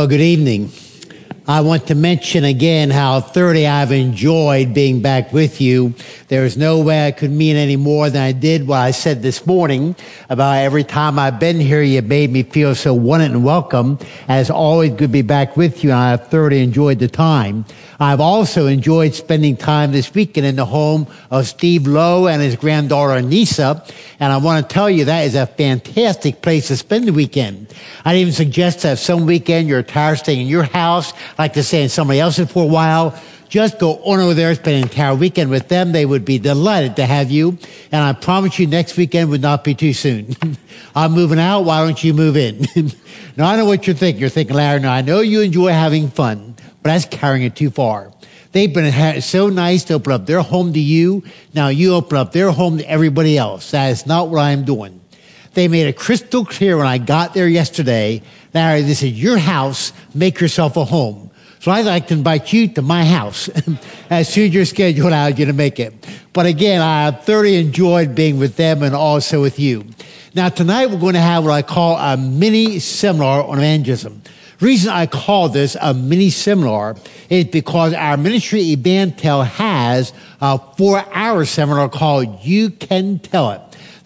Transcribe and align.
Well, 0.00 0.08
good 0.08 0.22
evening. 0.22 0.70
I 1.50 1.62
want 1.62 1.88
to 1.88 1.96
mention 1.96 2.44
again 2.44 2.90
how 2.90 3.20
thoroughly 3.20 3.66
I've 3.66 3.90
enjoyed 3.90 4.72
being 4.72 5.02
back 5.02 5.32
with 5.32 5.60
you. 5.60 5.94
There 6.28 6.44
is 6.44 6.56
no 6.56 6.78
way 6.78 7.08
I 7.08 7.10
could 7.10 7.32
mean 7.32 7.56
any 7.56 7.74
more 7.74 8.08
than 8.08 8.22
I 8.22 8.30
did 8.30 8.68
what 8.68 8.78
I 8.78 8.92
said 8.92 9.20
this 9.20 9.44
morning 9.44 9.96
about 10.28 10.58
every 10.58 10.84
time 10.84 11.18
I've 11.18 11.40
been 11.40 11.58
here, 11.58 11.82
you 11.82 12.02
made 12.02 12.30
me 12.30 12.44
feel 12.44 12.76
so 12.76 12.94
wanted 12.94 13.32
and 13.32 13.44
welcome. 13.44 13.98
It's 14.28 14.48
always 14.48 14.90
good 14.90 14.98
to 15.00 15.08
be 15.08 15.22
back 15.22 15.56
with 15.56 15.82
you, 15.82 15.90
and 15.90 15.98
I 15.98 16.10
have 16.10 16.28
thoroughly 16.28 16.62
enjoyed 16.62 17.00
the 17.00 17.08
time. 17.08 17.64
I've 17.98 18.20
also 18.20 18.66
enjoyed 18.66 19.14
spending 19.14 19.58
time 19.58 19.92
this 19.92 20.14
weekend 20.14 20.46
in 20.46 20.56
the 20.56 20.64
home 20.64 21.06
of 21.30 21.46
Steve 21.46 21.86
Lowe 21.86 22.28
and 22.28 22.40
his 22.40 22.56
granddaughter 22.56 23.20
Nisa. 23.20 23.84
And 24.18 24.32
I 24.32 24.38
want 24.38 24.66
to 24.66 24.72
tell 24.72 24.88
you 24.88 25.04
that 25.04 25.26
is 25.26 25.34
a 25.34 25.46
fantastic 25.46 26.40
place 26.40 26.68
to 26.68 26.78
spend 26.78 27.08
the 27.08 27.12
weekend. 27.12 27.74
I'd 28.04 28.16
even 28.16 28.32
suggest 28.32 28.82
that 28.82 28.98
some 28.98 29.26
weekend 29.26 29.68
you're 29.68 29.82
tired 29.82 30.18
staying 30.18 30.40
in 30.40 30.46
your 30.46 30.62
house, 30.62 31.12
like 31.40 31.54
to 31.54 31.62
stay 31.62 31.82
in 31.82 31.88
somebody 31.88 32.20
else's 32.20 32.50
for 32.50 32.64
a 32.64 32.66
while, 32.66 33.20
just 33.48 33.78
go 33.78 33.96
on 34.04 34.20
over 34.20 34.34
there, 34.34 34.54
spend 34.54 34.76
an 34.76 34.82
entire 34.84 35.14
weekend 35.14 35.50
with 35.50 35.68
them. 35.68 35.92
They 35.92 36.06
would 36.06 36.24
be 36.24 36.38
delighted 36.38 36.96
to 36.96 37.06
have 37.06 37.30
you. 37.30 37.58
And 37.90 38.02
I 38.02 38.12
promise 38.12 38.58
you 38.58 38.66
next 38.66 38.96
weekend 38.96 39.30
would 39.30 39.42
not 39.42 39.64
be 39.64 39.74
too 39.74 39.92
soon. 39.92 40.36
I'm 40.94 41.12
moving 41.12 41.40
out. 41.40 41.62
Why 41.62 41.84
don't 41.84 42.02
you 42.02 42.14
move 42.14 42.36
in? 42.36 42.60
now 43.36 43.48
I 43.48 43.56
know 43.56 43.64
what 43.64 43.86
you're 43.86 43.96
thinking. 43.96 44.20
You're 44.20 44.30
thinking, 44.30 44.54
Larry, 44.54 44.80
now 44.80 44.92
I 44.92 45.02
know 45.02 45.20
you 45.20 45.40
enjoy 45.40 45.70
having 45.70 46.10
fun 46.10 46.50
but 46.82 46.90
that's 46.90 47.04
carrying 47.04 47.44
it 47.44 47.56
too 47.56 47.70
far. 47.70 48.12
They've 48.52 48.72
been 48.72 49.20
so 49.22 49.48
nice 49.48 49.84
to 49.84 49.94
open 49.94 50.12
up 50.12 50.26
their 50.26 50.42
home 50.42 50.72
to 50.72 50.80
you. 50.80 51.22
Now 51.54 51.68
you 51.68 51.94
open 51.94 52.16
up 52.16 52.32
their 52.32 52.50
home 52.50 52.78
to 52.78 52.90
everybody 52.90 53.38
else. 53.38 53.70
That 53.70 53.90
is 53.90 54.06
not 54.06 54.28
what 54.28 54.40
I'm 54.40 54.64
doing. 54.64 55.00
They 55.54 55.68
made 55.68 55.86
it 55.86 55.96
crystal 55.96 56.44
clear 56.44 56.76
when 56.76 56.86
I 56.86 56.98
got 56.98 57.34
there 57.34 57.48
yesterday. 57.48 58.22
Larry, 58.54 58.82
this 58.82 59.02
is 59.02 59.12
your 59.12 59.38
house. 59.38 59.92
Make 60.14 60.40
yourself 60.40 60.76
a 60.76 60.84
home. 60.84 61.29
So 61.60 61.70
I'd 61.70 61.84
like 61.84 62.08
to 62.08 62.14
invite 62.14 62.52
you 62.52 62.68
to 62.68 62.82
my 62.82 63.04
house 63.04 63.48
as 64.10 64.28
soon 64.28 64.48
as 64.48 64.54
your 64.54 64.64
schedule 64.64 65.08
allows 65.08 65.38
you 65.38 65.46
to 65.46 65.52
make 65.52 65.78
it. 65.78 65.94
But 66.32 66.46
again, 66.46 66.80
I 66.80 67.10
thoroughly 67.10 67.56
enjoyed 67.56 68.14
being 68.14 68.38
with 68.38 68.56
them 68.56 68.82
and 68.82 68.94
also 68.94 69.40
with 69.40 69.58
you. 69.58 69.84
Now 70.34 70.48
tonight 70.48 70.86
we're 70.86 70.98
going 70.98 71.14
to 71.14 71.20
have 71.20 71.44
what 71.44 71.52
I 71.52 71.62
call 71.62 71.96
a 71.96 72.16
mini 72.16 72.78
seminar 72.78 73.44
on 73.44 73.58
evangelism 73.58 74.22
reason 74.60 74.90
I 74.90 75.06
call 75.06 75.48
this 75.48 75.76
a 75.80 75.94
mini 75.94 76.30
seminar 76.30 76.96
is 77.28 77.46
because 77.46 77.94
our 77.94 78.16
ministry 78.16 78.76
EvanTell 78.76 79.46
has 79.46 80.12
a 80.40 80.58
four 80.76 81.04
hour 81.12 81.44
seminar 81.44 81.88
called 81.88 82.44
You 82.44 82.70
Can 82.70 83.18
Tell 83.18 83.50
It 83.50 83.60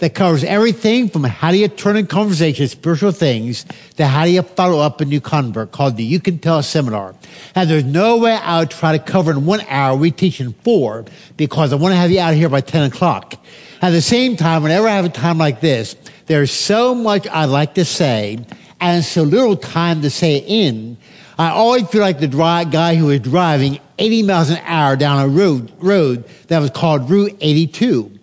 that 0.04 0.14
covers 0.14 0.44
everything 0.44 1.08
from 1.08 1.24
how 1.24 1.50
do 1.50 1.56
you 1.56 1.66
turn 1.66 1.96
in 1.96 2.06
conversation, 2.06 2.68
spiritual 2.68 3.10
things, 3.10 3.64
to 3.96 4.06
how 4.06 4.26
do 4.26 4.30
you 4.30 4.42
follow 4.42 4.78
up 4.80 5.00
a 5.00 5.04
new 5.06 5.18
convert 5.18 5.72
called 5.72 5.96
the 5.96 6.04
You 6.04 6.20
Can 6.20 6.38
Tell 6.38 6.62
Seminar. 6.62 7.14
And 7.54 7.70
there's 7.70 7.84
no 7.84 8.18
way 8.18 8.32
I 8.32 8.60
would 8.60 8.70
try 8.70 8.98
to 8.98 9.02
cover 9.02 9.30
in 9.30 9.46
one 9.46 9.62
hour. 9.62 9.96
We 9.96 10.10
teach 10.10 10.42
in 10.42 10.52
four 10.62 11.06
because 11.38 11.72
I 11.72 11.76
want 11.76 11.92
to 11.92 11.96
have 11.96 12.10
you 12.10 12.20
out 12.20 12.34
here 12.34 12.50
by 12.50 12.60
10 12.60 12.82
o'clock. 12.82 13.42
At 13.80 13.92
the 13.92 14.02
same 14.02 14.36
time, 14.36 14.62
whenever 14.62 14.86
I 14.86 14.90
have 14.90 15.06
a 15.06 15.08
time 15.08 15.38
like 15.38 15.62
this, 15.62 15.96
there's 16.26 16.52
so 16.52 16.94
much 16.94 17.26
I'd 17.26 17.46
like 17.46 17.72
to 17.76 17.86
say 17.86 18.44
and 18.82 19.02
so 19.02 19.22
little 19.22 19.56
time 19.56 20.02
to 20.02 20.10
say 20.10 20.36
it 20.36 20.44
in, 20.46 20.98
I 21.38 21.48
always 21.48 21.88
feel 21.88 22.02
like 22.02 22.20
the 22.20 22.28
guy 22.28 22.94
who 22.94 23.06
was 23.06 23.20
driving 23.20 23.80
80 23.98 24.22
miles 24.24 24.50
an 24.50 24.60
hour 24.64 24.96
down 24.96 25.24
a 25.24 25.28
road, 25.28 25.72
road 25.78 26.24
that 26.48 26.58
was 26.58 26.68
called 26.68 27.08
Route 27.08 27.38
82. 27.40 28.13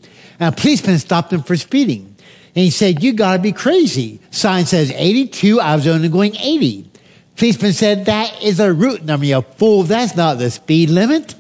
And 0.42 0.52
a 0.52 0.58
policeman 0.58 0.98
stopped 0.98 1.32
him 1.32 1.44
for 1.44 1.56
speeding. 1.56 2.16
And 2.56 2.64
he 2.66 2.72
said, 2.72 3.04
you 3.04 3.14
gotta 3.14 3.40
be 3.40 3.52
crazy. 3.52 4.20
Sign 4.32 4.66
says 4.66 4.92
82, 4.92 5.62
I 5.62 5.76
was 5.76 5.86
only 5.88 6.10
going 6.10 6.36
80. 6.36 6.90
Policeman 7.38 7.74
said, 7.74 8.06
that 8.08 8.42
is 8.42 8.60
a 8.60 8.74
route 8.74 9.04
number, 9.04 9.28
you 9.28 9.40
fool. 9.42 9.84
That's 9.84 10.16
not 10.16 10.40
the 10.40 10.50
speed 10.50 10.90
limit. 10.90 11.36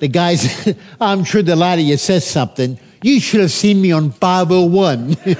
The 0.00 0.08
guy 0.08 0.34
said, 0.34 0.78
I'm 1.00 1.24
sure 1.24 1.40
the 1.42 1.56
lot 1.56 1.78
of 1.78 1.84
you 1.84 1.96
said 1.96 2.22
something. 2.22 2.78
You 3.02 3.20
should 3.20 3.40
have 3.40 3.50
seen 3.50 3.80
me 3.80 3.90
on 3.90 4.10
501. 4.12 5.16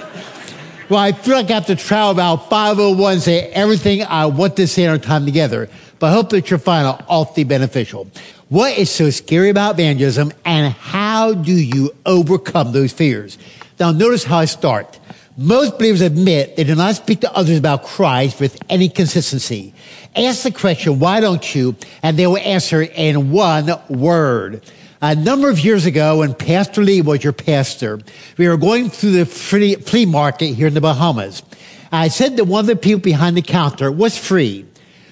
Well, 0.92 1.00
I 1.00 1.12
feel 1.12 1.36
like 1.36 1.50
I 1.50 1.54
have 1.54 1.66
to 1.68 1.76
travel 1.76 2.10
about 2.10 2.50
501 2.50 3.12
and 3.14 3.22
say 3.22 3.48
everything 3.52 4.02
I 4.02 4.26
want 4.26 4.56
to 4.56 4.66
say 4.66 4.84
in 4.84 4.90
our 4.90 4.98
time 4.98 5.24
together. 5.24 5.70
But 5.98 6.08
I 6.08 6.12
hope 6.12 6.28
that 6.30 6.50
you'll 6.50 6.60
find 6.60 6.86
it 6.86 7.06
awfully 7.08 7.44
beneficial. 7.44 8.08
What 8.52 8.76
is 8.76 8.90
so 8.90 9.08
scary 9.08 9.48
about 9.48 9.76
evangelism 9.76 10.30
and 10.44 10.74
how 10.74 11.32
do 11.32 11.54
you 11.54 11.96
overcome 12.04 12.72
those 12.72 12.92
fears? 12.92 13.38
Now 13.80 13.92
notice 13.92 14.24
how 14.24 14.40
I 14.40 14.44
start. 14.44 15.00
Most 15.38 15.78
believers 15.78 16.02
admit 16.02 16.56
they 16.56 16.64
do 16.64 16.74
not 16.74 16.96
speak 16.96 17.22
to 17.22 17.32
others 17.32 17.56
about 17.56 17.82
Christ 17.82 18.40
with 18.40 18.62
any 18.68 18.90
consistency. 18.90 19.72
Ask 20.14 20.42
the 20.42 20.50
question, 20.50 20.98
why 20.98 21.20
don't 21.20 21.54
you? 21.54 21.76
And 22.02 22.18
they 22.18 22.26
will 22.26 22.36
answer 22.36 22.82
in 22.82 23.30
one 23.30 23.70
word. 23.88 24.62
A 25.00 25.14
number 25.14 25.48
of 25.48 25.58
years 25.58 25.86
ago, 25.86 26.18
when 26.18 26.34
Pastor 26.34 26.82
Lee 26.82 27.00
was 27.00 27.24
your 27.24 27.32
pastor, 27.32 28.00
we 28.36 28.48
were 28.48 28.58
going 28.58 28.90
through 28.90 29.12
the 29.12 29.24
flea 29.24 30.04
market 30.04 30.48
here 30.48 30.66
in 30.66 30.74
the 30.74 30.82
Bahamas. 30.82 31.42
I 31.90 32.08
said 32.08 32.36
to 32.36 32.44
one 32.44 32.60
of 32.60 32.66
the 32.66 32.76
people 32.76 33.00
behind 33.00 33.34
the 33.34 33.40
counter, 33.40 33.90
what's 33.90 34.18
free? 34.18 34.66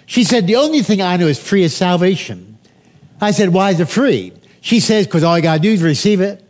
She 0.05 0.25
said, 0.25 0.47
the 0.47 0.57
only 0.57 0.83
thing 0.83 1.01
I 1.01 1.17
know 1.17 1.29
is 1.29 1.43
free 1.43 1.63
is 1.63 1.75
salvation. 1.75 2.50
I 3.21 3.33
said, 3.33 3.51
why 3.51 3.71
is 3.71 3.81
it 3.81 3.89
free? 3.89 4.33
She 4.61 4.81
says, 4.81 5.07
because 5.07 5.25
all 5.25 5.37
you 5.37 5.43
gotta 5.43 5.61
do 5.61 5.73
is 5.73 5.83
receive 5.83 6.21
it. 6.21 6.43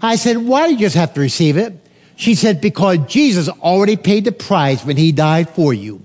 I 0.00 0.16
said, 0.16 0.38
why 0.38 0.66
do 0.66 0.74
you 0.74 0.80
just 0.80 0.96
have 0.96 1.14
to 1.14 1.20
receive 1.20 1.56
it? 1.56 1.74
She 2.16 2.34
said, 2.34 2.60
because 2.60 2.98
Jesus 3.06 3.48
already 3.48 3.96
paid 3.96 4.24
the 4.24 4.32
price 4.32 4.84
when 4.84 4.96
he 4.96 5.12
died 5.12 5.50
for 5.50 5.74
you. 5.74 6.02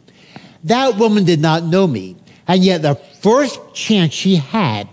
That 0.64 0.96
woman 0.98 1.24
did 1.26 1.40
not 1.40 1.64
know 1.64 1.86
me. 1.86 2.16
And 2.48 2.64
yet 2.64 2.82
the 2.82 2.96
first 2.96 3.60
chance 3.74 4.14
she 4.14 4.38
had 4.38 4.90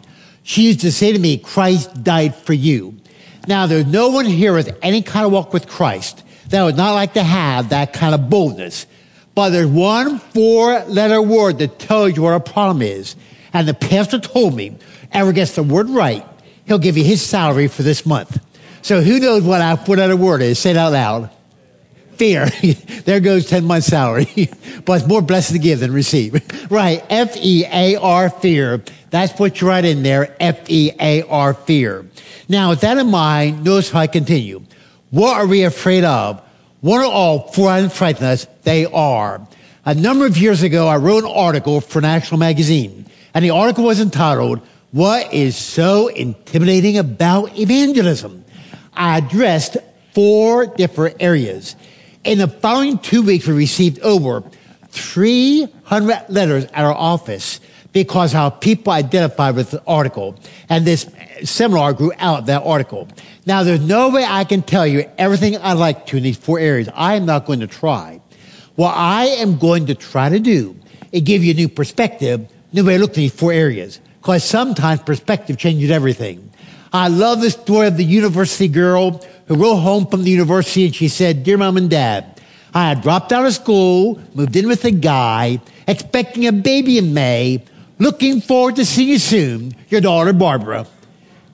she 0.47 0.63
used 0.63 0.83
to 0.83 0.93
say 0.93 1.13
to 1.13 1.19
me, 1.19 1.39
Christ 1.39 2.05
died 2.05 2.37
for 2.37 2.53
you. 2.53 2.95
Now, 3.49 3.67
there's 3.67 3.85
no 3.87 4.11
one 4.11 4.27
here 4.27 4.55
with 4.55 4.79
any 4.81 5.03
kind 5.03 5.27
of 5.27 5.33
walk 5.33 5.53
with 5.53 5.67
Christ 5.67 6.23
that 6.51 6.63
would 6.63 6.77
not 6.77 6.95
like 6.95 7.15
to 7.15 7.23
have 7.25 7.71
that 7.71 7.93
kind 7.93 8.15
of 8.15 8.31
boldness. 8.31 8.87
But 9.35 9.51
there's 9.51 9.67
one 9.67 10.21
four 10.21 10.85
letter 10.85 11.21
word 11.21 11.59
that 11.59 11.81
tells 11.81 12.15
you 12.15 12.23
what 12.23 12.33
our 12.33 12.39
problem 12.39 12.81
is. 12.81 13.17
And 13.53 13.67
the 13.67 13.75
pastor 13.75 14.21
told 14.21 14.55
me, 14.55 14.77
ever 15.13 15.33
gets 15.33 15.55
the 15.55 15.63
word 15.63 15.91
right, 15.91 16.27
he'll 16.67 16.79
give 16.79 16.97
you 16.97 17.05
his 17.05 17.23
salary 17.23 17.69
for 17.69 17.83
this 17.83 18.07
month. 18.07 18.41
So 18.83 19.01
who 19.01 19.19
knows 19.19 19.43
what 19.43 19.85
four 19.85 19.97
letter 19.97 20.17
word 20.17 20.43
is? 20.43 20.59
Say 20.59 20.71
it 20.71 20.77
out 20.77 20.93
loud. 20.93 21.31
Fear. 22.13 22.47
there 23.05 23.21
goes 23.21 23.47
10 23.47 23.65
months 23.65 23.89
salary. 23.89 24.27
but 24.85 25.01
it's 25.01 25.09
more 25.09 25.21
blessed 25.21 25.53
to 25.53 25.59
give 25.59 25.81
than 25.81 25.93
receive. 25.93 26.41
right. 26.71 27.05
F-E-A-R, 27.11 28.31
fear. 28.31 28.83
That's 29.11 29.39
what 29.39 29.61
you 29.61 29.69
write 29.69 29.85
in 29.85 30.03
there, 30.03 30.37
F-E-A-R, 30.41 31.55
fear. 31.55 32.07
Now, 32.49 32.71
with 32.71 32.81
that 32.83 32.97
in 32.97 33.11
mind, 33.11 33.65
notice 33.65 33.91
how 33.91 34.01
I 34.01 34.07
continue. 34.07 34.63
What 35.11 35.37
are 35.37 35.47
we 35.47 35.65
afraid 35.65 36.05
of? 36.05 36.41
One 36.81 37.01
or 37.01 37.07
all 37.07 37.49
foreign 37.49 37.91
frighten 37.91 38.25
us? 38.25 38.47
They 38.63 38.87
are. 38.87 39.47
A 39.85 39.95
number 39.95 40.27
of 40.27 40.37
years 40.37 40.63
ago, 40.63 40.87
I 40.87 40.97
wrote 40.97 41.25
an 41.25 41.31
article 41.31 41.81
for 41.81 42.01
National 42.01 42.39
Magazine, 42.39 43.07
and 43.35 43.45
the 43.45 43.51
article 43.51 43.85
was 43.85 44.01
entitled, 44.01 44.61
What 44.97 45.35
is 45.35 45.59
so 45.59 46.09
intimidating 46.09 46.97
about 46.97 47.59
evangelism? 47.59 48.47
I 48.95 49.19
addressed 49.19 49.77
four 50.15 50.65
different 50.65 51.17
areas. 51.21 51.77
In 52.25 52.39
the 52.39 52.49
following 52.49 52.97
two 52.97 53.21
weeks, 53.21 53.47
we 53.47 53.53
received 53.53 54.01
over 54.01 54.43
300 54.89 56.31
letters 56.31 56.65
at 56.73 56.87
our 56.87 56.95
office 56.95 57.61
because 57.93 58.33
how 58.33 58.49
people 58.49 58.91
identified 58.91 59.55
with 59.55 59.73
the 59.73 59.83
article. 59.87 60.35
And 60.71 60.87
this 60.87 61.07
seminar 61.45 61.93
grew 61.93 62.13
out 62.17 62.39
of 62.39 62.47
that 62.47 62.63
article. 62.63 63.07
Now, 63.45 63.65
there's 63.65 63.83
no 63.83 64.09
way 64.09 64.25
I 64.27 64.45
can 64.45 64.63
tell 64.63 64.87
you 64.87 65.05
everything 65.19 65.59
I'd 65.59 65.75
like 65.75 66.07
to 66.07 66.17
in 66.17 66.23
these 66.23 66.39
four 66.39 66.59
areas. 66.59 66.89
I 66.95 67.17
am 67.17 67.27
not 67.27 67.45
going 67.45 67.61
to 67.61 67.67
try. 67.67 68.23
What 68.77 68.95
I 68.97 69.27
am 69.27 69.59
going 69.59 69.89
to 69.89 69.95
try 69.95 70.31
to 70.31 70.41
do 70.41 70.75
is 71.13 71.21
give 71.21 71.45
you 71.45 71.53
a 71.53 71.55
new 71.55 71.69
perspective, 71.69 72.49
new 72.73 72.87
way 72.87 72.95
to 72.95 73.01
look 73.01 73.11
at 73.11 73.17
these 73.17 73.35
four 73.35 73.53
areas. 73.53 74.01
Because 74.27 74.43
sometimes 74.43 75.03
perspective 75.03 75.57
changes 75.57 75.89
everything. 75.89 76.51
I 76.93 77.07
love 77.07 77.41
the 77.41 77.51
story 77.51 77.87
of 77.87 77.97
the 77.97 78.03
university 78.03 78.67
girl 78.67 79.25
who 79.47 79.55
wrote 79.55 79.77
home 79.77 80.09
from 80.09 80.25
the 80.25 80.31
university 80.33 80.87
and 80.87 80.93
she 80.93 81.07
said, 81.07 81.45
Dear 81.45 81.59
mom 81.59 81.77
and 81.77 81.89
dad, 81.89 82.41
I 82.75 82.89
had 82.89 83.03
dropped 83.03 83.31
out 83.31 83.47
of 83.47 83.55
school, 83.55 84.21
moved 84.35 84.57
in 84.57 84.67
with 84.67 84.85
a 84.85 84.91
guy, 84.91 85.61
expecting 85.87 86.45
a 86.45 86.53
baby 86.53 86.99
in 86.99 87.15
May, 87.15 87.63
Looking 88.01 88.41
forward 88.41 88.77
to 88.77 88.85
seeing 88.85 89.11
you 89.11 89.19
soon, 89.21 89.77
your 89.91 90.01
daughter 90.01 90.33
Barbara. 90.33 90.87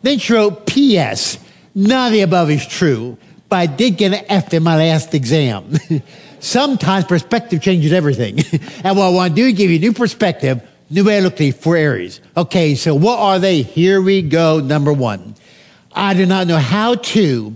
Then 0.02 0.18
she 0.18 0.32
wrote, 0.32 0.66
P.S. 0.66 1.38
None 1.74 2.06
of 2.06 2.12
the 2.12 2.22
above 2.22 2.50
is 2.50 2.66
true, 2.66 3.18
but 3.50 3.56
I 3.56 3.66
did 3.66 3.98
get 3.98 4.14
an 4.14 4.24
F 4.30 4.54
in 4.54 4.62
my 4.62 4.76
last 4.76 5.14
exam. 5.14 5.74
Sometimes 6.40 7.04
perspective 7.04 7.60
changes 7.60 7.92
everything. 7.92 8.38
and 8.82 8.96
what 8.96 9.04
I 9.04 9.08
want 9.10 9.32
to 9.32 9.36
do 9.36 9.46
is 9.46 9.52
give 9.52 9.70
you 9.70 9.76
a 9.76 9.80
new 9.80 9.92
perspective, 9.92 10.66
these 10.92 11.54
four 11.56 11.76
areas. 11.76 12.20
Okay, 12.36 12.74
so 12.74 12.94
what 12.94 13.18
are 13.18 13.38
they? 13.38 13.62
Here 13.62 14.00
we 14.00 14.22
go. 14.22 14.60
Number 14.60 14.92
one. 14.92 15.34
I 15.94 16.14
do 16.14 16.26
not 16.26 16.46
know 16.46 16.58
how 16.58 16.94
to 16.94 17.54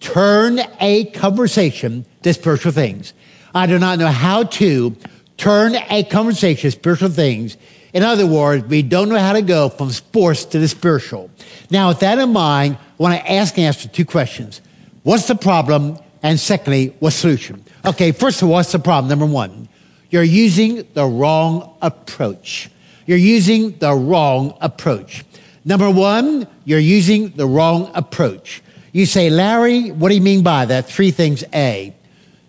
turn 0.00 0.60
a 0.80 1.04
conversation 1.06 2.06
to 2.22 2.32
spiritual 2.32 2.72
things. 2.72 3.12
I 3.54 3.66
do 3.66 3.78
not 3.78 3.98
know 3.98 4.08
how 4.08 4.44
to 4.44 4.96
turn 5.36 5.74
a 5.74 6.04
conversation, 6.04 6.70
to 6.70 6.70
spiritual 6.70 7.10
things. 7.10 7.56
In 7.92 8.02
other 8.02 8.26
words, 8.26 8.66
we 8.66 8.82
don't 8.82 9.08
know 9.08 9.18
how 9.18 9.32
to 9.32 9.42
go 9.42 9.68
from 9.68 9.90
sports 9.90 10.44
to 10.46 10.58
the 10.58 10.68
spiritual. 10.68 11.30
Now, 11.70 11.88
with 11.88 12.00
that 12.00 12.18
in 12.18 12.32
mind, 12.32 12.76
I 12.76 13.02
want 13.02 13.14
to 13.14 13.32
ask 13.32 13.56
and 13.56 13.66
answer 13.66 13.88
two 13.88 14.04
questions. 14.04 14.60
What's 15.02 15.28
the 15.28 15.34
problem? 15.34 15.98
And 16.22 16.38
secondly, 16.38 16.94
what's 16.98 17.16
the 17.16 17.20
solution? 17.22 17.64
Okay, 17.84 18.12
first 18.12 18.42
of 18.42 18.48
all, 18.48 18.54
what's 18.54 18.72
the 18.72 18.78
problem? 18.78 19.08
Number 19.08 19.26
one, 19.26 19.68
you're 20.10 20.22
using 20.22 20.86
the 20.94 21.04
wrong 21.04 21.76
approach. 21.82 22.70
You're 23.06 23.18
using 23.18 23.78
the 23.78 23.92
wrong 23.94 24.56
approach. 24.60 25.24
Number 25.64 25.90
one, 25.90 26.46
you're 26.64 26.78
using 26.78 27.30
the 27.30 27.46
wrong 27.46 27.90
approach. 27.94 28.62
You 28.92 29.06
say, 29.06 29.30
Larry, 29.30 29.90
what 29.90 30.08
do 30.08 30.14
you 30.14 30.20
mean 30.20 30.42
by 30.42 30.64
that? 30.66 30.86
Three 30.86 31.10
things. 31.10 31.44
A, 31.52 31.94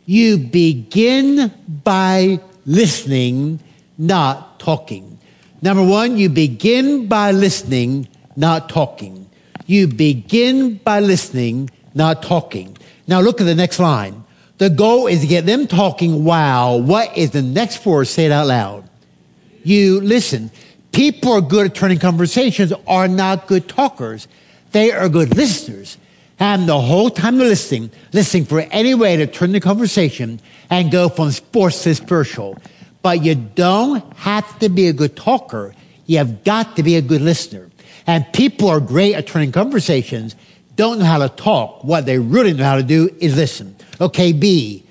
you 0.05 0.37
begin 0.37 1.51
by 1.83 2.39
listening, 2.65 3.59
not 3.97 4.59
talking. 4.59 5.17
Number 5.61 5.83
one, 5.83 6.17
you 6.17 6.29
begin 6.29 7.07
by 7.07 7.31
listening, 7.31 8.07
not 8.35 8.69
talking. 8.69 9.27
You 9.65 9.87
begin 9.87 10.75
by 10.75 10.99
listening, 10.99 11.69
not 11.93 12.23
talking. 12.23 12.77
Now 13.07 13.19
look 13.21 13.41
at 13.41 13.45
the 13.45 13.55
next 13.55 13.79
line. 13.79 14.23
The 14.57 14.69
goal 14.69 15.07
is 15.07 15.21
to 15.21 15.27
get 15.27 15.45
them 15.45 15.67
talking. 15.67 16.23
Wow. 16.23 16.77
What 16.77 17.15
is 17.17 17.31
the 17.31 17.41
next 17.41 17.85
word? 17.85 18.05
Say 18.05 18.25
it 18.25 18.31
out 18.31 18.47
loud. 18.47 18.89
You 19.63 20.01
listen. 20.01 20.51
People 20.91 21.33
are 21.33 21.41
good 21.41 21.67
at 21.67 21.75
turning 21.75 21.99
conversations 21.99 22.73
are 22.87 23.07
not 23.07 23.47
good 23.47 23.67
talkers. 23.67 24.27
They 24.71 24.91
are 24.91 25.09
good 25.09 25.35
listeners. 25.35 25.97
And 26.39 26.67
the 26.67 26.79
whole 26.79 27.09
time 27.09 27.37
they're 27.37 27.47
listening, 27.47 27.91
listening 28.13 28.45
for 28.45 28.61
any 28.61 28.95
way 28.95 29.17
to 29.17 29.27
turn 29.27 29.51
the 29.51 29.59
conversation 29.59 30.39
and 30.69 30.91
go 30.91 31.09
from 31.09 31.31
sports 31.31 31.83
to 31.83 31.95
spiritual. 31.95 32.57
But 33.01 33.23
you 33.23 33.35
don't 33.35 34.03
have 34.17 34.59
to 34.59 34.69
be 34.69 34.87
a 34.87 34.93
good 34.93 35.15
talker. 35.15 35.73
You 36.05 36.17
have 36.17 36.43
got 36.43 36.75
to 36.77 36.83
be 36.83 36.95
a 36.95 37.01
good 37.01 37.21
listener. 37.21 37.69
And 38.05 38.25
people 38.33 38.69
are 38.69 38.79
great 38.79 39.15
at 39.15 39.27
turning 39.27 39.51
conversations, 39.51 40.35
don't 40.75 40.99
know 40.99 41.05
how 41.05 41.19
to 41.19 41.29
talk. 41.29 41.83
What 41.83 42.05
they 42.05 42.19
really 42.19 42.53
know 42.53 42.63
how 42.63 42.75
to 42.75 42.83
do 42.83 43.09
is 43.19 43.35
listen. 43.35 43.76
Okay, 43.99 44.33
B. 44.33 44.83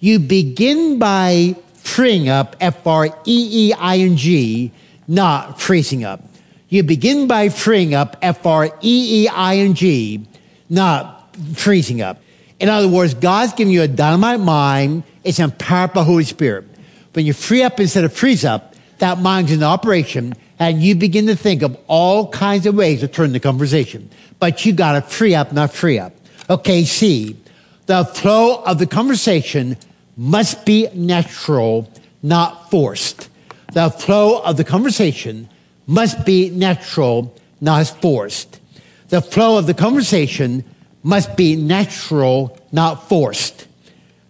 You 0.00 0.18
begin 0.18 0.98
by 0.98 1.56
freeing 1.76 2.28
up, 2.28 2.56
F 2.60 2.86
R 2.86 3.06
E 3.06 3.70
E 3.70 3.72
I 3.72 3.98
N 3.98 4.16
G, 4.16 4.72
not 5.06 5.60
freezing 5.60 6.04
up. 6.04 6.22
You 6.68 6.82
begin 6.82 7.26
by 7.26 7.48
freeing 7.48 7.94
up, 7.94 8.16
F 8.22 8.44
R 8.46 8.66
E 8.66 9.24
E 9.24 9.28
I 9.28 9.56
N 9.58 9.74
G, 9.74 10.26
not 10.68 11.36
freezing 11.54 12.02
up. 12.02 12.20
In 12.60 12.68
other 12.68 12.88
words, 12.88 13.14
God's 13.14 13.52
giving 13.52 13.72
you 13.72 13.82
a 13.82 13.88
dynamite 13.88 14.40
mind. 14.40 15.02
It's 15.22 15.38
empowered 15.38 15.92
by 15.92 16.04
Holy 16.04 16.24
Spirit. 16.24 16.64
When 17.12 17.26
you 17.26 17.32
free 17.32 17.62
up 17.62 17.80
instead 17.80 18.04
of 18.04 18.12
freeze 18.12 18.44
up, 18.44 18.74
that 18.98 19.18
mind's 19.18 19.52
in 19.52 19.62
operation 19.62 20.34
and 20.58 20.82
you 20.82 20.94
begin 20.94 21.26
to 21.26 21.36
think 21.36 21.62
of 21.62 21.76
all 21.86 22.28
kinds 22.28 22.66
of 22.66 22.74
ways 22.74 23.00
to 23.00 23.08
turn 23.08 23.32
the 23.32 23.40
conversation. 23.40 24.08
But 24.38 24.64
you 24.64 24.72
gotta 24.72 25.02
free 25.02 25.34
up, 25.34 25.52
not 25.52 25.72
free 25.72 25.98
up. 25.98 26.12
Okay, 26.48 26.84
C. 26.84 27.36
The 27.86 28.04
flow 28.04 28.62
of 28.64 28.78
the 28.78 28.86
conversation 28.86 29.76
must 30.16 30.64
be 30.64 30.88
natural, 30.94 31.90
not 32.22 32.70
forced. 32.70 33.28
The 33.72 33.90
flow 33.90 34.40
of 34.42 34.56
the 34.56 34.64
conversation 34.64 35.48
must 35.86 36.24
be 36.24 36.48
natural, 36.50 37.34
not 37.60 37.84
forced. 38.00 38.60
The 39.08 39.20
flow 39.20 39.58
of 39.58 39.66
the 39.66 39.74
conversation 39.74 40.64
must 41.02 41.36
be 41.36 41.56
natural, 41.56 42.58
not 42.72 43.08
forced. 43.08 43.66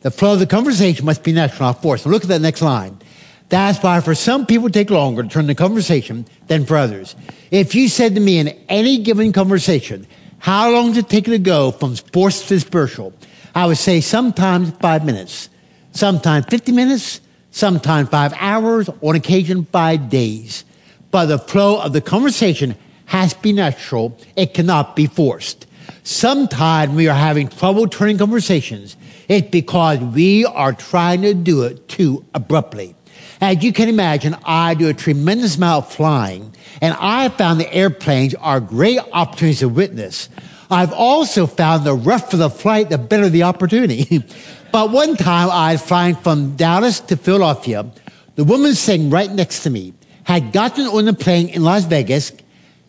The 0.01 0.11
flow 0.11 0.33
of 0.33 0.41
the 0.41 0.47
conversation 0.47 1.07
must 1.07 1.23
be 1.23 1.33
natural, 1.33 1.69
not 1.69 1.81
forced. 1.81 2.07
Look 2.07 2.25
at 2.25 2.29
that 2.29 2.41
next 2.41 2.61
line. 2.61 2.99
That's 3.51 3.81
why 3.83 4.01
for 4.01 4.15
some 4.15 4.47
people 4.47 4.67
it 4.67 4.73
take 4.73 4.91
longer 4.91 5.23
to 5.23 5.29
turn 5.29 5.47
the 5.47 5.55
conversation 5.55 6.27
than 6.49 6.67
for 6.67 6.77
others. 6.77 7.15
If 7.51 7.75
you 7.75 7.89
said 7.89 8.15
to 8.17 8.21
me 8.21 8.39
in 8.39 8.49
any 8.69 8.99
given 8.99 9.33
conversation, 9.33 10.07
how 10.39 10.71
long 10.73 10.89
does 10.89 10.99
it 10.99 11.09
take 11.09 11.27
to 11.27 11.39
go 11.39 11.71
from 11.71 11.95
sports 11.95 12.49
to 12.49 12.59
spiritual? 12.59 13.13
I 13.55 13.67
would 13.67 13.79
say 13.79 14.01
sometimes 14.01 14.71
five 14.81 15.05
minutes, 15.05 15.49
sometimes 15.93 16.47
50 16.47 16.73
minutes, 16.73 17.21
sometimes 17.51 18.09
five 18.09 18.35
hours, 18.39 18.91
on 19.01 19.15
occasion 19.15 19.67
five 19.67 20.09
days. 20.09 20.65
But 21.11 21.27
the 21.27 21.39
flow 21.39 21.81
of 21.81 21.93
the 21.93 22.01
conversation 22.01 22.75
has 23.07 23.35
to 23.35 23.41
be 23.41 23.53
natural. 23.53 24.19
It 24.37 24.55
cannot 24.55 24.97
be 24.97 25.07
forced. 25.07 25.67
Sometimes 26.03 26.95
we 26.95 27.09
are 27.09 27.17
having 27.17 27.49
trouble 27.49 27.87
turning 27.87 28.19
conversations. 28.19 28.97
It's 29.29 29.49
because 29.49 30.01
we 30.01 30.45
are 30.45 30.73
trying 30.73 31.23
to 31.23 31.33
do 31.35 31.63
it 31.63 31.89
too 31.89 32.25
abruptly. 32.35 32.95
As 33.41 33.63
you 33.63 33.73
can 33.73 33.89
imagine, 33.89 34.37
I 34.45 34.75
do 34.75 34.89
a 34.89 34.95
tremendous 34.95 35.57
amount 35.57 35.87
of 35.87 35.93
flying, 35.93 36.55
and 36.81 36.97
I 36.99 37.29
found 37.31 37.61
the 37.61 37.73
airplanes 37.73 38.35
are 38.37 38.61
great 38.61 38.99
opportunities 39.13 39.61
to 39.61 39.69
witness. 39.69 40.29
I've 40.75 40.93
also 40.93 41.47
found 41.47 41.85
the 41.85 41.95
rougher 41.95 42.37
the 42.37 42.51
flight, 42.51 42.91
the 42.91 42.99
better 42.99 43.29
the 43.29 43.45
opportunity. 43.45 44.25
but 44.73 44.91
one 44.91 45.17
time 45.17 45.49
I 45.51 45.73
was 45.73 45.83
flying 45.83 46.17
from 46.17 46.57
Dallas 46.57 46.99
to 47.01 47.17
Philadelphia. 47.17 47.87
The 48.35 48.43
woman 48.43 48.75
sitting 48.75 49.09
right 49.09 49.31
next 49.31 49.63
to 49.63 49.71
me 49.71 49.95
had 50.25 50.53
gotten 50.53 50.87
on 50.87 51.05
the 51.05 51.13
plane 51.13 51.49
in 51.49 51.63
Las 51.63 51.85
Vegas, 51.85 52.33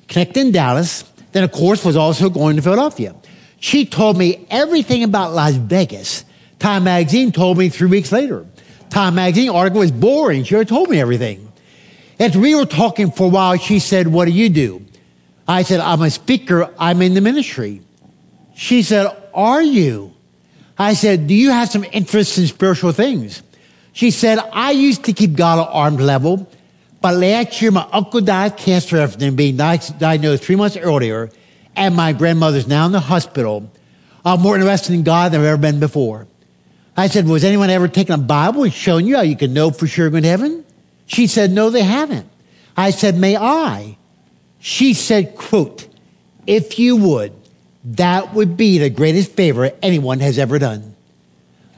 connected 0.08 0.48
in 0.48 0.52
Dallas, 0.52 1.04
then 1.32 1.44
of 1.44 1.52
course 1.52 1.86
was 1.86 1.96
also 1.96 2.30
going 2.30 2.56
to 2.56 2.64
Philadelphia. 2.64 3.14
She 3.60 3.86
told 3.86 4.18
me 4.18 4.48
everything 4.50 5.04
about 5.04 5.34
Las 5.34 5.54
Vegas. 5.54 6.26
Time 6.58 6.86
magazine 6.86 7.32
told 7.32 7.58
me 7.58 7.70
three 7.70 7.90
weeks 7.90 8.12
later. 8.12 8.48
Time 8.90 9.16
magazine 9.16 9.50
article 9.50 9.82
was 9.82 9.92
boring. 9.92 10.44
She 10.44 10.56
already 10.56 10.70
told 10.70 10.90
me 10.90 11.00
everything. 11.00 11.52
As 12.20 12.36
we 12.36 12.56
were 12.56 12.66
talking 12.66 13.12
for 13.12 13.26
a 13.26 13.30
while, 13.30 13.58
she 13.58 13.78
said, 13.78 14.08
what 14.08 14.26
do 14.26 14.32
you 14.32 14.50
do? 14.50 14.85
I 15.48 15.64
said, 15.64 15.80
I'm 15.80 16.02
a 16.02 16.10
speaker. 16.10 16.74
I'm 16.80 17.02
in 17.02 17.14
the 17.14 17.22
ministry. 17.22 17.82
She 18.56 18.82
said, 18.82 19.16
are 19.34 19.62
you? 19.62 20.14
I 20.78 20.94
said, 20.94 21.28
do 21.28 21.34
you 21.34 21.52
have 21.52 21.70
some 21.70 21.86
interest 21.92 22.38
in 22.38 22.48
spiritual 22.48 22.92
things? 22.92 23.44
She 23.94 24.12
said, 24.12 24.40
I 24.52 24.72
used 24.72 25.06
to 25.06 25.14
keep 25.14 25.36
God 25.36 25.60
at 25.60 25.72
arm's 25.72 26.02
level, 26.02 26.50
but 27.02 27.16
last 27.16 27.62
year 27.62 27.72
my 27.72 27.88
uncle 27.92 28.22
died 28.22 28.54
of 28.54 28.58
cancer 28.58 28.98
after 28.98 29.32
being 29.32 29.56
diagnosed 29.56 30.44
three 30.44 30.56
months 30.58 30.76
earlier, 30.76 31.30
and 31.76 31.96
my 31.96 32.12
grandmother's 32.12 32.68
now 32.68 32.86
in 32.86 32.92
the 32.92 33.00
hospital. 33.00 33.72
I'm 34.26 34.42
more 34.42 34.56
interested 34.56 34.94
in 34.94 35.04
God 35.04 35.32
than 35.32 35.42
I've 35.42 35.48
ever 35.48 35.62
been 35.62 35.80
before. 35.80 36.28
I 36.98 37.08
said, 37.08 37.28
was 37.28 37.44
anyone 37.44 37.70
ever 37.70 37.88
taken 37.88 38.16
a 38.16 38.24
Bible 38.24 38.64
and 38.64 38.74
shown 38.74 39.06
you 39.06 39.16
how 39.18 39.22
you 39.22 39.36
can 39.38 39.54
know 39.54 39.72
for 39.72 39.86
sure 39.86 40.06
you're 40.06 40.12
going 40.12 40.24
to 40.24 40.30
heaven? 40.30 40.66
She 41.06 41.28
said, 41.28 41.52
no, 41.52 41.70
they 41.70 41.84
haven't. 41.84 42.28
I 42.76 42.90
said, 42.92 43.18
may 43.18 43.38
I? 43.38 43.98
She 44.66 44.96
said, 44.96 45.36
quote, 45.36 45.88
if 46.48 46.80
you 46.80 46.96
would, 46.96 47.34
that 47.84 48.34
would 48.34 48.58
be 48.58 48.80
the 48.80 48.90
greatest 48.90 49.34
favor 49.34 49.72
anyone 49.84 50.22
has 50.22 50.40
ever 50.40 50.58
done. 50.58 50.96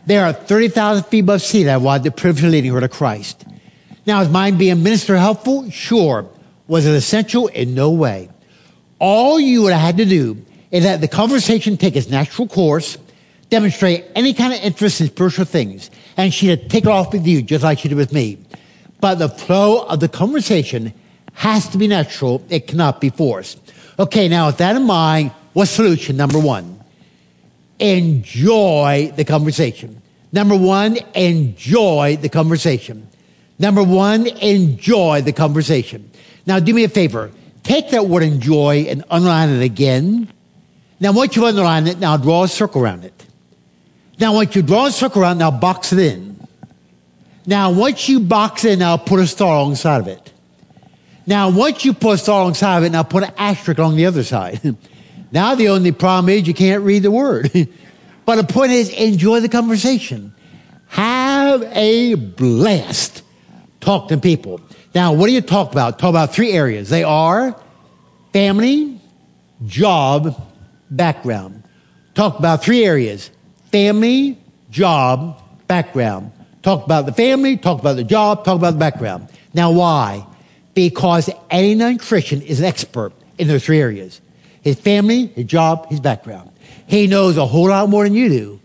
There 0.06 0.24
are 0.24 0.32
30,000 0.32 1.03
feet 1.03 1.20
above 1.20 1.41
sea 1.41 1.63
that 1.63 1.82
I 1.82 1.98
the 1.98 2.12
privilege 2.12 2.46
of 2.46 2.51
leading 2.51 2.72
her 2.72 2.79
to 2.79 2.88
Christ. 2.88 3.44
Now, 4.06 4.22
is 4.22 4.29
mine 4.29 4.58
being 4.58 4.84
minister 4.84 5.17
helpful? 5.17 5.70
Sure. 5.70 6.29
Was 6.70 6.86
it 6.86 6.94
essential? 6.94 7.48
In 7.48 7.75
no 7.75 7.91
way. 7.91 8.29
All 9.00 9.38
you 9.38 9.63
would 9.63 9.74
have 9.74 9.82
had 9.82 9.98
to 9.98 10.06
do 10.06 10.46
is 10.72 10.86
let 10.86 11.01
the 11.01 11.10
conversation 11.10 11.75
take 11.75 11.98
its 11.98 12.10
natural 12.10 12.48
course 12.48 12.98
demonstrate 13.50 14.06
any 14.15 14.34
kind 14.34 14.53
of 14.53 14.62
interest 14.62 15.01
in 15.01 15.08
spiritual 15.08 15.44
things, 15.44 15.91
and 16.15 16.34
she'd 16.34 16.58
have 16.58 16.70
taken 16.70 16.89
off 16.89 17.12
with 17.12 17.27
you 17.27 17.41
just 17.41 17.65
like 17.65 17.79
she 17.79 17.89
did 17.89 17.98
with 17.98 18.13
me. 18.13 18.38
But 19.01 19.15
the 19.15 19.27
flow 19.27 19.86
of 19.88 20.00
the 20.00 20.08
conversation 20.08 20.94
has 21.38 21.70
to 21.70 21.77
be 21.77 21.88
natural. 21.88 22.44
It 22.50 22.67
cannot 22.67 23.00
be 23.00 23.10
forced. 23.10 23.60
Okay, 23.98 24.27
now 24.27 24.48
with 24.48 24.58
that 24.58 24.75
in 24.75 24.84
mind, 24.84 25.32
what's 25.53 25.72
solution 25.72 26.17
number 26.17 26.39
one? 26.39 26.79
Enjoy 27.79 29.12
the 29.15 29.24
conversation. 29.24 30.01
Number 30.32 30.56
one, 30.56 30.98
enjoy 31.15 32.17
the 32.22 32.29
conversation. 32.29 33.08
Number 33.58 33.82
one, 33.82 34.27
enjoy 34.27 35.22
the 35.22 35.34
conversation. 35.34 36.12
Now 36.46 36.60
do 36.60 36.74
me 36.74 36.84
a 36.84 36.89
favor. 36.89 37.32
Take 37.63 37.91
that 37.91 38.08
word 38.08 38.24
enjoy 38.24 38.86
and 38.89 39.03
underline 39.10 39.50
it 39.50 39.63
again. 39.63 40.32
Now 41.00 41.13
once 41.13 41.36
you've 41.36 41.46
underlined 41.46 41.88
it, 41.88 42.00
now 42.00 42.17
draw 42.17 42.44
a 42.44 42.48
circle 42.48 42.82
around 42.82 43.06
it. 43.06 43.17
Now, 44.20 44.34
once 44.34 44.56
you 44.56 44.63
draw 44.63 44.88
a 44.88 44.91
circle 44.91 45.22
around, 45.22 45.38
now 45.38 45.51
box 45.51 45.94
it 45.94 46.00
in. 46.00 46.48
Now, 47.46 47.72
once 47.72 48.10
you 48.10 48.20
box 48.20 48.65
it 48.65 48.74
in, 48.74 48.79
now 48.79 48.98
put 48.98 49.20
a 49.20 49.27
star 49.27 49.56
alongside 49.58 50.01
of 50.01 50.08
it. 50.08 50.34
Now, 51.27 51.50
once 51.50 51.84
you 51.84 51.93
put 51.93 52.15
a 52.15 52.17
star 52.17 52.41
alongside 52.41 52.77
of 52.77 52.84
it, 52.86 52.91
now 52.91 53.03
put 53.03 53.24
an 53.24 53.34
asterisk 53.38 53.77
along 53.77 53.98
the 53.98 54.05
other 54.05 54.24
side. 54.24 54.77
now, 55.31 55.55
the 55.55 55.67
only 55.67 55.91
problem 55.91 56.29
is 56.29 56.48
you 56.48 56.53
can't 56.53 56.84
read 56.84 57.03
the 57.03 57.12
word. 57.12 57.51
but 58.25 58.38
the 58.38 58.46
point 58.46 58.72
is, 58.72 58.89
enjoy 58.89 59.41
the 59.41 59.50
conversation. 59.50 60.34
Have 60.88 61.63
a 61.63 62.15
blast. 62.15 63.24
Talk 63.81 64.07
to 64.07 64.17
people. 64.17 64.62
Now, 64.96 65.12
what 65.13 65.27
do 65.27 65.34
you 65.34 65.41
talk 65.41 65.74
about? 65.74 66.00
Talk 66.00 66.12
about 66.12 66.34
three 66.34 66.53
areas. 66.53 66.89
They 66.89 67.03
are 67.03 67.60
family, 68.31 69.01
job, 69.65 70.41
background. 70.89 71.63
Talk 72.15 72.39
about 72.39 72.63
three 72.63 72.86
areas 72.86 73.29
family, 73.72 74.38
job, 74.72 75.41
background. 75.67 76.31
talk 76.62 76.86
about 76.86 77.05
the 77.05 77.12
family, 77.12 77.57
talk 77.57 77.79
about 77.81 77.98
the 77.98 78.03
job, 78.03 78.46
talk 78.46 78.55
about 78.55 78.72
the 78.72 78.79
background. 78.79 79.27
Now, 79.53 79.72
why? 79.72 80.25
Because 80.77 81.27
any 81.50 81.74
non 81.74 81.98
Christian 81.98 82.43
is 82.43 82.60
an 82.60 82.65
expert 82.65 83.12
in 83.39 83.48
those 83.48 83.65
three 83.65 83.81
areas 83.81 84.22
his 84.62 84.79
family, 84.79 85.25
his 85.25 85.46
job, 85.46 85.89
his 85.89 86.00
background. 86.00 86.51
He 86.86 87.07
knows 87.07 87.36
a 87.36 87.48
whole 87.48 87.69
lot 87.69 87.89
more 87.89 88.03
than 88.03 88.13
you 88.13 88.29
do. 88.29 88.60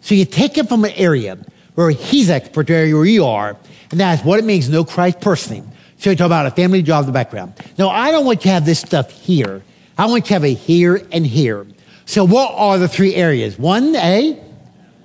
So 0.00 0.16
you 0.16 0.24
take 0.24 0.58
him 0.58 0.66
from 0.66 0.84
an 0.84 0.90
area 0.96 1.38
where 1.76 1.90
he's 1.90 2.30
expert, 2.30 2.68
area 2.68 2.96
where 2.96 3.04
you 3.04 3.24
are, 3.26 3.56
and 3.92 4.00
that's 4.00 4.24
what 4.24 4.40
it 4.40 4.44
means 4.44 4.66
to 4.66 4.72
know 4.72 4.84
Christ 4.84 5.20
personally. 5.20 5.62
So 5.98 6.10
you 6.10 6.16
talk 6.16 6.26
about 6.26 6.46
a 6.46 6.50
family, 6.50 6.82
job, 6.82 7.06
the 7.06 7.12
background. 7.12 7.52
Now, 7.78 7.90
I 7.90 8.10
don't 8.10 8.26
want 8.26 8.40
you 8.40 8.48
to 8.48 8.54
have 8.54 8.66
this 8.66 8.80
stuff 8.80 9.12
here. 9.12 9.62
I 9.96 10.06
want 10.06 10.24
you 10.24 10.28
to 10.28 10.34
have 10.34 10.44
it 10.44 10.54
here 10.54 11.06
and 11.12 11.24
here. 11.24 11.64
So 12.06 12.26
what 12.26 12.52
are 12.56 12.76
the 12.76 12.88
three 12.88 13.14
areas? 13.14 13.56
One, 13.56 13.94
A, 13.94 14.42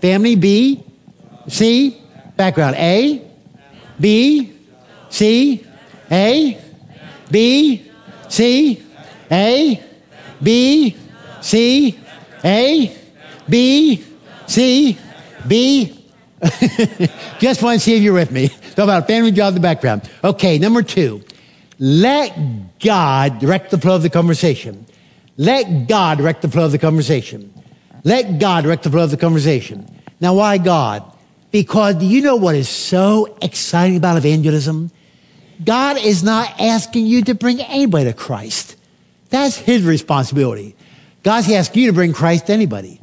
family, 0.01 0.35
B, 0.35 0.83
C, 1.49 2.01
background. 2.35 2.77
A, 2.77 3.21
B, 3.99 4.53
C, 5.09 5.66
A, 6.11 6.61
B, 7.31 7.91
C, 8.29 8.83
A, 9.31 9.83
B, 10.41 10.95
C, 11.41 11.99
A, 12.43 12.97
B, 13.49 14.05
C, 14.47 14.97
B. 15.47 15.93
Just 17.39 17.63
want 17.63 17.79
to 17.79 17.79
see 17.79 17.95
if 17.95 18.03
you're 18.03 18.13
with 18.13 18.31
me. 18.31 18.47
Talk 18.47 18.83
about 18.83 19.07
family, 19.07 19.31
job, 19.31 19.49
in 19.49 19.53
the 19.55 19.59
background. 19.59 20.09
Okay, 20.23 20.57
number 20.57 20.83
two. 20.83 21.23
Let 21.79 22.79
God 22.79 23.39
direct 23.39 23.71
the 23.71 23.77
flow 23.77 23.95
of 23.95 24.01
the 24.01 24.09
conversation. 24.09 24.85
Let 25.37 25.87
God 25.87 26.17
direct 26.17 26.41
the 26.41 26.49
flow 26.49 26.65
of 26.65 26.71
the 26.71 26.79
conversation. 26.79 27.53
Let 28.03 28.39
God 28.39 28.63
direct 28.63 28.83
the 28.83 28.89
flow 28.89 29.03
of 29.03 29.11
the 29.11 29.17
conversation. 29.17 29.87
Now, 30.19 30.35
why 30.35 30.57
God? 30.57 31.03
Because 31.51 32.03
you 32.03 32.21
know 32.21 32.35
what 32.35 32.55
is 32.55 32.67
so 32.67 33.37
exciting 33.41 33.97
about 33.97 34.17
evangelism? 34.17 34.91
God 35.63 35.97
is 35.97 36.23
not 36.23 36.59
asking 36.59 37.07
you 37.07 37.23
to 37.23 37.33
bring 37.33 37.61
anybody 37.61 38.05
to 38.05 38.13
Christ. 38.13 38.75
That's 39.29 39.57
his 39.57 39.83
responsibility. 39.83 40.75
God's 41.23 41.51
asking 41.51 41.83
you 41.83 41.89
to 41.89 41.93
bring 41.93 42.13
Christ 42.13 42.47
to 42.47 42.53
anybody. 42.53 43.01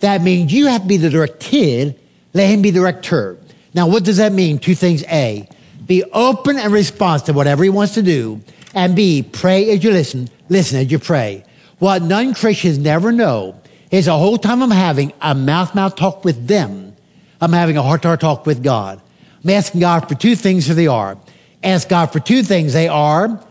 That 0.00 0.22
means 0.22 0.52
you 0.52 0.66
have 0.66 0.82
to 0.82 0.88
be 0.88 0.96
the 0.96 1.10
directed, 1.10 1.98
let 2.32 2.48
him 2.48 2.62
be 2.62 2.70
the 2.70 2.80
director. 2.80 3.38
Now, 3.74 3.86
what 3.86 4.04
does 4.04 4.16
that 4.16 4.32
mean? 4.32 4.58
Two 4.58 4.74
things. 4.74 5.04
A, 5.04 5.48
be 5.86 6.02
open 6.04 6.58
and 6.58 6.72
responsive 6.72 7.26
to 7.26 7.32
whatever 7.32 7.62
he 7.62 7.70
wants 7.70 7.94
to 7.94 8.02
do. 8.02 8.40
And 8.74 8.96
B, 8.96 9.22
pray 9.22 9.70
as 9.70 9.84
you 9.84 9.90
listen, 9.90 10.28
listen 10.48 10.78
as 10.78 10.90
you 10.90 10.98
pray. 10.98 11.44
What 11.78 12.02
non 12.02 12.34
Christians 12.34 12.78
never 12.78 13.12
know 13.12 13.60
is 13.90 14.06
the 14.06 14.16
whole 14.16 14.38
time 14.38 14.62
I'm 14.62 14.70
having 14.70 15.12
a 15.20 15.34
mouth 15.34 15.74
mouth 15.74 15.96
talk 15.96 16.24
with 16.24 16.46
them, 16.46 16.94
I'm 17.40 17.52
having 17.52 17.76
a 17.76 17.82
heart 17.82 18.02
to 18.02 18.08
heart 18.08 18.20
talk 18.20 18.46
with 18.46 18.62
God. 18.62 19.00
I'm 19.42 19.50
asking 19.50 19.80
God 19.80 20.08
for 20.08 20.14
two 20.14 20.36
things 20.36 20.68
that 20.68 20.74
they 20.74 20.86
are. 20.86 21.16
Ask 21.62 21.88
God 21.88 22.06
for 22.06 22.20
two 22.20 22.42
things. 22.42 22.72
They 22.72 22.88
are 22.88 23.42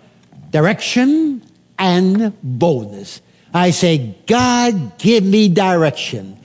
direction 0.51 1.43
and 1.77 2.33
boldness. 2.43 3.21
I 3.53 3.71
say, 3.71 4.15
God, 4.27 4.97
give 4.97 5.23
me 5.23 5.49
direction. 5.49 6.39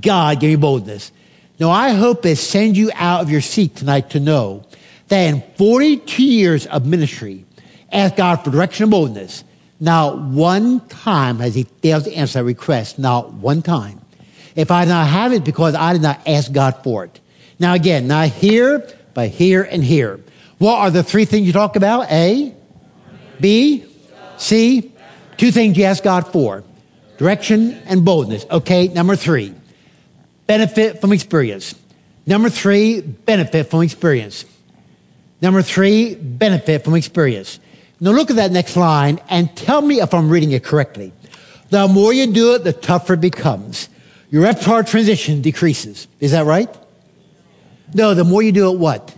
God, 0.00 0.40
give 0.40 0.50
me 0.50 0.56
boldness. 0.56 1.12
Now, 1.58 1.70
I 1.70 1.90
hope 1.90 2.26
it 2.26 2.36
sends 2.36 2.78
you 2.78 2.90
out 2.94 3.22
of 3.22 3.30
your 3.30 3.40
seat 3.40 3.76
tonight 3.76 4.10
to 4.10 4.20
know 4.20 4.64
that 5.08 5.22
in 5.22 5.42
42 5.56 6.22
years 6.22 6.66
of 6.66 6.86
ministry, 6.86 7.44
ask 7.92 8.16
God 8.16 8.36
for 8.36 8.50
direction 8.50 8.84
and 8.84 8.90
boldness. 8.90 9.44
Not 9.78 10.18
one 10.18 10.80
time 10.88 11.38
has 11.40 11.54
he 11.54 11.64
failed 11.64 12.04
to 12.04 12.14
answer 12.14 12.38
that 12.38 12.44
request. 12.44 12.98
Not 12.98 13.32
one 13.32 13.62
time. 13.62 14.00
If 14.54 14.70
I 14.70 14.84
did 14.84 14.90
not 14.90 15.08
have 15.08 15.32
it 15.32 15.44
because 15.44 15.74
I 15.74 15.92
did 15.92 16.02
not 16.02 16.20
ask 16.26 16.52
God 16.52 16.82
for 16.82 17.04
it. 17.04 17.20
Now 17.58 17.74
again, 17.74 18.06
not 18.06 18.28
here, 18.28 18.86
but 19.14 19.30
here 19.30 19.62
and 19.62 19.82
here. 19.82 20.20
What 20.62 20.78
are 20.78 20.92
the 20.92 21.02
three 21.02 21.24
things 21.24 21.44
you 21.44 21.52
talk 21.52 21.74
about? 21.74 22.08
A, 22.08 22.54
B, 23.40 23.84
C. 24.36 24.92
Two 25.36 25.50
things 25.50 25.76
you 25.76 25.82
ask 25.82 26.04
God 26.04 26.28
for. 26.28 26.62
Direction 27.18 27.72
and 27.86 28.04
boldness. 28.04 28.46
Okay, 28.48 28.86
number 28.86 29.16
three. 29.16 29.56
Benefit 30.46 31.00
from 31.00 31.12
experience. 31.12 31.74
Number 32.28 32.48
three, 32.48 33.00
benefit 33.00 33.70
from 33.70 33.82
experience. 33.82 34.44
Number 35.40 35.62
three, 35.62 36.14
benefit 36.14 36.84
from 36.84 36.94
experience. 36.94 37.58
Now 37.98 38.12
look 38.12 38.30
at 38.30 38.36
that 38.36 38.52
next 38.52 38.76
line 38.76 39.18
and 39.28 39.52
tell 39.56 39.82
me 39.82 40.00
if 40.00 40.14
I'm 40.14 40.30
reading 40.30 40.52
it 40.52 40.62
correctly. 40.62 41.12
The 41.70 41.88
more 41.88 42.12
you 42.12 42.32
do 42.32 42.54
it, 42.54 42.62
the 42.62 42.72
tougher 42.72 43.14
it 43.14 43.20
becomes. 43.20 43.88
Your 44.30 44.44
repertoire 44.44 44.84
transition 44.84 45.42
decreases. 45.42 46.06
Is 46.20 46.30
that 46.30 46.46
right? 46.46 46.72
No, 47.94 48.14
the 48.14 48.22
more 48.22 48.44
you 48.44 48.52
do 48.52 48.72
it, 48.72 48.78
what? 48.78 49.12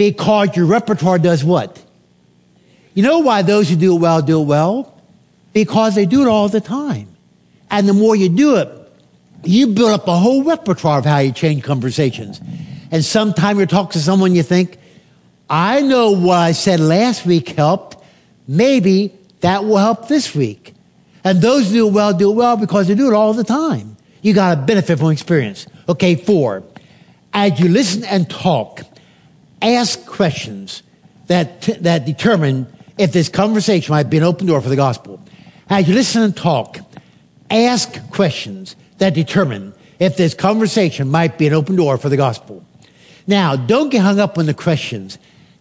Because 0.00 0.56
your 0.56 0.64
repertoire 0.64 1.18
does 1.18 1.44
what? 1.44 1.78
You 2.94 3.02
know 3.02 3.18
why 3.18 3.42
those 3.42 3.68
who 3.68 3.76
do 3.76 3.96
it 3.96 4.00
well 4.00 4.22
do 4.22 4.40
it 4.40 4.46
well? 4.46 4.98
Because 5.52 5.94
they 5.94 6.06
do 6.06 6.22
it 6.22 6.26
all 6.26 6.48
the 6.48 6.62
time. 6.62 7.06
And 7.70 7.86
the 7.86 7.92
more 7.92 8.16
you 8.16 8.30
do 8.30 8.56
it, 8.56 8.70
you 9.44 9.66
build 9.66 9.90
up 9.90 10.08
a 10.08 10.16
whole 10.16 10.42
repertoire 10.42 11.00
of 11.00 11.04
how 11.04 11.18
you 11.18 11.32
change 11.32 11.64
conversations. 11.64 12.40
And 12.90 13.04
sometime 13.04 13.60
you 13.60 13.66
talk 13.66 13.90
to 13.90 13.98
someone 13.98 14.34
you 14.34 14.42
think, 14.42 14.78
I 15.50 15.82
know 15.82 16.12
what 16.12 16.38
I 16.38 16.52
said 16.52 16.80
last 16.80 17.26
week 17.26 17.50
helped. 17.50 18.02
Maybe 18.48 19.12
that 19.40 19.66
will 19.66 19.76
help 19.76 20.08
this 20.08 20.34
week. 20.34 20.72
And 21.24 21.42
those 21.42 21.68
who 21.68 21.74
do 21.74 21.88
it 21.88 21.92
well 21.92 22.14
do 22.14 22.30
it 22.30 22.36
well 22.36 22.56
because 22.56 22.88
they 22.88 22.94
do 22.94 23.08
it 23.08 23.14
all 23.14 23.34
the 23.34 23.44
time. 23.44 23.98
You 24.22 24.32
got 24.32 24.54
to 24.54 24.62
benefit 24.62 24.98
from 24.98 25.10
experience. 25.10 25.66
Okay, 25.90 26.14
four. 26.14 26.62
As 27.34 27.60
you 27.60 27.68
listen 27.68 28.02
and 28.04 28.30
talk, 28.30 28.80
ask 29.62 30.04
questions 30.06 30.82
that, 31.26 31.62
that 31.82 32.04
determine 32.04 32.66
if 32.98 33.12
this 33.12 33.28
conversation 33.28 33.92
might 33.92 34.10
be 34.10 34.18
an 34.18 34.24
open 34.24 34.46
door 34.46 34.60
for 34.60 34.68
the 34.68 34.76
gospel. 34.76 35.20
As 35.68 35.88
you 35.88 35.94
listen 35.94 36.22
and 36.22 36.36
talk, 36.36 36.78
ask 37.50 38.10
questions 38.10 38.76
that 38.98 39.14
determine 39.14 39.72
if 39.98 40.16
this 40.16 40.34
conversation 40.34 41.08
might 41.08 41.38
be 41.38 41.46
an 41.46 41.52
open 41.52 41.76
door 41.76 41.98
for 41.98 42.08
the 42.08 42.16
gospel. 42.16 42.64
Now, 43.26 43.56
don't 43.56 43.90
get 43.90 44.02
hung 44.02 44.18
up 44.18 44.38
on 44.38 44.46
the 44.46 44.54
questions 44.54 45.18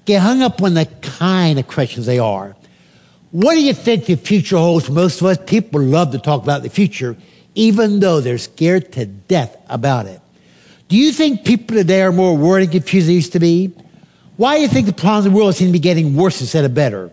get 0.09 0.23
hung 0.23 0.41
up 0.41 0.61
on 0.63 0.73
the 0.73 0.87
kind 1.01 1.59
of 1.59 1.67
questions 1.67 2.07
they 2.07 2.17
are. 2.17 2.55
What 3.29 3.53
do 3.53 3.61
you 3.61 3.73
think 3.73 4.05
the 4.05 4.15
future 4.15 4.57
holds 4.57 4.87
for 4.87 4.91
most 4.91 5.21
of 5.21 5.27
us? 5.27 5.37
People 5.45 5.81
love 5.81 6.11
to 6.13 6.17
talk 6.17 6.41
about 6.41 6.63
the 6.63 6.69
future, 6.69 7.15
even 7.53 7.99
though 7.99 8.19
they're 8.19 8.39
scared 8.39 8.91
to 8.93 9.05
death 9.05 9.55
about 9.69 10.07
it. 10.07 10.19
Do 10.87 10.97
you 10.97 11.11
think 11.11 11.45
people 11.45 11.77
today 11.77 12.01
are 12.01 12.11
more 12.11 12.35
worried 12.35 12.63
and 12.63 12.71
confused 12.71 13.05
than 13.05 13.11
they 13.11 13.15
used 13.15 13.33
to 13.33 13.39
be? 13.39 13.71
Why 14.39 14.55
do 14.55 14.61
you 14.61 14.69
think 14.69 14.87
the 14.87 14.93
problems 14.93 15.25
of 15.25 15.33
the 15.33 15.37
world 15.37 15.55
seem 15.55 15.67
to 15.67 15.73
be 15.73 15.79
getting 15.79 16.15
worse 16.15 16.39
instead 16.39 16.63
of 16.63 16.73
better? 16.73 17.11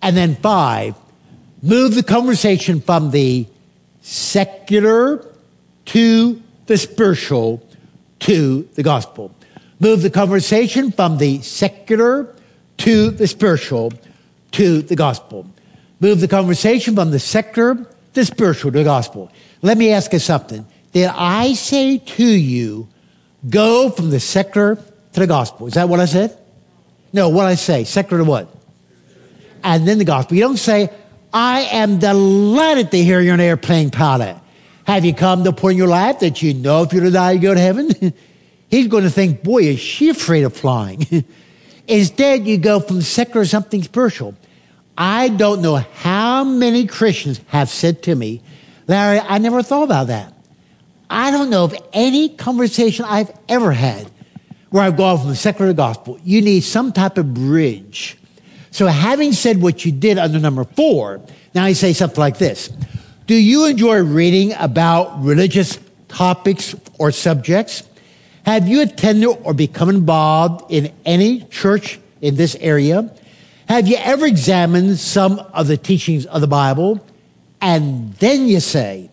And 0.00 0.16
then 0.16 0.36
five, 0.36 0.94
move 1.62 1.94
the 1.94 2.02
conversation 2.02 2.80
from 2.80 3.10
the 3.10 3.46
secular 4.00 5.24
to 5.84 6.42
the 6.66 6.78
spiritual 6.78 7.62
to 8.20 8.62
the 8.74 8.82
gospel 8.82 9.34
move 9.82 10.00
the 10.02 10.10
conversation 10.10 10.92
from 10.92 11.18
the 11.18 11.42
secular 11.42 12.32
to 12.76 13.10
the 13.10 13.26
spiritual 13.26 13.92
to 14.52 14.80
the 14.82 14.94
gospel. 14.94 15.44
Move 15.98 16.20
the 16.20 16.28
conversation 16.28 16.94
from 16.94 17.10
the 17.10 17.18
secular 17.18 17.74
to 17.74 17.84
the 18.12 18.24
spiritual 18.24 18.70
to 18.70 18.78
the 18.78 18.84
gospel. 18.84 19.32
Let 19.60 19.76
me 19.76 19.90
ask 19.90 20.12
you 20.12 20.20
something. 20.20 20.64
Did 20.92 21.10
I 21.12 21.54
say 21.54 21.98
to 21.98 22.24
you, 22.24 22.86
go 23.50 23.90
from 23.90 24.10
the 24.10 24.20
secular 24.20 24.76
to 24.76 25.20
the 25.20 25.26
gospel? 25.26 25.66
Is 25.66 25.74
that 25.74 25.88
what 25.88 25.98
I 25.98 26.04
said? 26.04 26.38
No, 27.12 27.28
what 27.28 27.46
I 27.46 27.54
say, 27.54 27.84
secular 27.84 28.24
to 28.24 28.28
what? 28.28 28.54
And 29.62 29.86
then 29.86 29.98
the 29.98 30.04
gospel. 30.04 30.36
You 30.36 30.42
don't 30.42 30.56
say, 30.56 30.90
I 31.32 31.60
am 31.72 31.98
delighted 31.98 32.90
to 32.90 33.02
hear 33.02 33.20
you're 33.20 33.34
an 33.34 33.40
airplane 33.40 33.90
pilot. 33.90 34.36
Have 34.84 35.04
you 35.04 35.14
come 35.14 35.44
to 35.44 35.50
a 35.50 35.52
point 35.52 35.72
in 35.72 35.78
your 35.78 35.88
life 35.88 36.20
that 36.20 36.42
you 36.42 36.54
know 36.54 36.82
if 36.82 36.92
you're 36.92 37.04
to 37.04 37.10
die, 37.10 37.32
you 37.32 37.40
go 37.40 37.54
to 37.54 37.60
heaven? 37.60 38.12
He's 38.68 38.88
going 38.88 39.04
to 39.04 39.10
think, 39.10 39.42
boy, 39.42 39.64
is 39.64 39.78
she 39.78 40.08
afraid 40.08 40.44
of 40.44 40.56
flying? 40.56 41.24
Instead, 41.86 42.46
you 42.46 42.58
go 42.58 42.80
from 42.80 43.02
secular 43.02 43.44
to 43.44 43.48
something 43.48 43.82
spiritual. 43.82 44.34
I 44.96 45.28
don't 45.28 45.62
know 45.62 45.76
how 45.76 46.44
many 46.44 46.86
Christians 46.86 47.40
have 47.48 47.68
said 47.68 48.02
to 48.04 48.14
me, 48.14 48.42
Larry, 48.86 49.20
I 49.20 49.38
never 49.38 49.62
thought 49.62 49.84
about 49.84 50.08
that. 50.08 50.32
I 51.08 51.30
don't 51.30 51.50
know 51.50 51.64
of 51.64 51.76
any 51.92 52.30
conversation 52.30 53.04
I've 53.06 53.30
ever 53.48 53.72
had 53.72 54.10
where 54.72 54.82
I've 54.82 54.96
gone 54.96 55.18
from 55.18 55.28
the 55.28 55.36
secular 55.36 55.70
to 55.70 55.74
gospel. 55.74 56.18
You 56.24 56.40
need 56.40 56.62
some 56.62 56.92
type 56.92 57.18
of 57.18 57.32
bridge. 57.32 58.16
So 58.70 58.86
having 58.86 59.32
said 59.32 59.60
what 59.60 59.84
you 59.84 59.92
did 59.92 60.16
under 60.16 60.40
number 60.40 60.64
four, 60.64 61.20
now 61.54 61.66
you 61.66 61.74
say 61.74 61.92
something 61.92 62.18
like 62.18 62.38
this. 62.38 62.68
Do 63.26 63.34
you 63.34 63.66
enjoy 63.66 64.02
reading 64.02 64.54
about 64.58 65.22
religious 65.22 65.78
topics 66.08 66.74
or 66.98 67.12
subjects? 67.12 67.82
Have 68.46 68.66
you 68.66 68.80
attended 68.80 69.28
or 69.44 69.52
become 69.52 69.90
involved 69.90 70.72
in 70.72 70.90
any 71.04 71.44
church 71.44 72.00
in 72.22 72.36
this 72.36 72.56
area? 72.56 73.14
Have 73.68 73.86
you 73.86 73.96
ever 73.96 74.24
examined 74.26 74.98
some 74.98 75.38
of 75.38 75.66
the 75.66 75.76
teachings 75.76 76.24
of 76.24 76.40
the 76.40 76.46
Bible? 76.46 77.04
And 77.60 78.14
then 78.14 78.48
you 78.48 78.58
say, 78.60 79.10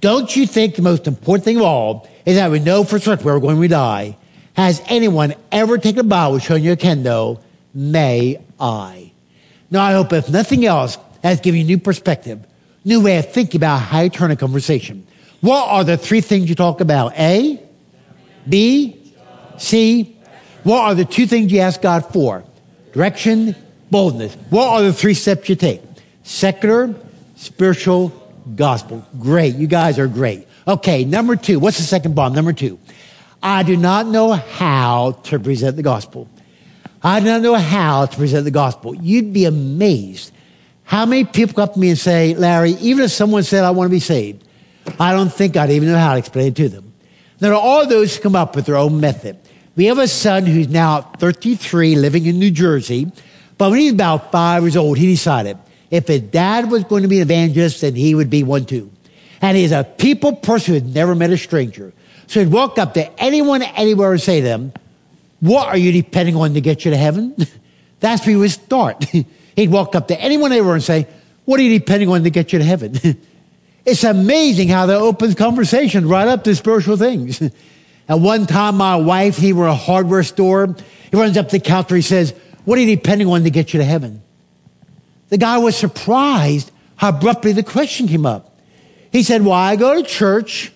don't 0.00 0.34
you 0.34 0.46
think 0.46 0.76
the 0.76 0.82
most 0.82 1.08
important 1.08 1.44
thing 1.44 1.56
of 1.56 1.62
all 1.62 2.08
is 2.24 2.36
that 2.36 2.52
we 2.52 2.60
know 2.60 2.84
for 2.84 3.00
certain 3.00 3.24
where 3.24 3.34
we're 3.34 3.40
going 3.40 3.58
we 3.58 3.68
die? 3.68 4.16
Has 4.54 4.82
anyone 4.86 5.34
ever 5.50 5.78
taken 5.78 6.00
a 6.00 6.02
bow 6.02 6.28
Bible 6.28 6.38
showing 6.38 6.64
you 6.64 6.72
a 6.72 6.76
kendo? 6.76 7.40
May 7.74 8.40
I? 8.60 9.12
Now, 9.70 9.82
I 9.82 9.92
hope 9.92 10.12
if 10.12 10.28
nothing 10.28 10.66
else 10.66 10.98
has 11.22 11.40
given 11.40 11.60
you 11.60 11.66
new 11.66 11.78
perspective, 11.78 12.44
new 12.84 13.02
way 13.02 13.16
of 13.18 13.32
thinking 13.32 13.58
about 13.58 13.78
how 13.78 14.00
you 14.00 14.10
turn 14.10 14.30
a 14.30 14.36
conversation. 14.36 15.06
What 15.40 15.66
are 15.68 15.84
the 15.84 15.96
three 15.96 16.20
things 16.20 16.48
you 16.48 16.54
talk 16.54 16.80
about? 16.80 17.18
A, 17.18 17.60
B, 18.48 19.12
C. 19.56 20.16
What 20.64 20.80
are 20.80 20.94
the 20.94 21.04
two 21.04 21.26
things 21.26 21.50
you 21.50 21.60
ask 21.60 21.80
God 21.80 22.12
for? 22.12 22.44
Direction, 22.92 23.56
boldness. 23.90 24.34
What 24.50 24.68
are 24.68 24.82
the 24.82 24.92
three 24.92 25.14
steps 25.14 25.48
you 25.48 25.56
take? 25.56 25.80
Secular, 26.22 26.94
spiritual, 27.36 28.10
gospel. 28.54 29.06
Great. 29.18 29.56
You 29.56 29.66
guys 29.66 29.98
are 29.98 30.06
great. 30.06 30.46
Okay, 30.68 31.04
number 31.04 31.34
two. 31.34 31.58
What's 31.58 31.78
the 31.78 31.84
second 31.84 32.14
bomb? 32.14 32.34
Number 32.34 32.52
two. 32.52 32.78
I 33.42 33.62
do 33.62 33.76
not 33.76 34.06
know 34.06 34.32
how 34.32 35.12
to 35.24 35.38
present 35.38 35.76
the 35.76 35.82
gospel. 35.82 36.28
I 37.02 37.20
do 37.20 37.26
not 37.26 37.42
know 37.42 37.54
how 37.54 38.06
to 38.06 38.16
present 38.16 38.44
the 38.44 38.52
gospel. 38.52 38.94
You'd 38.94 39.32
be 39.32 39.44
amazed 39.44 40.32
how 40.84 41.06
many 41.06 41.24
people 41.24 41.54
come 41.54 41.64
up 41.64 41.74
to 41.74 41.80
me 41.80 41.88
and 41.88 41.98
say, 41.98 42.34
Larry, 42.34 42.72
even 42.72 43.04
if 43.04 43.10
someone 43.10 43.42
said, 43.42 43.64
I 43.64 43.70
want 43.70 43.88
to 43.88 43.90
be 43.90 44.00
saved, 44.00 44.44
I 45.00 45.12
don't 45.12 45.32
think 45.32 45.56
I'd 45.56 45.70
even 45.70 45.88
know 45.88 45.98
how 45.98 46.12
to 46.12 46.18
explain 46.18 46.48
it 46.48 46.56
to 46.56 46.68
them. 46.68 46.92
There 47.38 47.52
are 47.52 47.60
all 47.60 47.86
those 47.86 48.14
who 48.14 48.22
come 48.22 48.36
up 48.36 48.54
with 48.54 48.66
their 48.66 48.76
own 48.76 49.00
method. 49.00 49.38
We 49.74 49.86
have 49.86 49.98
a 49.98 50.06
son 50.06 50.44
who's 50.44 50.68
now 50.68 51.00
33 51.00 51.96
living 51.96 52.26
in 52.26 52.38
New 52.38 52.50
Jersey, 52.50 53.10
but 53.58 53.70
when 53.70 53.80
he 53.80 53.86
was 53.86 53.94
about 53.94 54.30
five 54.30 54.62
years 54.62 54.76
old, 54.76 54.98
he 54.98 55.06
decided 55.06 55.58
if 55.90 56.08
his 56.08 56.20
dad 56.20 56.70
was 56.70 56.84
going 56.84 57.02
to 57.02 57.08
be 57.08 57.16
an 57.16 57.22
evangelist, 57.22 57.80
then 57.80 57.94
he 57.94 58.14
would 58.14 58.30
be 58.30 58.42
one 58.42 58.64
too. 58.64 58.90
And 59.40 59.56
he's 59.56 59.72
a 59.72 59.84
people 59.84 60.36
person 60.36 60.74
who 60.74 60.80
had 60.80 60.94
never 60.94 61.14
met 61.14 61.30
a 61.30 61.38
stranger. 61.38 61.92
So 62.26 62.40
he'd 62.40 62.52
walk 62.52 62.78
up 62.78 62.94
to 62.94 63.20
anyone, 63.20 63.62
anywhere, 63.62 64.12
and 64.12 64.20
say 64.20 64.40
to 64.40 64.44
them, 64.44 64.72
What 65.40 65.68
are 65.68 65.76
you 65.76 65.92
depending 65.92 66.36
on 66.36 66.54
to 66.54 66.60
get 66.60 66.84
you 66.84 66.90
to 66.90 66.96
heaven? 66.96 67.34
That's 68.00 68.22
where 68.22 68.30
he 68.30 68.36
would 68.36 68.50
start. 68.50 69.04
he'd 69.56 69.70
walk 69.70 69.94
up 69.94 70.08
to 70.08 70.20
anyone, 70.20 70.52
anywhere, 70.52 70.74
and 70.74 70.82
say, 70.82 71.06
What 71.44 71.60
are 71.60 71.62
you 71.62 71.78
depending 71.78 72.08
on 72.08 72.24
to 72.24 72.30
get 72.30 72.52
you 72.52 72.58
to 72.58 72.64
heaven? 72.64 72.98
it's 73.84 74.04
amazing 74.04 74.68
how 74.68 74.86
that 74.86 74.96
opens 74.96 75.34
conversation 75.34 76.08
right 76.08 76.28
up 76.28 76.44
to 76.44 76.54
spiritual 76.54 76.96
things. 76.96 77.42
At 78.08 78.18
one 78.18 78.46
time, 78.46 78.76
my 78.76 78.96
wife, 78.96 79.36
he 79.36 79.52
were 79.52 79.68
a 79.68 79.74
hardware 79.74 80.22
store. 80.22 80.74
He 81.10 81.16
runs 81.16 81.36
up 81.36 81.48
to 81.48 81.58
the 81.58 81.64
counter. 81.64 81.94
He 81.94 82.02
says, 82.02 82.34
What 82.64 82.78
are 82.78 82.80
you 82.82 82.96
depending 82.96 83.28
on 83.28 83.44
to 83.44 83.50
get 83.50 83.72
you 83.72 83.78
to 83.78 83.84
heaven? 83.84 84.22
The 85.28 85.38
guy 85.38 85.58
was 85.58 85.76
surprised 85.76 86.70
how 86.96 87.08
abruptly 87.08 87.52
the 87.52 87.62
question 87.62 88.06
came 88.08 88.26
up. 88.26 88.58
He 89.12 89.22
said, 89.22 89.42
Well, 89.42 89.54
I 89.54 89.76
go 89.76 89.94
to 89.94 90.08
church. 90.08 90.72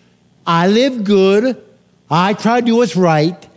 I 0.47 0.69
live 0.69 1.05
good. 1.05 1.63
I 2.11 2.35
try 2.35 2.61
to 2.61 2.67
do 2.67 2.77
what's 2.77 2.97
right. 2.97 3.49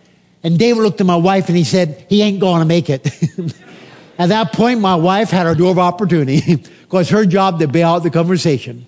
And 0.43 0.57
David 0.57 0.81
looked 0.81 1.01
at 1.01 1.07
my 1.07 1.15
wife 1.15 1.47
and 1.47 1.57
he 1.57 1.63
said, 1.63 2.05
He 2.09 2.21
ain't 2.21 2.39
going 2.39 2.61
to 2.61 2.65
make 2.65 2.89
it. 2.89 3.05
at 4.17 4.29
that 4.29 4.53
point, 4.53 4.79
my 4.79 4.95
wife 4.95 5.29
had 5.29 5.45
her 5.45 5.55
door 5.55 5.71
of 5.71 5.79
opportunity 5.79 6.55
because 6.81 7.09
her 7.09 7.25
job 7.25 7.59
to 7.59 7.67
bail 7.67 7.89
out 7.89 8.03
the 8.03 8.09
conversation. 8.09 8.85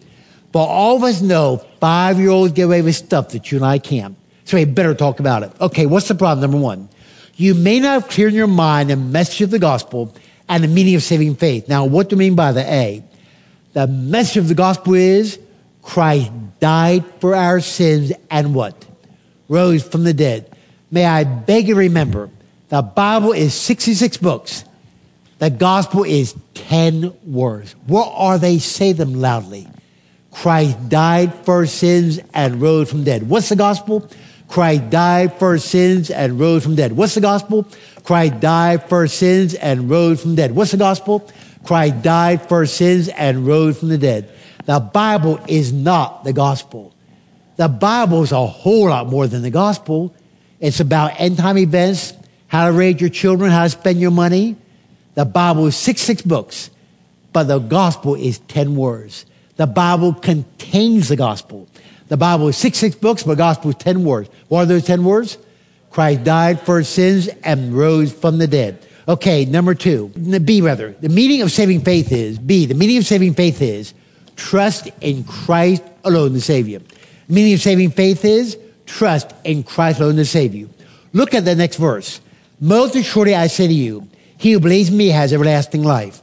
But 0.51 0.65
all 0.65 0.97
of 0.97 1.03
us 1.03 1.21
know 1.21 1.65
five 1.79 2.19
year 2.19 2.29
olds 2.29 2.53
get 2.53 2.63
away 2.63 2.81
with 2.81 2.95
stuff 2.95 3.29
that 3.29 3.51
you 3.51 3.57
and 3.57 3.65
I 3.65 3.79
can't. 3.79 4.17
So 4.45 4.57
we 4.57 4.65
better 4.65 4.93
talk 4.93 5.19
about 5.19 5.43
it. 5.43 5.51
Okay, 5.61 5.85
what's 5.85 6.07
the 6.07 6.15
problem? 6.15 6.41
Number 6.41 6.57
one, 6.57 6.89
you 7.35 7.53
may 7.53 7.79
not 7.79 8.01
have 8.01 8.09
clear 8.09 8.27
in 8.27 8.33
your 8.33 8.47
mind 8.47 8.89
the 8.89 8.97
message 8.97 9.41
of 9.41 9.51
the 9.51 9.59
gospel 9.59 10.13
and 10.49 10.63
the 10.63 10.67
meaning 10.67 10.95
of 10.95 11.03
saving 11.03 11.35
faith. 11.35 11.69
Now, 11.69 11.85
what 11.85 12.09
do 12.09 12.15
you 12.15 12.17
mean 12.17 12.35
by 12.35 12.51
the 12.51 12.69
A? 12.69 13.03
The 13.73 13.87
message 13.87 14.37
of 14.37 14.47
the 14.49 14.55
gospel 14.55 14.95
is 14.95 15.39
Christ 15.81 16.31
died 16.59 17.05
for 17.19 17.35
our 17.35 17.59
sins 17.59 18.11
and 18.29 18.53
what? 18.53 18.85
Rose 19.49 19.83
from 19.83 20.03
the 20.03 20.13
dead. 20.13 20.55
May 20.89 21.05
I 21.05 21.23
beg 21.23 21.67
you 21.67 21.75
remember, 21.75 22.29
the 22.69 22.81
Bible 22.81 23.33
is 23.33 23.53
66 23.53 24.17
books. 24.17 24.65
The 25.39 25.49
gospel 25.49 26.03
is 26.03 26.35
10 26.53 27.13
words. 27.25 27.75
What 27.87 28.11
are 28.15 28.37
they? 28.37 28.59
Say 28.59 28.93
them 28.93 29.15
loudly. 29.15 29.67
Christ 30.31 30.87
died 30.87 31.33
for 31.33 31.65
sins 31.65 32.19
and 32.33 32.61
rose 32.61 32.89
from 32.89 33.03
dead. 33.03 33.27
What's 33.27 33.49
the 33.49 33.55
gospel? 33.55 34.09
Christ 34.47 34.89
died 34.89 35.39
for 35.39 35.57
sins 35.57 36.11
and 36.11 36.39
rose 36.39 36.63
from 36.63 36.75
dead. 36.75 36.93
What's 36.93 37.15
the 37.15 37.21
gospel? 37.21 37.67
Christ 38.03 38.39
died 38.39 38.87
for 38.87 39.07
sins 39.07 39.53
and 39.55 39.89
rose 39.89 40.21
from 40.21 40.35
dead. 40.35 40.55
What's 40.55 40.71
the 40.71 40.77
gospel? 40.77 41.27
Christ 41.63 42.01
died 42.01 42.47
for 42.47 42.65
sins 42.65 43.07
and 43.09 43.47
rose 43.47 43.79
from 43.79 43.89
the 43.89 43.97
dead. 43.97 44.29
The 44.65 44.79
Bible 44.79 45.39
is 45.47 45.73
not 45.73 46.23
the 46.23 46.33
gospel. 46.33 46.93
The 47.57 47.67
Bible 47.67 48.23
is 48.23 48.31
a 48.31 48.45
whole 48.45 48.89
lot 48.89 49.07
more 49.07 49.27
than 49.27 49.41
the 49.41 49.49
gospel. 49.49 50.15
It's 50.59 50.79
about 50.79 51.19
end 51.19 51.37
time 51.37 51.57
events, 51.57 52.13
how 52.47 52.67
to 52.67 52.71
raise 52.71 52.99
your 53.01 53.09
children, 53.09 53.51
how 53.51 53.63
to 53.63 53.69
spend 53.69 53.99
your 53.99 54.11
money. 54.11 54.55
The 55.15 55.25
Bible 55.25 55.67
is 55.67 55.75
six, 55.75 56.01
six 56.01 56.21
books, 56.21 56.69
but 57.33 57.43
the 57.43 57.59
gospel 57.59 58.15
is 58.15 58.39
10 58.39 58.75
words. 58.75 59.25
The 59.57 59.67
Bible 59.67 60.13
contains 60.13 61.09
the 61.09 61.15
gospel. 61.15 61.67
The 62.07 62.17
Bible 62.17 62.47
is 62.47 62.57
six, 62.57 62.77
six 62.77 62.95
books, 62.95 63.23
but 63.23 63.37
gospel 63.37 63.71
is 63.71 63.75
10 63.77 64.03
words. 64.03 64.29
What 64.47 64.61
are 64.61 64.65
those 64.65 64.85
10 64.85 65.03
words? 65.03 65.37
Christ 65.91 66.23
died 66.23 66.61
for 66.61 66.83
sins 66.83 67.27
and 67.43 67.73
rose 67.73 68.13
from 68.13 68.37
the 68.37 68.47
dead. 68.47 68.85
Okay, 69.07 69.45
number 69.45 69.75
two, 69.75 70.07
B 70.09 70.61
rather. 70.61 70.93
The 70.93 71.09
meaning 71.09 71.41
of 71.41 71.51
saving 71.51 71.81
faith 71.81 72.11
is, 72.11 72.39
B, 72.39 72.65
the 72.65 72.75
meaning 72.75 72.97
of 72.97 73.05
saving 73.05 73.33
faith 73.33 73.61
is 73.61 73.93
trust 74.35 74.89
in 75.01 75.23
Christ 75.23 75.83
alone 76.03 76.33
to 76.33 76.41
save 76.41 76.67
you. 76.67 76.81
Meaning 77.27 77.53
of 77.53 77.61
saving 77.61 77.91
faith 77.91 78.25
is 78.25 78.57
trust 78.85 79.33
in 79.43 79.63
Christ 79.63 79.99
alone 79.99 80.17
to 80.17 80.25
save 80.25 80.53
you. 80.53 80.69
Look 81.13 81.33
at 81.33 81.45
the 81.45 81.55
next 81.55 81.77
verse. 81.77 82.21
Most 82.59 82.95
assuredly 82.95 83.35
I 83.35 83.47
say 83.47 83.67
to 83.67 83.73
you, 83.73 84.07
he 84.37 84.51
who 84.51 84.59
believes 84.59 84.91
me 84.91 85.09
has 85.09 85.33
everlasting 85.33 85.83
life. 85.83 86.21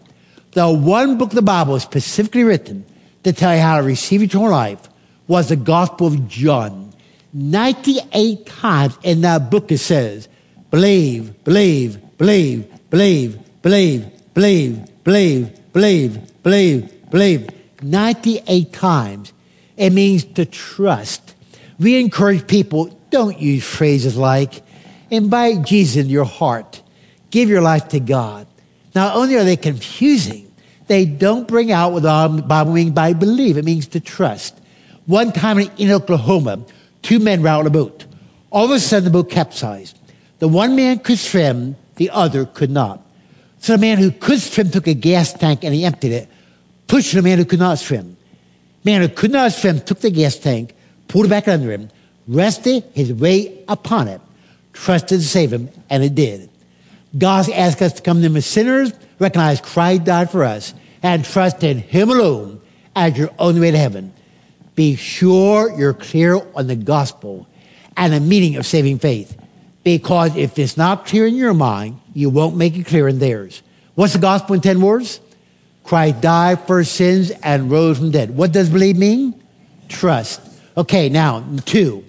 The 0.52 0.68
one 0.70 1.18
book 1.18 1.30
of 1.30 1.34
the 1.34 1.42
Bible 1.42 1.76
is 1.76 1.82
specifically 1.82 2.44
written 2.44 2.84
to 3.22 3.32
tell 3.32 3.54
you 3.54 3.60
how 3.60 3.76
to 3.78 3.82
receive 3.82 4.22
eternal 4.22 4.50
life 4.50 4.88
was 5.26 5.48
the 5.48 5.56
Gospel 5.56 6.08
of 6.08 6.28
John. 6.28 6.92
98 7.32 8.46
times 8.46 8.98
in 9.02 9.20
that 9.20 9.50
book 9.50 9.70
it 9.70 9.78
says, 9.78 10.28
believe, 10.70 11.44
believe, 11.44 12.00
believe, 12.16 12.66
believe, 12.90 13.38
believe, 13.62 14.34
believe, 14.34 15.04
believe, 15.04 15.72
believe, 15.72 16.42
believe, 16.42 17.10
believe. 17.10 17.48
98 17.82 18.72
times. 18.72 19.32
It 19.76 19.90
means 19.90 20.24
to 20.24 20.44
trust. 20.44 21.34
We 21.78 22.00
encourage 22.00 22.46
people, 22.46 22.86
don't 23.10 23.38
use 23.38 23.64
phrases 23.64 24.16
like, 24.16 24.62
invite 25.10 25.64
Jesus 25.64 25.96
into 25.96 26.10
your 26.10 26.24
heart. 26.24 26.82
Give 27.30 27.48
your 27.48 27.62
life 27.62 27.88
to 27.88 28.00
God. 28.00 28.46
Not 28.94 29.16
only 29.16 29.36
are 29.36 29.44
they 29.44 29.56
confusing, 29.56 30.50
they 30.86 31.04
don't 31.04 31.46
bring 31.46 31.70
out 31.70 31.92
what 31.92 32.02
the 32.02 32.42
Bible 32.42 32.72
means 32.72 32.90
by 32.90 33.12
believe. 33.12 33.56
It 33.56 33.64
means 33.64 33.86
to 33.88 34.00
trust. 34.00 34.58
One 35.06 35.32
time 35.32 35.58
in 35.58 35.90
Oklahoma, 35.90 36.64
two 37.02 37.18
men 37.18 37.42
were 37.42 37.48
out 37.48 37.60
on 37.60 37.66
a 37.66 37.70
boat. 37.70 38.06
All 38.50 38.64
of 38.64 38.70
a 38.70 38.80
sudden, 38.80 39.04
the 39.04 39.10
boat 39.10 39.30
capsized. 39.30 39.98
The 40.38 40.48
one 40.48 40.74
man 40.76 40.98
could 41.00 41.18
swim, 41.18 41.76
the 41.96 42.10
other 42.10 42.46
could 42.46 42.70
not. 42.70 43.00
So 43.58 43.74
the 43.74 43.78
man 43.78 43.98
who 43.98 44.10
could 44.10 44.40
swim 44.40 44.70
took 44.70 44.86
a 44.86 44.94
gas 44.94 45.32
tank 45.32 45.64
and 45.64 45.74
he 45.74 45.84
emptied 45.84 46.12
it, 46.12 46.28
pushed 46.88 47.14
the 47.14 47.22
man 47.22 47.38
who 47.38 47.44
could 47.44 47.58
not 47.60 47.78
swim. 47.78 48.16
Man 48.84 49.02
who 49.02 49.08
could 49.08 49.30
not 49.30 49.52
swim 49.52 49.80
took 49.80 50.00
the 50.00 50.10
gas 50.10 50.36
tank, 50.36 50.74
pulled 51.06 51.26
it 51.26 51.28
back 51.28 51.46
under 51.46 51.70
him, 51.70 51.90
rested 52.26 52.84
his 52.94 53.12
weight 53.12 53.64
upon 53.68 54.08
it, 54.08 54.20
trusted 54.72 55.20
to 55.20 55.26
save 55.26 55.52
him, 55.52 55.68
and 55.88 56.02
it 56.02 56.14
did. 56.14 56.50
God 57.16 57.48
asked 57.50 57.80
us 57.80 57.94
to 57.94 58.02
come 58.02 58.20
to 58.20 58.26
him 58.26 58.36
as 58.36 58.46
sinners, 58.46 58.92
recognize 59.18 59.60
Christ 59.60 60.04
died 60.04 60.30
for 60.30 60.44
us, 60.44 60.74
and 61.02 61.24
trust 61.24 61.62
in 61.62 61.78
him 61.78 62.10
alone 62.10 62.60
as 62.96 63.16
your 63.16 63.30
only 63.38 63.60
way 63.60 63.70
to 63.70 63.78
heaven. 63.78 64.12
Be 64.74 64.96
sure 64.96 65.76
you're 65.78 65.94
clear 65.94 66.40
on 66.54 66.66
the 66.66 66.76
gospel 66.76 67.46
and 67.96 68.12
the 68.12 68.20
meaning 68.20 68.56
of 68.56 68.66
saving 68.66 68.98
faith. 68.98 69.36
Because 69.84 70.36
if 70.36 70.58
it's 70.58 70.76
not 70.76 71.06
clear 71.06 71.26
in 71.26 71.34
your 71.34 71.54
mind, 71.54 72.00
you 72.14 72.30
won't 72.30 72.56
make 72.56 72.76
it 72.76 72.86
clear 72.86 73.08
in 73.08 73.18
theirs. 73.18 73.62
What's 73.94 74.12
the 74.12 74.18
gospel 74.18 74.54
in 74.54 74.60
10 74.60 74.80
words? 74.80 75.20
Christ 75.88 76.20
died 76.20 76.66
for 76.66 76.84
sins 76.84 77.30
and 77.42 77.70
rose 77.70 77.96
from 77.96 78.10
dead. 78.10 78.36
What 78.36 78.52
does 78.52 78.68
believe 78.68 78.98
mean? 78.98 79.42
Trust. 79.88 80.42
Okay, 80.76 81.08
now, 81.08 81.42
two. 81.64 82.04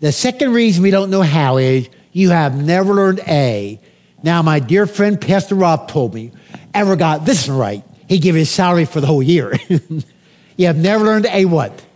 The 0.00 0.10
second 0.10 0.52
reason 0.52 0.82
we 0.82 0.90
don't 0.90 1.10
know 1.10 1.22
how 1.22 1.58
is 1.58 1.88
you 2.10 2.30
have 2.30 2.56
never 2.56 2.92
learned 2.92 3.20
A. 3.28 3.78
Now, 4.24 4.42
my 4.42 4.58
dear 4.58 4.88
friend 4.88 5.20
Pastor 5.20 5.54
Rob 5.54 5.86
told 5.86 6.12
me, 6.12 6.32
ever 6.74 6.96
got 6.96 7.24
this 7.24 7.48
right, 7.48 7.84
he 8.08 8.18
gave 8.18 8.34
his 8.34 8.50
salary 8.50 8.84
for 8.84 9.00
the 9.00 9.06
whole 9.06 9.22
year. 9.22 9.54
you 9.68 10.66
have 10.66 10.76
never 10.76 11.04
learned 11.04 11.26
A 11.26 11.44
what? 11.44 11.86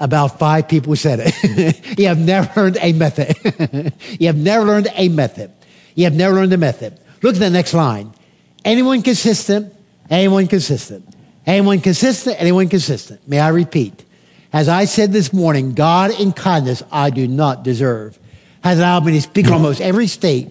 About 0.00 0.36
five 0.40 0.66
people 0.66 0.96
said 0.96 1.20
it. 1.22 1.80
you 1.98 2.08
have 2.08 2.18
never 2.18 2.60
learned 2.60 2.78
a 2.80 2.92
method. 2.92 3.92
you 4.18 4.26
have 4.26 4.36
never 4.36 4.64
learned 4.64 4.88
a 4.96 5.08
method. 5.08 5.52
You 5.94 6.04
have 6.04 6.14
never 6.14 6.34
learned 6.34 6.52
a 6.52 6.58
method. 6.58 6.98
Look 7.22 7.36
at 7.36 7.40
the 7.40 7.50
next 7.50 7.72
line. 7.72 8.14
Anyone 8.64 9.02
consistent, 9.02 9.74
anyone 10.08 10.46
consistent, 10.46 11.06
anyone 11.46 11.80
consistent, 11.80 12.36
anyone 12.38 12.68
consistent. 12.68 13.26
May 13.28 13.40
I 13.40 13.48
repeat? 13.48 14.04
As 14.52 14.68
I 14.68 14.84
said 14.84 15.12
this 15.12 15.32
morning, 15.32 15.74
God 15.74 16.18
in 16.18 16.32
kindness 16.32 16.82
I 16.90 17.10
do 17.10 17.26
not 17.28 17.62
deserve 17.62 18.18
has 18.62 18.78
allowed 18.78 19.06
me 19.06 19.12
to 19.12 19.22
speak 19.22 19.46
in 19.46 19.52
almost 19.52 19.80
every 19.80 20.06
state 20.06 20.48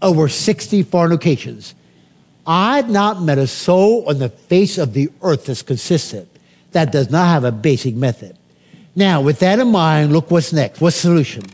over 0.00 0.28
60 0.28 0.82
foreign 0.84 1.10
locations. 1.10 1.74
I've 2.46 2.88
not 2.88 3.22
met 3.22 3.38
a 3.38 3.46
soul 3.46 4.08
on 4.08 4.18
the 4.18 4.28
face 4.28 4.78
of 4.78 4.92
the 4.92 5.10
earth 5.22 5.46
that's 5.46 5.62
consistent 5.62 6.28
that 6.72 6.92
does 6.92 7.10
not 7.10 7.26
have 7.26 7.44
a 7.44 7.52
basic 7.52 7.94
method. 7.94 8.36
Now, 8.94 9.20
with 9.20 9.40
that 9.40 9.58
in 9.58 9.68
mind, 9.68 10.12
look 10.12 10.30
what's 10.30 10.52
next. 10.52 10.80
What's 10.80 10.96
the 10.96 11.08
solution? 11.08 11.44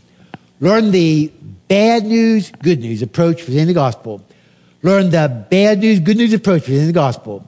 Learn 0.61 0.91
the 0.91 1.33
bad 1.69 2.05
news, 2.05 2.51
good 2.51 2.81
news 2.81 3.03
approach 3.03 3.47
within 3.47 3.67
the 3.67 3.75
gospel. 3.75 4.25
Learn 4.85 5.09
the 5.09 5.47
bad 5.51 5.79
news, 5.79 5.99
good 5.99 6.19
news 6.19 6.35
approach 6.35 6.69
within 6.69 6.87
the 6.87 6.93
gospel. 6.93 7.43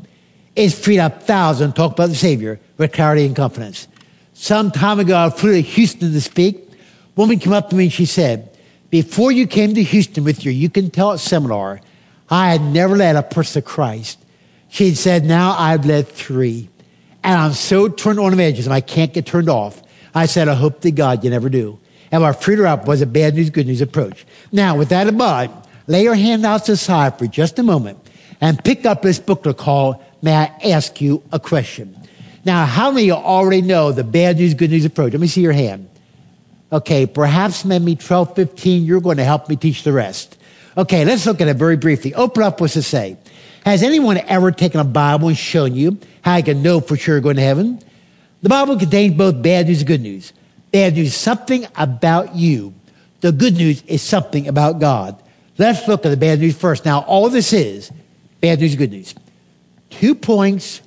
It's 0.57 0.77
freed 0.77 1.01
up 1.01 1.23
thousands 1.25 1.75
talk 1.75 1.93
about 1.93 2.09
the 2.09 2.15
Savior 2.15 2.59
with 2.79 2.93
clarity 2.93 3.27
and 3.27 3.37
confidence. 3.37 3.89
Some 4.33 4.71
time 4.71 4.99
ago, 4.99 5.17
I 5.17 5.29
flew 5.29 5.53
to 5.53 5.61
Houston 5.61 6.13
to 6.13 6.21
speak. 6.23 6.57
A 6.57 6.77
woman 7.15 7.39
came 7.39 7.53
up 7.53 7.69
to 7.71 7.77
me 7.77 7.85
and 7.85 7.93
she 7.93 8.07
said, 8.07 8.57
Before 8.89 9.31
you 9.31 9.47
came 9.47 9.75
to 9.75 9.83
Houston 9.83 10.25
with 10.25 10.47
your 10.47 10.55
You 10.55 10.71
Can 10.71 10.89
Tell 10.89 11.13
It 11.13 11.19
seminar, 11.19 11.83
I 12.31 12.53
had 12.53 12.63
never 12.63 12.97
led 12.97 13.17
a 13.17 13.23
person 13.23 13.63
to 13.63 13.69
Christ. 13.69 14.19
She 14.71 14.95
said, 14.95 15.27
Now 15.27 15.55
I've 15.59 15.85
led 15.85 16.09
three. 16.09 16.71
And 17.23 17.39
I'm 17.39 17.53
so 17.53 17.89
turned 17.89 18.19
on 18.19 18.39
and 18.39 18.73
I 18.73 18.81
can't 18.81 19.13
get 19.13 19.27
turned 19.27 19.51
off. 19.51 19.83
I 20.15 20.25
said, 20.25 20.49
I 20.49 20.55
hope 20.55 20.81
to 20.81 20.91
God 20.91 21.23
you 21.23 21.29
never 21.29 21.51
do. 21.51 21.79
And 22.11 22.23
what 22.23 22.43
freed 22.43 22.61
her 22.61 22.67
up 22.67 22.87
was 22.87 23.03
a 23.03 23.07
bad 23.07 23.35
news, 23.35 23.51
good 23.51 23.67
news 23.67 23.83
approach. 23.83 24.25
Now, 24.53 24.79
with 24.79 24.89
that 24.89 25.07
in 25.07 25.19
mind, 25.19 25.53
lay 25.87 26.03
your 26.03 26.15
handouts 26.15 26.69
aside 26.69 27.19
for 27.19 27.27
just 27.27 27.59
a 27.59 27.63
moment 27.63 27.99
and 28.41 28.63
pick 28.63 28.85
up 28.85 29.03
this 29.03 29.19
booklet 29.19 29.57
called 29.57 29.97
May 30.23 30.35
I 30.35 30.71
Ask 30.71 31.01
You 31.01 31.23
a 31.33 31.41
Question? 31.41 31.97
Now, 32.45 32.65
how 32.65 32.91
many 32.91 33.11
of 33.11 33.19
you 33.19 33.25
already 33.25 33.63
know 33.63 33.93
the 33.93 34.05
bad 34.05 34.37
news, 34.37 34.55
good 34.55 34.71
news 34.71 34.85
approach? 34.85 35.13
Let 35.13 35.21
me 35.21 35.27
see 35.27 35.41
your 35.41 35.53
hand. 35.53 35.89
Okay, 36.73 37.07
perhaps 37.07 37.65
maybe 37.65 37.97
12, 37.97 38.35
15, 38.35 38.85
you're 38.85 39.01
going 39.01 39.17
to 39.17 39.25
help 39.25 39.49
me 39.49 39.57
teach 39.57 39.83
the 39.83 39.93
rest. 39.93 40.37
Okay, 40.77 41.05
let's 41.05 41.27
look 41.27 41.41
at 41.41 41.49
it 41.49 41.57
very 41.57 41.77
briefly. 41.77 42.15
Open 42.15 42.43
up 42.43 42.61
what's 42.61 42.75
to 42.75 42.83
say. 42.83 43.17
Has 43.65 43.83
anyone 43.83 44.19
ever 44.19 44.53
taken 44.53 44.79
a 44.79 44.85
Bible 44.85 45.29
and 45.29 45.37
shown 45.37 45.75
you 45.75 45.99
how 46.23 46.37
you 46.37 46.45
can 46.45 46.63
know 46.63 46.81
for 46.81 46.97
sure 46.97 47.17
you're 47.17 47.23
going 47.23 47.37
to 47.37 47.43
heaven? 47.43 47.81
The 48.43 48.49
Bible 48.49 48.79
contains 48.79 49.17
both 49.17 49.43
bad 49.43 49.67
news 49.67 49.79
and 49.79 49.89
good 49.89 50.03
news. 50.03 50.33
Bad 50.71 50.95
news 50.95 51.09
is 51.09 51.17
something 51.17 51.67
about 51.77 52.37
you. 52.37 52.75
The 53.23 53.33
good 53.33 53.57
news 53.57 53.83
is 53.83 54.03
something 54.03 54.47
about 54.47 54.79
God. 54.79 55.21
Let's 55.59 55.89
look 55.89 56.05
at 56.05 56.11
the 56.11 56.17
bad 56.17 56.41
news 56.41 56.57
first. 56.57 56.85
Now, 56.85 57.01
all 57.01 57.29
this 57.31 57.53
is 57.53 57.91
bad 58.41 58.61
news, 58.61 58.77
good 58.77 58.91
news. 58.91 59.15
Two 59.91 60.15
points, 60.15 60.83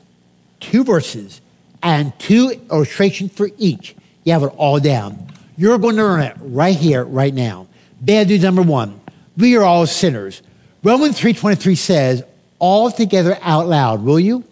two 0.59 0.83
verses, 0.83 1.41
and 1.81 2.17
two 2.19 2.59
illustrations 2.71 3.31
for 3.33 3.49
each. 3.57 3.95
You 4.23 4.33
have 4.33 4.43
it 4.43 4.53
all 4.57 4.79
down. 4.79 5.27
You're 5.57 5.77
going 5.77 5.95
to 5.95 6.03
learn 6.03 6.21
it 6.21 6.37
right 6.39 6.75
here, 6.75 7.03
right 7.03 7.33
now. 7.33 7.67
Bad 8.01 8.27
news 8.27 8.43
number 8.43 8.61
one. 8.61 8.99
We 9.37 9.57
are 9.57 9.63
all 9.63 9.87
sinners. 9.87 10.41
Romans 10.83 11.19
3.23 11.19 11.77
says, 11.77 12.23
all 12.59 12.91
together 12.91 13.37
out 13.41 13.67
loud, 13.67 14.03
will 14.03 14.19
you? 14.19 14.43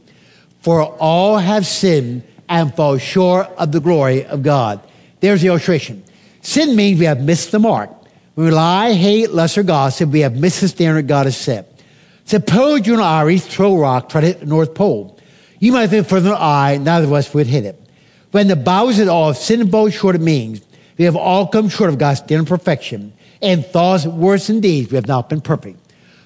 For 0.62 0.82
all 0.82 1.38
have 1.38 1.66
sinned 1.66 2.24
and 2.50 2.74
fall 2.74 2.98
short 2.98 3.48
of 3.58 3.72
the 3.72 3.80
glory 3.80 4.26
of 4.26 4.44
God. 4.44 4.82
There's 5.20 5.42
the 5.42 5.48
illustration. 5.48 6.04
Sin 6.42 6.76
means 6.76 7.00
we 7.00 7.06
have 7.06 7.22
missed 7.22 7.52
the 7.52 7.60
mark. 7.60 7.90
We 8.38 8.52
lie, 8.52 8.94
hate, 8.94 9.32
lust, 9.32 9.58
or 9.58 9.64
gossip, 9.64 10.12
we 10.12 10.20
have 10.20 10.36
missed 10.36 10.62
the 10.62 10.68
standard 10.68 11.08
God 11.08 11.26
has 11.26 11.36
set. 11.36 11.82
Suppose 12.26 12.86
you're 12.86 12.98
an 12.98 13.02
Irish 13.02 13.42
throw 13.42 13.76
rock, 13.76 14.10
try 14.10 14.22
to 14.22 14.28
hit 14.28 14.42
the 14.42 14.46
North 14.46 14.76
Pole. 14.76 15.18
You 15.60 15.72
might 15.72 15.88
think 15.88 16.08
further 16.08 16.30
than 16.30 16.38
I, 16.40 16.78
neither 16.78 17.08
of 17.08 17.14
us 17.14 17.34
would 17.34 17.48
hit 17.48 17.66
it. 17.66 17.82
When 18.30 18.48
the 18.48 18.56
Bible 18.56 18.94
says 18.94 19.08
all 19.08 19.30
have 19.30 19.38
sinned 19.38 19.64
and 19.64 19.72
fall 19.72 19.90
short, 19.90 20.16
it 20.16 20.22
means 20.22 20.62
we 21.00 21.06
have 21.06 21.16
all 21.16 21.48
come 21.48 21.68
short 21.68 21.90
of 21.90 21.98
God's 21.98 22.20
standard 22.20 22.48
perfection. 22.48 23.12
And 23.42 23.66
thoughts, 23.66 24.06
words, 24.06 24.52
and 24.52 24.62
deeds, 24.62 24.92
we 24.92 24.98
have 24.98 25.08
not 25.08 25.30
been 25.30 25.42
perfect. 25.42 25.80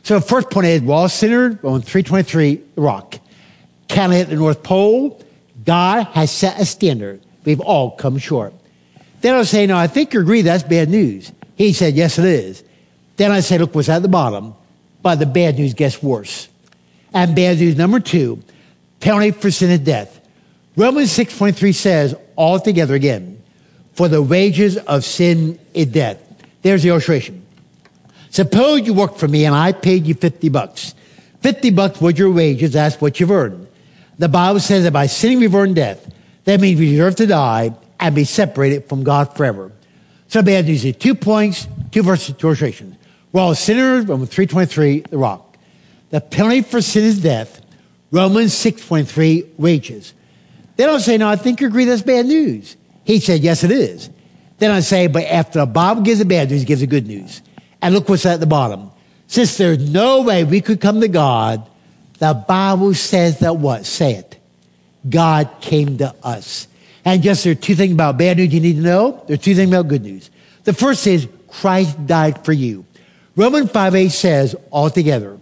So 0.03 0.19
the 0.19 0.25
first 0.25 0.49
point 0.49 0.67
is, 0.67 0.81
we're 0.81 0.93
all 0.93 1.07
sinners, 1.07 1.55
on 1.63 1.81
323, 1.81 2.55
the 2.75 2.81
rock. 2.81 3.19
Can't 3.87 4.11
hit 4.11 4.27
the 4.27 4.35
North 4.35 4.63
Pole. 4.63 5.23
God 5.63 6.07
has 6.07 6.29
set 6.29 6.59
a 6.59 6.65
standard. 6.65 7.21
We've 7.45 7.61
all 7.61 7.91
come 7.91 8.17
short. 8.17 8.53
Then 9.21 9.35
I 9.35 9.43
say, 9.43 9.65
no, 9.65 9.77
I 9.77 9.87
think 9.87 10.13
you 10.13 10.19
agree 10.19 10.41
that's 10.41 10.63
bad 10.63 10.89
news. 10.89 11.31
He 11.61 11.73
said, 11.73 11.93
yes, 11.93 12.17
it 12.17 12.25
is. 12.25 12.63
Then 13.17 13.31
I 13.31 13.41
said, 13.41 13.61
look, 13.61 13.75
what's 13.75 13.87
at 13.87 14.01
the 14.01 14.07
bottom? 14.07 14.55
But 15.03 15.19
the 15.19 15.27
bad 15.27 15.59
news 15.59 15.75
gets 15.75 16.01
worse. 16.01 16.49
And 17.13 17.35
bad 17.35 17.59
news 17.59 17.77
number 17.77 17.99
two, 17.99 18.41
penalty 18.99 19.29
for 19.29 19.51
sin 19.51 19.69
is 19.69 19.81
death. 19.81 20.27
Romans 20.75 21.15
6.3 21.15 21.75
says, 21.75 22.15
all 22.35 22.59
together 22.59 22.95
again, 22.95 23.43
for 23.93 24.07
the 24.07 24.23
wages 24.23 24.77
of 24.77 25.05
sin 25.05 25.59
is 25.75 25.85
death. 25.85 26.17
There's 26.63 26.81
the 26.81 26.89
illustration. 26.89 27.45
Suppose 28.31 28.87
you 28.87 28.95
worked 28.95 29.19
for 29.19 29.27
me 29.27 29.45
and 29.45 29.53
I 29.53 29.71
paid 29.71 30.07
you 30.07 30.15
50 30.15 30.49
bucks. 30.49 30.95
50 31.41 31.69
bucks 31.69 32.01
was 32.01 32.17
your 32.17 32.31
wages. 32.31 32.73
That's 32.73 32.99
what 32.99 33.19
you've 33.19 33.29
earned. 33.29 33.67
The 34.17 34.29
Bible 34.29 34.61
says 34.61 34.83
that 34.85 34.93
by 34.93 35.05
sinning 35.05 35.37
we've 35.37 35.53
earned 35.53 35.75
death. 35.75 36.11
That 36.45 36.59
means 36.59 36.79
we 36.79 36.89
deserve 36.89 37.17
to 37.17 37.27
die 37.27 37.75
and 37.99 38.15
be 38.15 38.23
separated 38.23 38.85
from 38.85 39.03
God 39.03 39.37
forever. 39.37 39.71
So 40.31 40.41
bad 40.41 40.65
news 40.65 40.85
is 40.85 40.95
two 40.95 41.13
points, 41.13 41.67
two 41.91 42.03
verses, 42.03 42.37
two 42.37 42.47
illustrations. 42.47 42.95
We're 43.33 43.41
all 43.41 43.53
sinners, 43.53 44.05
Romans 44.05 44.29
3.23, 44.29 45.09
the 45.09 45.17
rock. 45.17 45.57
The 46.09 46.21
penalty 46.21 46.61
for 46.61 46.81
sin 46.81 47.03
is 47.03 47.21
death. 47.21 47.59
Romans 48.11 48.53
6.3, 48.53 49.59
wages. 49.59 50.13
They 50.77 50.85
don't 50.85 51.01
say, 51.01 51.17
no, 51.17 51.27
I 51.27 51.35
think 51.35 51.59
you 51.59 51.67
agree 51.67 51.83
that's 51.83 52.01
bad 52.01 52.27
news. 52.27 52.77
He 53.03 53.19
said, 53.19 53.41
yes, 53.41 53.65
it 53.65 53.71
is. 53.71 54.09
Then 54.57 54.71
I 54.71 54.79
say, 54.79 55.07
but 55.07 55.25
after 55.25 55.59
the 55.59 55.65
Bible 55.65 56.01
gives 56.01 56.19
the 56.19 56.25
bad 56.25 56.49
news, 56.49 56.61
he 56.61 56.65
gives 56.65 56.79
the 56.79 56.87
good 56.87 57.07
news. 57.07 57.41
And 57.81 57.93
look 57.93 58.07
what's 58.07 58.25
at 58.25 58.39
the 58.39 58.45
bottom. 58.45 58.89
Since 59.27 59.57
there's 59.57 59.89
no 59.89 60.21
way 60.21 60.45
we 60.45 60.61
could 60.61 60.79
come 60.79 61.01
to 61.01 61.09
God, 61.09 61.69
the 62.19 62.33
Bible 62.33 62.93
says 62.93 63.39
that 63.39 63.57
what? 63.57 63.85
Say 63.85 64.13
it. 64.13 64.39
God 65.09 65.49
came 65.59 65.97
to 65.97 66.15
us. 66.23 66.69
And 67.03 67.23
just 67.23 67.43
there 67.43 67.53
are 67.53 67.55
two 67.55 67.75
things 67.75 67.93
about 67.93 68.17
bad 68.17 68.37
news 68.37 68.53
you 68.53 68.59
need 68.59 68.75
to 68.75 68.81
know. 68.81 69.23
There 69.27 69.33
are 69.33 69.37
two 69.37 69.55
things 69.55 69.69
about 69.69 69.87
good 69.87 70.03
news. 70.03 70.29
The 70.63 70.73
first 70.73 71.07
is 71.07 71.27
Christ 71.47 72.05
died 72.05 72.45
for 72.45 72.53
you. 72.53 72.85
Romans 73.35 73.71
5 73.71 73.95
8 73.95 74.09
says 74.09 74.55
altogether, 74.71 75.37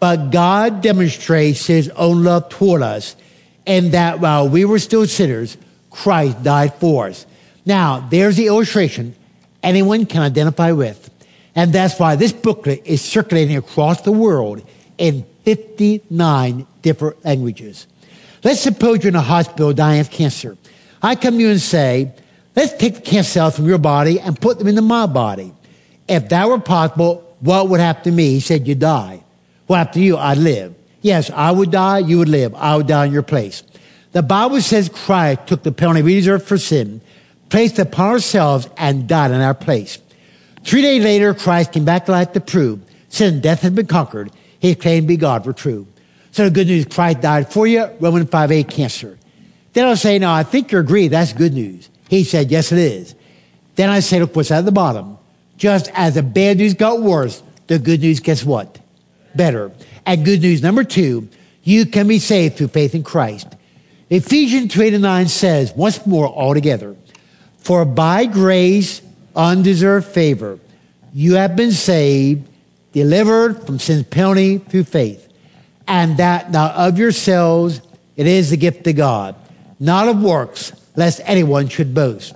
but 0.00 0.30
God 0.30 0.80
demonstrates 0.80 1.66
his 1.66 1.88
own 1.90 2.22
love 2.22 2.48
toward 2.48 2.82
us 2.82 3.16
and 3.66 3.92
that 3.92 4.20
while 4.20 4.48
we 4.48 4.64
were 4.64 4.78
still 4.78 5.06
sinners, 5.06 5.56
Christ 5.90 6.42
died 6.42 6.74
for 6.74 7.08
us. 7.08 7.26
Now, 7.64 8.00
there's 8.00 8.36
the 8.36 8.46
illustration 8.46 9.14
anyone 9.62 10.06
can 10.06 10.22
identify 10.22 10.72
with. 10.72 11.10
And 11.54 11.72
that's 11.72 11.98
why 11.98 12.16
this 12.16 12.32
booklet 12.32 12.82
is 12.84 13.02
circulating 13.02 13.56
across 13.56 14.02
the 14.02 14.12
world 14.12 14.64
in 14.98 15.24
59 15.44 16.66
different 16.82 17.24
languages. 17.24 17.86
Let's 18.44 18.60
suppose 18.60 19.02
you're 19.02 19.08
in 19.08 19.16
a 19.16 19.20
hospital 19.20 19.72
dying 19.72 20.00
of 20.00 20.10
cancer. 20.10 20.56
I 21.06 21.14
come 21.14 21.34
to 21.34 21.40
you 21.40 21.50
and 21.50 21.60
say, 21.60 22.12
let's 22.56 22.72
take 22.72 22.96
the 22.96 23.00
cancer 23.00 23.30
cells 23.30 23.54
from 23.54 23.66
your 23.66 23.78
body 23.78 24.18
and 24.18 24.40
put 24.40 24.58
them 24.58 24.66
into 24.66 24.82
my 24.82 25.06
body. 25.06 25.54
If 26.08 26.30
that 26.30 26.48
were 26.48 26.58
possible, 26.58 27.22
what 27.38 27.68
would 27.68 27.78
happen 27.78 28.02
to 28.04 28.10
me? 28.10 28.30
He 28.30 28.40
said, 28.40 28.66
"You'd 28.66 28.80
die. 28.80 29.22
Happened 29.68 29.94
to 29.94 30.00
you? 30.00 30.16
I'd 30.16 30.38
live. 30.38 30.74
Yes, 31.02 31.30
I 31.30 31.52
would 31.52 31.70
die, 31.70 31.98
you 31.98 32.18
would 32.18 32.28
live. 32.28 32.56
I 32.56 32.76
would 32.76 32.88
die 32.88 33.06
in 33.06 33.12
your 33.12 33.22
place. 33.22 33.62
The 34.10 34.22
Bible 34.22 34.60
says 34.60 34.88
Christ 34.88 35.46
took 35.46 35.62
the 35.62 35.70
penalty 35.70 36.02
we 36.02 36.14
deserve 36.14 36.42
for 36.42 36.58
sin, 36.58 37.00
placed 37.50 37.78
upon 37.78 38.10
ourselves, 38.10 38.68
and 38.76 39.06
died 39.06 39.30
in 39.30 39.40
our 39.40 39.54
place. 39.54 39.98
Three 40.64 40.82
days 40.82 41.04
later, 41.04 41.34
Christ 41.34 41.72
came 41.72 41.84
back 41.84 42.06
to 42.06 42.12
life 42.12 42.32
to 42.32 42.40
prove 42.40 42.80
sin 43.10 43.34
and 43.34 43.42
death 43.42 43.62
had 43.62 43.76
been 43.76 43.86
conquered. 43.86 44.32
His 44.58 44.74
claim 44.74 45.04
to 45.04 45.06
be 45.06 45.16
God 45.16 45.46
were 45.46 45.52
true. 45.52 45.86
So 46.32 46.46
the 46.46 46.50
good 46.50 46.66
news, 46.66 46.86
Christ 46.86 47.20
died 47.20 47.52
for 47.52 47.68
you, 47.68 47.88
Roman 48.00 48.26
5 48.26 48.50
8 48.50 48.68
cancer. 48.68 49.15
Then 49.76 49.88
I'll 49.88 49.94
say, 49.94 50.18
no, 50.18 50.32
I 50.32 50.42
think 50.42 50.72
you 50.72 50.78
agree. 50.78 51.08
That's 51.08 51.34
good 51.34 51.52
news. 51.52 51.90
He 52.08 52.24
said, 52.24 52.50
yes, 52.50 52.72
it 52.72 52.78
is. 52.78 53.14
Then 53.74 53.90
I 53.90 54.00
say, 54.00 54.18
look, 54.18 54.34
what's 54.34 54.50
at 54.50 54.64
the 54.64 54.72
bottom? 54.72 55.18
Just 55.58 55.90
as 55.92 56.14
the 56.14 56.22
bad 56.22 56.56
news 56.56 56.72
got 56.72 57.02
worse, 57.02 57.42
the 57.66 57.78
good 57.78 58.00
news 58.00 58.20
gets 58.20 58.42
what? 58.42 58.78
Better. 59.34 59.70
And 60.06 60.24
good 60.24 60.40
news 60.40 60.62
number 60.62 60.82
two, 60.82 61.28
you 61.62 61.84
can 61.84 62.08
be 62.08 62.18
saved 62.18 62.56
through 62.56 62.68
faith 62.68 62.94
in 62.94 63.02
Christ. 63.02 63.48
Ephesians 64.08 64.72
2 64.72 64.80
8 64.80 64.94
and 64.94 65.02
9 65.02 65.28
says, 65.28 65.74
once 65.74 66.06
more 66.06 66.26
altogether, 66.26 66.96
for 67.58 67.84
by 67.84 68.24
grace, 68.24 69.02
undeserved 69.34 70.06
favor, 70.06 70.58
you 71.12 71.34
have 71.34 71.54
been 71.54 71.72
saved, 71.72 72.48
delivered 72.92 73.66
from 73.66 73.78
sin's 73.78 74.04
penalty 74.04 74.56
through 74.56 74.84
faith. 74.84 75.30
And 75.86 76.16
that 76.16 76.50
not 76.50 76.74
of 76.76 76.98
yourselves, 76.98 77.82
it 78.16 78.26
is 78.26 78.48
the 78.48 78.56
gift 78.56 78.86
of 78.86 78.96
God 78.96 79.36
not 79.78 80.08
of 80.08 80.22
works, 80.22 80.72
lest 80.96 81.20
anyone 81.24 81.68
should 81.68 81.94
boast. 81.94 82.34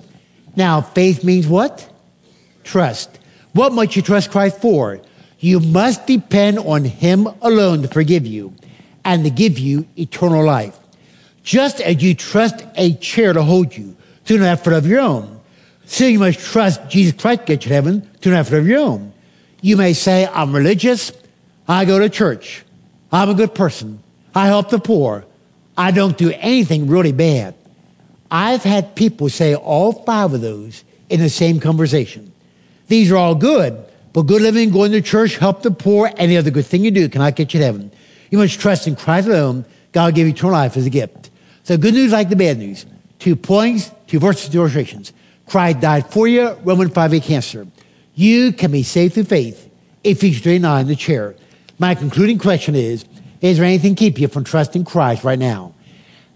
Now, 0.55 0.81
faith 0.81 1.23
means 1.23 1.47
what? 1.47 1.89
Trust. 2.63 3.19
What 3.53 3.73
must 3.73 3.95
you 3.95 4.01
trust 4.01 4.31
Christ 4.31 4.59
for? 4.61 4.99
You 5.39 5.59
must 5.59 6.05
depend 6.05 6.59
on 6.59 6.85
Him 6.85 7.27
alone 7.41 7.81
to 7.81 7.87
forgive 7.87 8.25
you 8.25 8.53
and 9.03 9.23
to 9.23 9.29
give 9.29 9.57
you 9.57 9.87
eternal 9.97 10.45
life. 10.45 10.77
Just 11.43 11.81
as 11.81 12.03
you 12.03 12.13
trust 12.13 12.63
a 12.75 12.93
chair 12.95 13.33
to 13.33 13.41
hold 13.41 13.75
you, 13.75 13.95
through 14.25 14.39
no 14.39 14.45
effort 14.45 14.73
of 14.73 14.87
your 14.87 15.01
own. 15.01 15.39
so 15.85 16.05
you 16.05 16.19
must 16.19 16.39
trust 16.39 16.87
Jesus 16.89 17.19
Christ 17.19 17.41
to 17.41 17.45
get 17.47 17.65
you 17.65 17.69
to 17.69 17.75
heaven 17.75 18.01
through 18.21 18.33
no 18.33 18.39
effort 18.39 18.57
of 18.57 18.67
your 18.67 18.79
own. 18.79 19.11
You 19.61 19.77
may 19.77 19.93
say, 19.93 20.25
I'm 20.25 20.55
religious. 20.55 21.11
I 21.67 21.85
go 21.85 21.99
to 21.99 22.09
church. 22.09 22.63
I'm 23.11 23.29
a 23.29 23.33
good 23.33 23.53
person. 23.53 24.01
I 24.33 24.47
help 24.47 24.69
the 24.69 24.79
poor. 24.79 25.25
I 25.77 25.91
don't 25.91 26.17
do 26.17 26.31
anything 26.31 26.87
really 26.87 27.11
bad. 27.11 27.55
I've 28.29 28.63
had 28.63 28.95
people 28.95 29.29
say 29.29 29.55
all 29.55 29.91
five 29.91 30.33
of 30.33 30.41
those 30.41 30.83
in 31.09 31.19
the 31.19 31.29
same 31.29 31.59
conversation. 31.59 32.31
These 32.87 33.11
are 33.11 33.17
all 33.17 33.35
good, 33.35 33.77
but 34.13 34.23
good 34.23 34.41
living, 34.41 34.71
going 34.71 34.91
to 34.93 35.01
church, 35.01 35.37
help 35.37 35.63
the 35.63 35.71
poor, 35.71 36.11
any 36.17 36.37
other 36.37 36.51
good 36.51 36.65
thing 36.65 36.83
you 36.83 36.91
do 36.91 37.09
cannot 37.09 37.35
get 37.35 37.53
you 37.53 37.59
to 37.59 37.65
heaven. 37.65 37.91
You 38.29 38.37
must 38.37 38.59
trust 38.59 38.87
in 38.87 38.95
Christ 38.95 39.27
alone. 39.27 39.65
God 39.91 40.05
will 40.05 40.11
give 40.13 40.27
you 40.27 40.33
eternal 40.33 40.53
life 40.53 40.77
as 40.77 40.85
a 40.85 40.89
gift. 40.89 41.29
So 41.63 41.77
good 41.77 41.93
news 41.93 42.11
like 42.11 42.29
the 42.29 42.35
bad 42.35 42.57
news. 42.57 42.85
Two 43.19 43.35
points, 43.35 43.91
two 44.07 44.19
verses, 44.19 44.49
two 44.49 44.59
illustrations. 44.59 45.13
Christ 45.45 45.81
died 45.81 46.09
for 46.09 46.27
you, 46.27 46.51
Roman 46.63 46.89
5 46.89 47.13
a 47.13 47.19
cancer. 47.19 47.67
You 48.15 48.53
can 48.53 48.71
be 48.71 48.83
saved 48.83 49.15
through 49.15 49.25
faith. 49.25 49.69
Ephesians 50.03 50.43
3 50.43 50.59
9, 50.59 50.87
the 50.87 50.95
chair. 50.95 51.35
My 51.77 51.93
concluding 51.93 52.37
question 52.37 52.75
is, 52.75 53.05
is 53.41 53.57
there 53.57 53.65
anything 53.65 53.95
keep 53.95 54.19
you 54.19 54.27
from 54.27 54.43
trusting 54.43 54.85
Christ 54.85 55.23
right 55.23 55.39
now? 55.39 55.73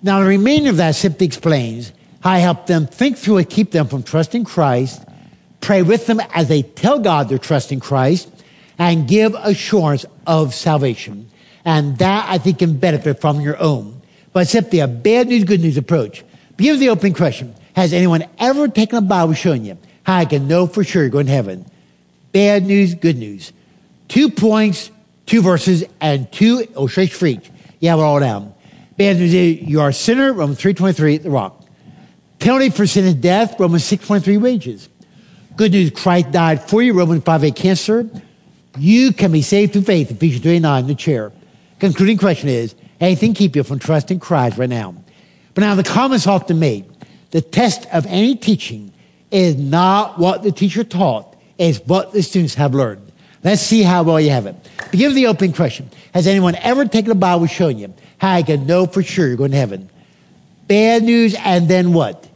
Now, 0.02 0.20
the 0.20 0.26
remainder 0.26 0.72
of 0.72 0.78
that 0.78 0.96
simply 0.96 1.28
explains 1.28 1.92
how 2.22 2.32
I 2.32 2.40
help 2.40 2.66
them 2.66 2.88
think 2.88 3.18
through 3.18 3.38
and 3.38 3.50
keep 3.50 3.72
them 3.72 3.88
from 3.88 4.04
trusting 4.04 4.44
Christ, 4.44 5.04
pray 5.62 5.84
with 5.84 6.08
them 6.08 6.20
as 6.34 6.48
they 6.48 6.64
tell 6.64 7.00
God 7.00 7.30
they're 7.30 7.38
trusting 7.38 7.80
Christ, 7.80 8.30
and 8.78 9.08
give 9.08 9.36
assurance 9.36 10.06
of 10.28 10.54
salvation. 10.54 11.30
And 11.64 11.98
that 12.00 12.30
I 12.30 12.38
think 12.38 12.60
can 12.60 12.78
benefit 12.78 13.22
from 13.22 13.40
your 13.40 13.58
own. 13.60 14.02
But 14.34 14.48
simply 14.48 14.80
a 14.80 14.88
bad 14.88 15.28
news, 15.28 15.44
good 15.44 15.62
news 15.62 15.78
approach. 15.78 16.24
Give 16.58 16.80
the 16.80 16.90
opening 16.90 17.14
question. 17.14 17.56
Has 17.76 17.94
anyone 17.94 18.26
ever 18.38 18.68
taken 18.68 18.98
a 18.98 19.02
Bible 19.02 19.34
showing 19.34 19.66
you 19.66 19.78
how 20.04 20.18
I 20.18 20.26
can 20.26 20.48
know 20.48 20.68
for 20.68 20.84
sure 20.84 21.04
you're 21.04 21.10
going 21.10 21.26
to 21.28 21.32
heaven? 21.32 21.66
Bad 22.32 22.66
news, 22.66 22.96
good 22.96 23.18
news. 23.18 23.54
Two 24.08 24.30
points, 24.30 24.92
two 25.26 25.42
verses, 25.42 25.84
and 26.02 26.32
two 26.32 26.66
oh, 26.76 26.80
illustrations 26.82 27.20
for 27.20 27.26
each. 27.28 27.52
You 27.80 27.90
have 27.90 28.00
it 28.00 28.04
all 28.04 28.20
down. 28.20 28.54
Bad 28.98 29.18
you 29.18 29.82
are 29.82 29.90
a 29.90 29.94
sinner, 29.94 30.32
Romans 30.32 30.60
3.23, 30.60 31.24
the 31.24 31.30
rock. 31.30 31.64
Penalty 32.40 32.70
for 32.70 32.88
sin 32.88 33.06
is 33.06 33.16
death, 33.16 33.60
Romans 33.60 33.84
6.23, 33.84 34.40
wages. 34.40 34.90
Good 35.56 35.72
news, 35.72 35.92
Christ 35.92 36.32
died 36.32 36.62
for 36.62 36.82
you, 36.82 36.94
Romans 36.94 37.24
5.8, 37.24 37.56
cancer. 37.56 38.10
You 38.78 39.14
can 39.14 39.32
be 39.32 39.42
saved 39.42 39.74
through 39.74 39.84
faith, 39.84 40.12
Ephesians 40.12 40.44
3.9, 40.46 40.88
the 40.88 40.96
chair. 40.96 41.32
Concluding 41.80 42.18
question 42.18 42.50
is, 42.50 42.76
anything 43.00 43.34
keep 43.34 43.56
you 43.56 43.64
from 43.64 43.80
trusting 43.80 44.20
Christ 44.20 44.58
right 44.58 44.70
now? 44.70 44.96
But 45.54 45.62
now 45.62 45.76
the 45.76 45.84
comments 45.84 46.28
often 46.28 46.60
made, 46.60 46.86
the 47.32 47.42
test 47.42 47.88
of 47.94 48.06
any 48.06 48.36
teaching 48.36 48.94
is 49.32 49.56
not 49.56 50.20
what 50.20 50.44
the 50.44 50.52
teacher 50.52 50.84
taught, 50.84 51.36
it's 51.58 51.80
what 51.80 52.12
the 52.12 52.22
students 52.22 52.56
have 52.56 52.74
learned. 52.74 53.05
Let's 53.46 53.62
see 53.62 53.84
how 53.84 54.02
well 54.02 54.20
you 54.20 54.32
have 54.32 54.48
it. 54.48 54.56
With 54.92 55.14
the 55.14 55.28
opening 55.28 55.54
question. 55.54 55.92
Has 56.16 56.26
anyone 56.26 56.56
ever 56.56 56.86
taken 56.86 57.12
a 57.12 57.16
Bible 57.16 57.46
showing 57.46 57.78
you 57.78 57.94
how 58.18 58.34
I 58.34 58.42
can 58.42 58.66
know 58.66 58.88
for 58.88 59.04
sure 59.04 59.28
you're 59.28 59.38
going 59.38 59.52
to 59.52 59.58
heaven? 59.58 59.88
Bad 60.68 61.04
news 61.04 61.36
and 61.38 61.68
then 61.68 61.94
what? 61.94 62.28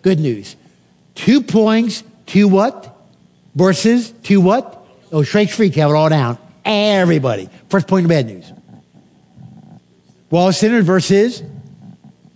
Good 0.00 0.18
news. 0.18 0.56
Two 1.14 1.42
points, 1.42 2.02
two 2.24 2.48
what? 2.48 2.96
Verses, 3.54 4.12
two 4.22 4.40
what? 4.40 4.82
Oh, 5.12 5.22
straight 5.24 5.50
freak, 5.50 5.74
have 5.74 5.90
it 5.90 5.94
all 5.94 6.08
down. 6.08 6.38
Everybody. 6.64 7.50
First 7.68 7.86
point 7.86 8.06
of 8.06 8.08
bad 8.08 8.24
news. 8.24 8.50
Well, 10.30 10.50
sinner 10.52 10.80
verse 10.80 11.10
is 11.10 11.42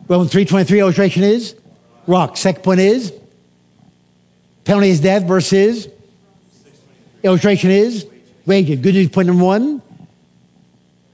Romans 0.08 0.30
3.23 0.30 0.78
illustration 0.78 1.22
is 1.22 1.56
rock. 2.06 2.36
Second 2.36 2.64
point 2.64 2.80
is 2.80 3.14
penalty 4.64 4.90
is 4.90 5.00
death. 5.00 5.24
Verse 5.24 5.54
is 5.54 5.88
illustration 7.22 7.70
is 7.70 8.09
wages. 8.46 8.80
Good 8.80 8.94
news 8.94 9.08
point 9.08 9.26
number 9.26 9.44
one. 9.44 9.82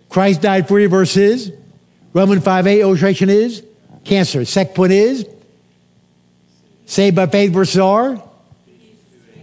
Christ 0.08 0.42
died 0.42 0.68
for 0.68 0.80
you. 0.80 0.88
Verse 0.88 1.16
is 1.16 1.52
Romans 2.12 2.42
5.8 2.42 2.80
illustration 2.80 3.28
is 3.28 3.62
cancer. 4.04 4.44
Second 4.44 4.74
point 4.74 4.92
is 4.92 5.26
saved 6.86 7.16
by 7.16 7.26
faith. 7.26 7.52
Verses 7.52 7.78
are 7.78 8.22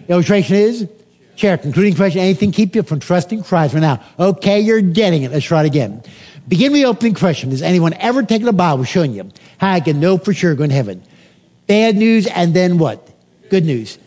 illustration 0.08 0.56
is 0.56 0.90
chair. 1.36 1.58
Concluding 1.58 1.96
question. 1.96 2.22
Anything 2.22 2.52
keep 2.52 2.76
you 2.76 2.84
from 2.84 3.00
trusting 3.00 3.44
Christ 3.44 3.74
right 3.74 3.82
now? 3.82 4.04
Okay, 4.20 4.60
you're 4.60 4.82
getting 4.82 5.24
it. 5.24 5.32
Let's 5.32 5.46
try 5.46 5.64
it 5.64 5.68
again. 5.68 6.04
Begin 6.48 6.72
with 6.72 6.82
the 6.82 6.88
opening 6.88 7.14
question. 7.14 7.52
Has 7.52 7.62
anyone 7.62 7.94
ever 7.94 8.24
taken 8.24 8.48
a 8.48 8.54
Bible 8.54 8.84
showing 8.84 9.14
you 9.14 9.30
how 9.60 9.72
I 9.72 9.80
can 9.80 10.00
know 10.00 10.18
for 10.18 10.34
sure 10.34 10.56
going 10.56 10.70
to 10.70 10.76
heaven? 10.76 11.04
Bad 11.68 11.96
news 11.96 12.28
and 12.28 12.54
then 12.54 12.78
what? 12.78 13.10
Good 13.50 13.66
news. 13.66 13.98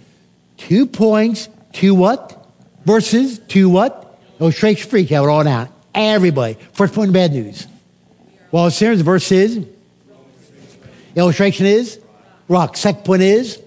Two 0.57 0.87
points, 0.87 1.49
two 1.73 1.95
what? 1.95 2.36
Verses, 2.87 3.41
to 3.49 3.69
what? 3.69 4.17
Straight 4.53 4.79
freak 4.79 5.11
out 5.11 5.29
all 5.29 5.43
down. 5.43 5.69
Everybody. 5.93 6.57
First 6.73 6.95
point 6.95 7.09
of 7.09 7.15
bad 7.15 7.33
news. 7.33 7.67
Well, 8.53 8.71
the 8.71 9.03
verse 9.03 9.33
is. 9.33 9.67
Illustration 11.17 11.67
is 11.67 11.99
rock. 12.49 12.77
Second 12.77 13.05
point 13.05 13.23
is 13.23 13.61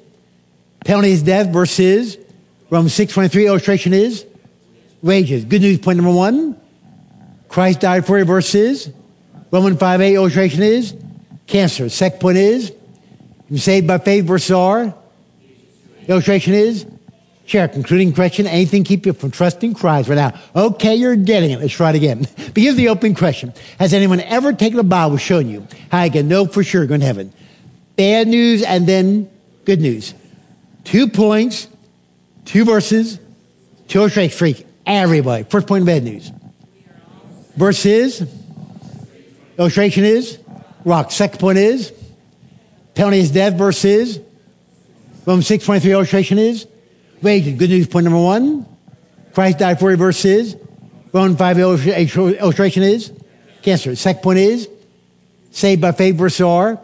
penalty 0.85 1.11
is 1.11 1.21
death. 1.21 1.51
Verse 1.51 1.79
is 1.79 2.17
Romans 2.69 2.93
6 2.93 3.11
23. 3.13 3.47
Illustration 3.47 3.93
is 3.93 4.25
wages. 5.01 5.43
Good 5.43 5.63
news 5.63 5.79
point 5.79 5.97
number 5.97 6.13
one. 6.13 6.55
Christ 7.49 7.81
died 7.81 8.05
for 8.05 8.19
you. 8.19 8.25
Verse 8.25 8.55
is 8.55 8.89
Romans 9.51 9.79
5 9.79 9.99
8 10.01 10.13
illustration 10.13 10.63
is 10.63 10.95
cancer. 11.45 11.89
Second 11.89 12.21
point 12.21 12.37
is 12.37 12.71
you're 13.49 13.59
saved 13.59 13.87
by 13.87 13.97
faith. 13.97 14.23
Verse 14.23 14.49
are 14.49 14.93
illustration 16.07 16.53
is 16.53 16.85
share. 17.49 17.67
Concluding 17.67 18.13
question 18.13 18.45
anything 18.47 18.83
keep 18.83 19.05
you 19.05 19.13
from 19.13 19.31
trusting 19.31 19.73
Christ 19.73 20.07
right 20.07 20.15
now? 20.15 20.39
Okay, 20.55 20.95
you're 20.95 21.15
getting 21.15 21.51
it. 21.51 21.59
Let's 21.59 21.73
try 21.73 21.89
it 21.89 21.95
again. 21.95 22.27
Begin 22.53 22.75
the 22.75 22.89
opening 22.89 23.15
question. 23.15 23.53
Has 23.79 23.93
anyone 23.93 24.21
ever 24.21 24.53
taken 24.53 24.79
a 24.79 24.83
Bible 24.83 25.17
showing 25.17 25.49
you 25.49 25.67
how 25.91 26.03
you 26.03 26.11
can 26.11 26.27
know 26.27 26.45
for 26.45 26.63
sure 26.63 26.85
going 26.85 26.99
to 27.01 27.05
heaven? 27.05 27.33
Bad 27.95 28.27
news 28.27 28.63
and 28.63 28.87
then 28.87 29.29
good 29.65 29.81
news. 29.81 30.13
Two 30.83 31.07
points, 31.07 31.67
two 32.45 32.65
verses, 32.65 33.19
two 33.87 33.99
illustrations. 33.99 34.37
Freak 34.37 34.67
everybody. 34.85 35.43
First 35.43 35.67
point 35.67 35.85
bad 35.85 36.03
news. 36.03 36.31
Verse 37.55 37.85
is, 37.85 38.25
illustration 39.57 40.05
is, 40.05 40.39
rock. 40.85 41.11
Second 41.11 41.39
point 41.39 41.57
is, 41.57 41.91
penalty 42.95 43.19
is 43.19 43.31
death. 43.31 43.55
Verse 43.55 43.83
is, 43.83 44.21
Romans 45.25 45.47
6 45.47 45.65
23 45.65 45.91
illustration 45.91 46.37
is, 46.37 46.67
wages. 47.21 47.57
Good 47.57 47.69
news 47.69 47.87
point 47.87 48.05
number 48.05 48.19
one, 48.21 48.65
Christ 49.33 49.59
died 49.59 49.79
for 49.79 49.91
you. 49.91 49.97
Verse 49.97 50.23
is, 50.25 50.57
Romans 51.11 51.37
5 51.37 51.59
illustration 51.59 52.83
is, 52.83 53.11
cancer. 53.61 53.95
Second 53.95 54.21
point 54.21 54.39
is, 54.39 54.69
saved 55.51 55.81
by 55.81 55.91
faith. 55.91 56.15
Verse 56.15 56.39
are, 56.41 56.79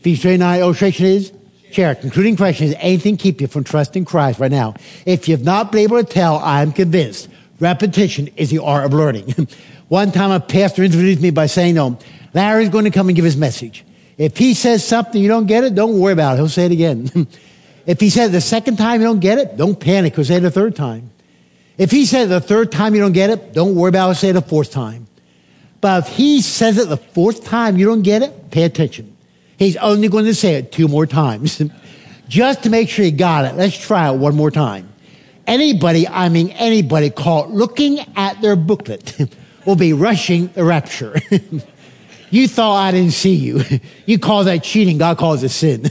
Ephesians 0.00 0.22
29 0.22 0.60
illustration 0.60 1.06
is, 1.06 1.32
chair. 1.72 1.94
Concluding 1.94 2.36
question 2.36 2.68
is, 2.68 2.74
anything 2.78 3.16
keep 3.16 3.40
you 3.40 3.46
from 3.46 3.64
trusting 3.64 4.04
Christ 4.04 4.38
right 4.38 4.50
now? 4.50 4.74
If 5.04 5.28
you've 5.28 5.44
not 5.44 5.72
been 5.72 5.80
able 5.80 6.02
to 6.02 6.04
tell, 6.04 6.38
I'm 6.38 6.72
convinced 6.72 7.28
repetition 7.60 8.28
is 8.36 8.50
the 8.50 8.62
art 8.62 8.86
of 8.86 8.94
learning. 8.94 9.48
One 9.88 10.12
time 10.12 10.30
a 10.30 10.40
pastor 10.40 10.84
introduced 10.84 11.20
me 11.20 11.30
by 11.30 11.46
saying, 11.46 11.74
no, 11.74 11.98
Larry's 12.34 12.68
going 12.68 12.84
to 12.84 12.90
come 12.90 13.08
and 13.08 13.16
give 13.16 13.24
his 13.24 13.36
message. 13.36 13.84
If 14.18 14.36
he 14.36 14.54
says 14.54 14.86
something 14.86 15.20
you 15.20 15.28
don't 15.28 15.46
get 15.46 15.64
it, 15.64 15.74
don't 15.74 15.98
worry 15.98 16.12
about 16.12 16.34
it. 16.34 16.36
He'll 16.36 16.48
say 16.48 16.66
it 16.66 16.72
again. 16.72 17.26
if 17.88 18.00
he 18.00 18.10
says 18.10 18.28
it 18.28 18.32
the 18.32 18.42
second 18.42 18.76
time 18.76 19.00
you 19.00 19.06
don't 19.06 19.18
get 19.18 19.38
it, 19.38 19.56
don't 19.56 19.80
panic. 19.80 20.14
He'll 20.14 20.22
say 20.22 20.36
it 20.36 20.40
the 20.40 20.50
third 20.50 20.76
time. 20.76 21.10
If 21.78 21.90
he 21.90 22.04
says 22.04 22.26
it 22.26 22.28
the 22.28 22.40
third 22.40 22.70
time 22.70 22.94
you 22.94 23.00
don't 23.00 23.12
get 23.12 23.30
it, 23.30 23.54
don't 23.54 23.74
worry 23.74 23.88
about 23.88 24.10
it. 24.10 24.14
Say 24.16 24.28
it 24.28 24.34
the 24.34 24.42
fourth 24.42 24.70
time. 24.70 25.06
But 25.80 26.06
if 26.06 26.14
he 26.14 26.42
says 26.42 26.76
it 26.76 26.90
the 26.90 26.98
fourth 26.98 27.44
time 27.44 27.78
you 27.78 27.86
don't 27.86 28.02
get 28.02 28.20
it, 28.20 28.50
pay 28.50 28.64
attention. 28.64 29.16
He's 29.56 29.78
only 29.78 30.08
going 30.08 30.26
to 30.26 30.34
say 30.34 30.56
it 30.56 30.70
two 30.70 30.86
more 30.86 31.06
times. 31.06 31.62
Just 32.28 32.64
to 32.64 32.70
make 32.70 32.90
sure 32.90 33.06
you 33.06 33.10
got 33.10 33.46
it, 33.46 33.54
let's 33.54 33.78
try 33.78 34.12
it 34.12 34.18
one 34.18 34.36
more 34.36 34.50
time. 34.50 34.92
Anybody, 35.46 36.06
I 36.06 36.28
mean 36.28 36.50
anybody, 36.50 37.08
caught 37.08 37.50
looking 37.50 38.00
at 38.16 38.38
their 38.42 38.54
booklet 38.54 39.18
will 39.64 39.76
be 39.76 39.94
rushing 39.94 40.48
the 40.48 40.62
rapture. 40.62 41.18
you 42.30 42.48
thought 42.48 42.76
I 42.76 42.90
didn't 42.92 43.12
see 43.12 43.34
you. 43.34 43.62
You 44.04 44.18
call 44.18 44.44
that 44.44 44.62
cheating. 44.62 44.98
God 44.98 45.16
calls 45.16 45.42
it 45.42 45.48
sin. 45.48 45.90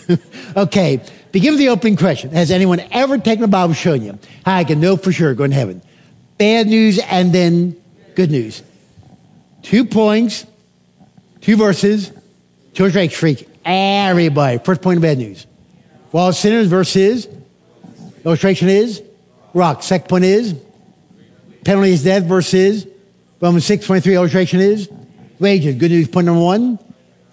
okay. 0.55 1.01
Begin 1.31 1.51
with 1.51 1.59
the 1.59 1.69
opening 1.69 1.97
question. 1.97 2.31
Has 2.31 2.51
anyone 2.51 2.79
ever 2.91 3.17
taken 3.17 3.43
a 3.43 3.47
Bible 3.47 3.73
showing 3.73 4.03
you 4.03 4.17
how 4.45 4.55
I 4.55 4.63
can 4.63 4.79
know 4.79 4.97
for 4.97 5.11
sure 5.11 5.33
going 5.33 5.51
to 5.51 5.55
heaven? 5.55 5.81
Bad 6.37 6.67
news 6.67 6.99
and 6.99 7.33
then 7.33 7.75
good 8.15 8.31
news. 8.31 8.63
Two 9.61 9.85
points, 9.85 10.45
two 11.41 11.57
verses, 11.57 12.11
two 12.73 12.89
straight 12.89 13.13
freak. 13.13 13.47
Everybody. 13.65 14.59
First 14.59 14.81
point 14.81 14.97
of 14.97 15.01
bad 15.01 15.17
news. 15.17 15.45
While 16.11 16.31
sinners, 16.31 16.67
verse 16.67 16.95
is, 16.95 17.27
illustration 18.23 18.69
is, 18.69 19.03
rock. 19.53 19.83
Second 19.83 20.07
point 20.07 20.23
is, 20.23 20.55
penalty 21.65 21.91
is 21.91 22.03
death, 22.03 22.23
verse 22.23 22.53
is, 22.53 22.87
Romans 23.41 23.65
6, 23.65 23.85
23 23.85 24.15
illustration 24.15 24.59
is 24.61 24.89
wages. 25.39 25.75
Good 25.75 25.91
news 25.91 26.07
point 26.07 26.25
number 26.25 26.41
one. 26.41 26.79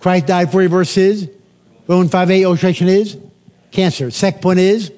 Christ 0.01 0.27
died 0.27 0.53
for 0.53 0.63
you 0.63 0.69
verse 0.69 0.97
is. 0.97 1.31
Romans 1.87 2.11
5, 2.11 2.31
8 2.31 2.43
illustration 2.43 2.89
is 2.89 3.17
Cancer. 3.75 4.13
Second 4.13 4.41
point 4.41 4.61
is 4.61 4.93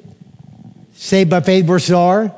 saved 0.92 1.30
by 1.30 1.40
faith 1.40 1.64
versus 1.64 1.92
R. 1.92 2.34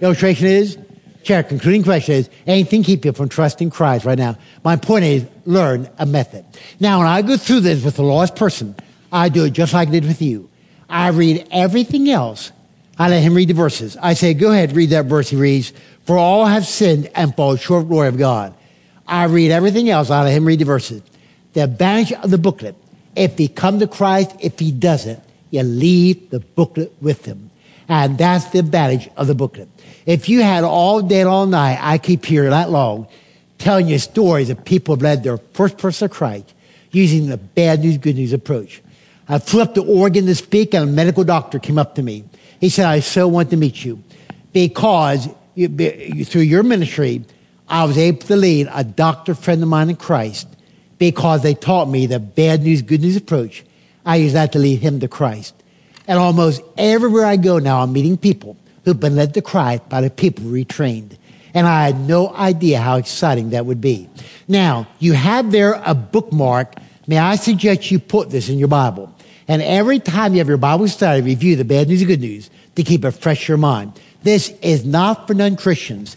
Illustration 0.00 0.46
is 0.46 0.78
chair. 1.24 1.42
Concluding 1.42 1.82
question 1.82 2.14
is 2.14 2.30
anything 2.46 2.84
keep 2.84 3.04
you 3.04 3.12
from 3.12 3.28
trusting 3.28 3.70
Christ 3.70 4.04
right 4.04 4.16
now? 4.16 4.38
My 4.62 4.76
point 4.76 5.04
is 5.04 5.26
learn 5.44 5.90
a 5.98 6.06
method. 6.06 6.44
Now, 6.78 6.98
when 6.98 7.08
I 7.08 7.22
go 7.22 7.36
through 7.36 7.60
this 7.60 7.84
with 7.84 7.98
a 7.98 8.04
lost 8.04 8.36
person, 8.36 8.76
I 9.10 9.28
do 9.28 9.44
it 9.44 9.50
just 9.50 9.74
like 9.74 9.88
I 9.88 9.90
did 9.90 10.04
with 10.04 10.22
you. 10.22 10.48
I 10.88 11.08
read 11.08 11.48
everything 11.50 12.08
else. 12.08 12.52
I 12.96 13.08
let 13.08 13.22
him 13.22 13.34
read 13.34 13.48
the 13.48 13.54
verses. 13.54 13.96
I 14.00 14.14
say, 14.14 14.34
go 14.34 14.52
ahead, 14.52 14.76
read 14.76 14.90
that 14.90 15.06
verse. 15.06 15.28
He 15.28 15.36
reads, 15.36 15.72
for 16.06 16.18
all 16.18 16.46
have 16.46 16.66
sinned 16.66 17.10
and 17.16 17.34
fall 17.34 17.56
short 17.56 17.82
of 17.82 17.88
glory 17.88 18.06
of 18.06 18.16
God. 18.16 18.54
I 19.08 19.24
read 19.24 19.50
everything 19.50 19.90
else. 19.90 20.08
I 20.08 20.22
let 20.22 20.32
him 20.32 20.44
read 20.44 20.60
the 20.60 20.66
verses. 20.66 21.02
The 21.54 21.64
advantage 21.64 22.12
of 22.12 22.30
the 22.30 22.38
booklet, 22.38 22.76
if 23.16 23.36
he 23.36 23.48
come 23.48 23.80
to 23.80 23.88
Christ, 23.88 24.36
if 24.38 24.60
he 24.60 24.70
doesn't, 24.70 25.20
you 25.52 25.62
leave 25.62 26.30
the 26.30 26.40
booklet 26.40 26.92
with 27.00 27.22
them. 27.22 27.50
And 27.88 28.18
that's 28.18 28.46
the 28.46 28.58
advantage 28.58 29.08
of 29.16 29.26
the 29.26 29.34
booklet. 29.34 29.68
If 30.06 30.28
you 30.28 30.42
had 30.42 30.64
all 30.64 31.02
day, 31.02 31.22
all 31.22 31.46
night, 31.46 31.78
I 31.80 31.98
keep 31.98 32.24
here 32.24 32.48
that 32.50 32.70
long, 32.70 33.06
telling 33.58 33.86
you 33.86 33.98
stories 33.98 34.50
of 34.50 34.64
people 34.64 34.96
who 34.96 35.02
led 35.02 35.22
their 35.22 35.38
first 35.52 35.78
person 35.78 36.08
to 36.08 36.14
Christ 36.14 36.52
using 36.90 37.28
the 37.28 37.36
bad 37.36 37.80
news, 37.80 37.98
good 37.98 38.16
news 38.16 38.32
approach. 38.32 38.82
I 39.28 39.38
flew 39.38 39.62
up 39.62 39.74
to 39.74 39.84
Oregon 39.84 40.26
to 40.26 40.34
speak, 40.34 40.74
and 40.74 40.88
a 40.88 40.92
medical 40.92 41.22
doctor 41.22 41.58
came 41.58 41.78
up 41.78 41.94
to 41.96 42.02
me. 42.02 42.24
He 42.60 42.70
said, 42.70 42.86
I 42.86 43.00
so 43.00 43.28
want 43.28 43.50
to 43.50 43.56
meet 43.56 43.84
you 43.84 44.02
because 44.52 45.28
you, 45.54 46.24
through 46.24 46.42
your 46.42 46.62
ministry, 46.62 47.24
I 47.68 47.84
was 47.84 47.98
able 47.98 48.26
to 48.26 48.36
lead 48.36 48.68
a 48.72 48.84
doctor 48.84 49.34
friend 49.34 49.62
of 49.62 49.68
mine 49.68 49.90
in 49.90 49.96
Christ 49.96 50.48
because 50.98 51.42
they 51.42 51.54
taught 51.54 51.88
me 51.88 52.06
the 52.06 52.20
bad 52.20 52.62
news, 52.62 52.80
good 52.82 53.00
news 53.00 53.16
approach. 53.16 53.64
I 54.04 54.16
use 54.16 54.32
that 54.32 54.52
to 54.52 54.58
lead 54.58 54.80
him 54.80 55.00
to 55.00 55.08
Christ. 55.08 55.54
And 56.08 56.18
almost 56.18 56.62
everywhere 56.76 57.24
I 57.24 57.36
go 57.36 57.58
now, 57.58 57.82
I'm 57.82 57.92
meeting 57.92 58.16
people 58.16 58.56
who've 58.84 58.98
been 58.98 59.16
led 59.16 59.34
to 59.34 59.42
Christ 59.42 59.88
by 59.88 60.00
the 60.00 60.10
people 60.10 60.44
retrained. 60.46 61.16
And 61.54 61.66
I 61.66 61.84
had 61.84 62.00
no 62.00 62.34
idea 62.34 62.80
how 62.80 62.96
exciting 62.96 63.50
that 63.50 63.66
would 63.66 63.80
be. 63.80 64.08
Now, 64.48 64.88
you 64.98 65.12
have 65.12 65.52
there 65.52 65.80
a 65.84 65.94
bookmark. 65.94 66.74
May 67.06 67.18
I 67.18 67.36
suggest 67.36 67.90
you 67.90 67.98
put 67.98 68.30
this 68.30 68.48
in 68.48 68.58
your 68.58 68.68
Bible? 68.68 69.14
And 69.48 69.60
every 69.60 69.98
time 69.98 70.32
you 70.32 70.38
have 70.38 70.48
your 70.48 70.56
Bible 70.56 70.88
study, 70.88 71.20
review 71.20 71.56
the 71.56 71.64
bad 71.64 71.88
news 71.88 72.00
and 72.00 72.08
good 72.08 72.20
news 72.20 72.48
to 72.76 72.82
keep 72.82 73.04
it 73.04 73.10
fresh 73.12 73.48
in 73.48 73.52
your 73.52 73.58
mind. 73.58 74.00
This 74.22 74.50
is 74.62 74.84
not 74.84 75.26
for 75.26 75.34
non-Christians. 75.34 76.16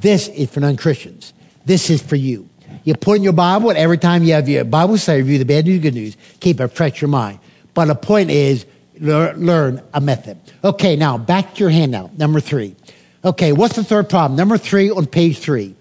This 0.00 0.28
is 0.28 0.50
for 0.50 0.60
non-Christians. 0.60 1.32
This 1.64 1.88
is 1.88 2.02
for 2.02 2.16
you. 2.16 2.48
You 2.84 2.94
put 2.94 3.16
in 3.16 3.22
your 3.22 3.32
Bible, 3.32 3.70
and 3.70 3.78
every 3.78 3.98
time 3.98 4.22
you 4.22 4.34
have 4.34 4.48
your 4.48 4.64
Bible 4.64 4.98
study, 4.98 5.22
review 5.22 5.38
the 5.38 5.44
bad 5.44 5.64
news, 5.64 5.80
good 5.80 5.94
news, 5.94 6.16
keep 6.40 6.60
it 6.60 6.68
fresh 6.68 7.02
in 7.02 7.06
your 7.06 7.08
mind. 7.08 7.38
But 7.72 7.86
the 7.86 7.94
point 7.94 8.30
is, 8.30 8.66
learn 9.00 9.82
a 9.92 10.00
method. 10.00 10.38
Okay, 10.62 10.94
now 10.94 11.18
back 11.18 11.54
to 11.54 11.60
your 11.60 11.70
handout, 11.70 12.16
number 12.18 12.40
three. 12.40 12.76
Okay, 13.24 13.52
what's 13.52 13.74
the 13.74 13.82
third 13.82 14.08
problem? 14.10 14.36
Number 14.36 14.58
three 14.58 14.90
on 14.90 15.06
page 15.06 15.38
three. 15.38 15.74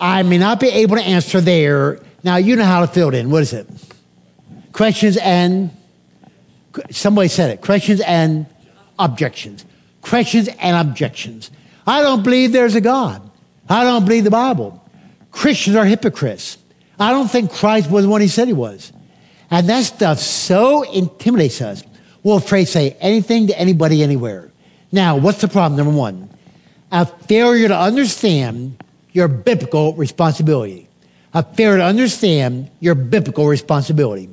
I 0.00 0.22
may 0.22 0.38
not 0.38 0.58
be 0.58 0.68
able 0.68 0.96
to 0.96 1.02
answer 1.02 1.40
there. 1.40 2.00
Now, 2.24 2.36
you 2.36 2.56
know 2.56 2.64
how 2.64 2.80
to 2.80 2.86
fill 2.86 3.08
it 3.10 3.14
in. 3.14 3.30
What 3.30 3.42
is 3.42 3.52
it? 3.52 3.68
Questions 4.72 5.18
and, 5.18 5.70
somebody 6.90 7.28
said 7.28 7.50
it, 7.50 7.60
questions 7.60 8.00
and 8.00 8.46
objections. 8.98 9.66
Questions 10.00 10.48
and 10.48 10.88
objections. 10.88 11.50
I 11.86 12.00
don't 12.00 12.22
believe 12.22 12.52
there's 12.52 12.74
a 12.74 12.80
God. 12.80 13.30
I 13.68 13.84
don't 13.84 14.04
believe 14.04 14.24
the 14.24 14.30
Bible. 14.30 14.81
Christians 15.32 15.76
are 15.76 15.84
hypocrites. 15.84 16.58
I 16.98 17.10
don't 17.10 17.28
think 17.28 17.50
Christ 17.50 17.90
was 17.90 18.06
what 18.06 18.22
he 18.22 18.28
said 18.28 18.46
he 18.46 18.54
was. 18.54 18.92
And 19.50 19.68
that 19.68 19.84
stuff 19.84 20.18
so 20.18 20.82
intimidates 20.82 21.60
us. 21.60 21.82
We're 22.22 22.36
afraid 22.36 22.66
to 22.66 22.70
say 22.70 22.96
anything 23.00 23.48
to 23.48 23.58
anybody 23.58 24.02
anywhere. 24.02 24.50
Now, 24.92 25.16
what's 25.16 25.40
the 25.40 25.48
problem? 25.48 25.76
Number 25.76 25.98
one, 25.98 26.30
a 26.92 27.06
failure 27.06 27.68
to 27.68 27.76
understand 27.76 28.82
your 29.12 29.28
biblical 29.28 29.94
responsibility. 29.94 30.88
A 31.34 31.42
failure 31.42 31.78
to 31.78 31.84
understand 31.84 32.70
your 32.80 32.94
biblical 32.94 33.46
responsibility. 33.46 34.28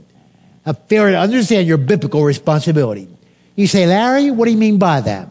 A 0.65 0.73
failure 0.73 1.13
to 1.13 1.19
understand 1.19 1.67
your 1.67 1.77
biblical 1.77 2.23
responsibility. 2.23 3.07
You 3.55 3.67
say, 3.67 3.87
Larry, 3.87 4.31
what 4.31 4.45
do 4.45 4.51
you 4.51 4.57
mean 4.57 4.77
by 4.77 5.01
that? 5.01 5.29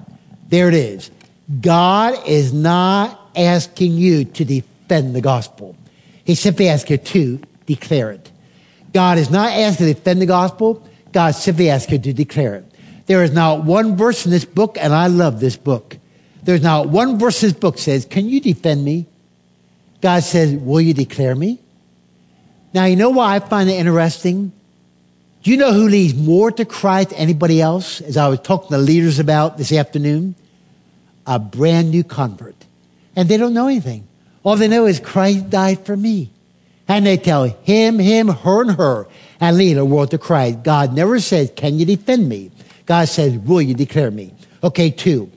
There 0.48 0.68
it 0.68 0.74
is. 0.74 1.11
God 1.61 2.26
is 2.26 2.52
not 2.52 3.31
asking 3.37 3.92
you 3.92 4.24
to 4.24 4.44
defend 4.44 4.67
the 4.88 5.20
gospel. 5.20 5.77
He 6.24 6.35
simply 6.35 6.68
asks 6.68 6.90
you 6.90 6.98
to 6.98 7.40
declare 7.66 8.11
it. 8.11 8.31
God 8.92 9.18
is 9.18 9.31
not 9.31 9.53
asking 9.53 9.87
to 9.87 9.94
defend 9.94 10.20
the 10.20 10.27
gospel. 10.27 10.87
God 11.12 11.33
simply 11.33 11.70
asks 11.70 11.92
you 11.92 11.98
to 11.98 12.12
declare 12.12 12.57
it. 12.57 12.64
There 13.07 13.22
is 13.22 13.33
not 13.33 13.64
one 13.64 13.96
verse 13.96 14.27
in 14.27 14.31
this 14.31 14.44
book, 14.44 14.77
and 14.79 14.92
I 14.92 15.07
love 15.07 15.40
this 15.40 15.57
book. 15.57 15.96
There's 16.42 16.62
not 16.62 16.88
one 16.88 17.18
verse 17.18 17.42
in 17.42 17.51
this 17.51 17.59
book 17.59 17.79
says, 17.79 18.05
Can 18.05 18.29
you 18.29 18.40
defend 18.40 18.85
me? 18.85 19.07
God 20.01 20.22
says, 20.22 20.55
Will 20.55 20.81
you 20.81 20.94
declare 20.94 21.35
me? 21.35 21.59
Now, 22.74 22.85
you 22.85 22.96
know 22.96 23.11
why 23.11 23.37
I 23.37 23.38
find 23.38 23.70
it 23.70 23.74
interesting? 23.74 24.53
Do 25.42 25.51
you 25.51 25.57
know 25.57 25.72
who 25.72 25.88
leads 25.88 26.14
more 26.14 26.51
to 26.51 26.64
Christ 26.64 27.11
than 27.11 27.18
anybody 27.18 27.61
else, 27.62 28.01
as 28.01 28.16
I 28.16 28.29
was 28.29 28.40
talking 28.40 28.68
to 28.68 28.79
leaders 28.79 29.18
about 29.18 29.57
this 29.57 29.72
afternoon? 29.72 30.35
A 31.27 31.38
brand 31.38 31.90
new 31.90 32.05
convert. 32.05 32.57
And 33.16 33.29
they 33.29 33.37
don't 33.37 33.55
know 33.55 33.66
anything. 33.66 34.07
All 34.42 34.57
they 34.57 34.68
know 34.68 34.87
is 34.87 35.01
Christ 35.01 35.51
died 35.51 35.85
for 35.85 35.96
me. 35.96 36.33
And 36.87 37.05
they 37.05 37.18
tell 37.18 37.44
him, 37.44 37.98
him, 37.98 38.29
her, 38.29 38.62
and 38.62 38.70
her, 38.72 39.07
and 39.40 39.57
lead 39.59 39.74
the 39.74 39.85
world 39.85 40.11
to 40.12 40.18
Christ. 40.18 40.62
God 40.62 40.94
never 40.94 41.20
says, 41.20 41.53
Can 41.55 41.79
you 41.79 41.85
defend 41.85 42.29
me? 42.29 42.51
God 42.87 43.09
says, 43.09 43.37
Will 43.37 43.61
you 43.61 43.74
declare 43.74 44.11
me? 44.11 44.33
Okay, 44.62 44.90
two. 44.90 45.31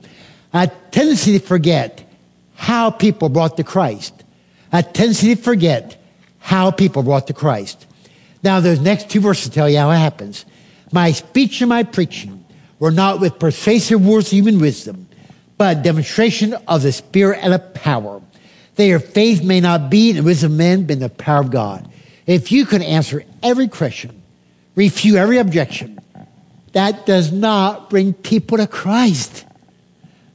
A 0.54 0.70
tendency 0.90 1.38
to 1.38 1.44
forget 1.44 2.08
how 2.54 2.90
people 2.90 3.28
brought 3.28 3.56
to 3.58 3.64
Christ. 3.64 4.24
A 4.72 4.82
tendency 4.82 5.34
to 5.34 5.40
forget 5.40 6.02
how 6.38 6.70
people 6.70 7.02
brought 7.02 7.26
to 7.26 7.34
Christ. 7.34 7.86
Now, 8.42 8.60
those 8.60 8.80
next 8.80 9.10
two 9.10 9.20
verses 9.20 9.50
tell 9.50 9.68
you 9.68 9.78
how 9.78 9.90
it 9.90 9.98
happens. 9.98 10.44
My 10.90 11.12
speech 11.12 11.60
and 11.60 11.68
my 11.68 11.82
preaching 11.84 12.44
were 12.78 12.90
not 12.90 13.20
with 13.20 13.38
persuasive 13.38 14.04
words 14.04 14.26
of 14.28 14.32
human 14.32 14.58
wisdom, 14.58 15.06
but 15.56 15.82
demonstration 15.82 16.54
of 16.66 16.82
the 16.82 16.92
Spirit 16.92 17.38
and 17.42 17.54
of 17.54 17.74
power. 17.74 18.20
That 18.76 18.86
your 18.86 19.00
faith 19.00 19.42
may 19.42 19.60
not 19.60 19.90
be 19.90 20.10
in 20.10 20.16
the 20.16 20.22
wisdom 20.22 20.52
of 20.52 20.58
men, 20.58 20.86
but 20.86 20.94
in 20.94 20.98
the 21.00 21.08
power 21.08 21.40
of 21.40 21.50
God. 21.50 21.90
If 22.26 22.52
you 22.52 22.64
can 22.64 22.82
answer 22.82 23.24
every 23.42 23.68
question, 23.68 24.22
refute 24.74 25.16
every 25.16 25.38
objection, 25.38 25.98
that 26.72 27.04
does 27.04 27.32
not 27.32 27.90
bring 27.90 28.14
people 28.14 28.58
to 28.58 28.66
Christ. 28.66 29.44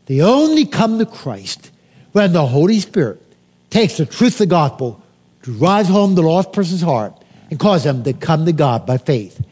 They 0.06 0.21
only 0.21 0.65
come 0.65 1.00
to 1.00 1.06
Christ 1.06 1.71
when 2.12 2.34
the 2.34 2.45
Holy 2.45 2.80
Spirit 2.80 3.21
takes 3.69 3.97
the 3.97 4.06
truth 4.06 4.34
of 4.34 4.39
the 4.39 4.45
gospel, 4.47 5.04
drives 5.41 5.89
home 5.89 6.15
the 6.15 6.21
lost 6.21 6.54
person's 6.54 6.82
heart, 6.82 7.13
and 7.50 7.60
cause 7.60 7.84
them 7.84 8.04
to 8.04 8.13
come 8.13 8.45
to 8.45 8.54
God 8.54 8.86
by 8.86 8.97
faith. 8.97 9.43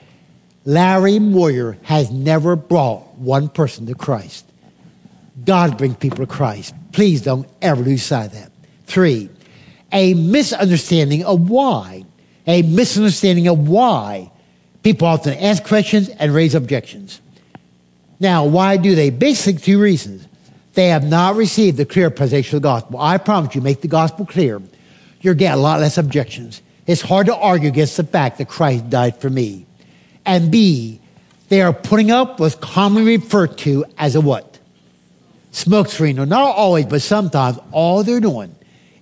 Larry 0.66 1.20
Moyer 1.20 1.78
has 1.84 2.12
never 2.12 2.56
brought 2.56 3.16
one 3.18 3.50
person 3.50 3.86
to 3.88 3.96
Christ. 3.96 4.46
God 5.44 5.78
brings 5.78 5.98
people 5.98 6.20
to 6.20 6.28
Christ. 6.28 6.74
Please 6.92 7.22
don't 7.22 7.48
ever 7.62 7.84
lose 7.84 8.04
sight 8.04 8.28
of 8.28 8.34
that. 8.34 8.52
Three, 8.86 9.30
a 9.92 10.14
misunderstanding 10.14 11.24
of 11.24 11.50
why. 11.50 12.06
A 12.48 12.62
misunderstanding 12.62 13.48
of 13.48 13.68
why 13.68 14.32
people 14.84 15.08
often 15.08 15.34
ask 15.34 15.64
questions 15.64 16.10
and 16.10 16.34
raise 16.34 16.54
objections. 16.54 17.20
Now, 18.20 18.46
why 18.46 18.78
do 18.78 18.94
they? 18.94 19.10
Basically, 19.10 19.60
two 19.60 19.82
reasons. 19.82 20.28
They 20.76 20.90
have 20.90 21.04
not 21.04 21.36
received 21.36 21.78
the 21.78 21.86
clear 21.86 22.10
presentation 22.10 22.58
of 22.58 22.62
the 22.62 22.68
gospel. 22.68 23.00
I 23.00 23.18
promise 23.18 23.56
you, 23.56 23.62
make 23.62 23.82
the 23.82 23.88
gospel 23.88 24.26
clear. 24.26 24.62
You'll 25.22 25.34
get 25.34 25.56
a 25.56 25.58
lot 25.58 25.80
less 25.80 25.98
objections. 25.98 26.62
It's 26.86 27.02
hard 27.02 27.26
to 27.28 27.36
argue 27.36 27.70
against 27.70 27.98
the 27.98 28.04
fact 28.04 28.38
that 28.38 28.48
Christ 28.48 28.90
died 28.90 29.20
for 29.20 29.30
me. 29.30 29.66
And 30.26 30.52
B, 30.52 31.00
they 31.50 31.62
are 31.62 31.74
putting 31.74 32.12
up 32.12 32.40
what's 32.40 32.56
commonly 32.56 33.18
referred 33.18 33.58
to 33.60 33.86
as 33.98 34.16
a 34.16 34.22
what? 34.22 34.60
Smoke 35.52 35.88
screen. 35.88 36.18
Not 36.18 36.56
always, 36.56 36.86
but 36.86 37.02
sometimes 37.02 37.58
all 37.72 38.04
they're 38.04 38.20
doing 38.20 38.56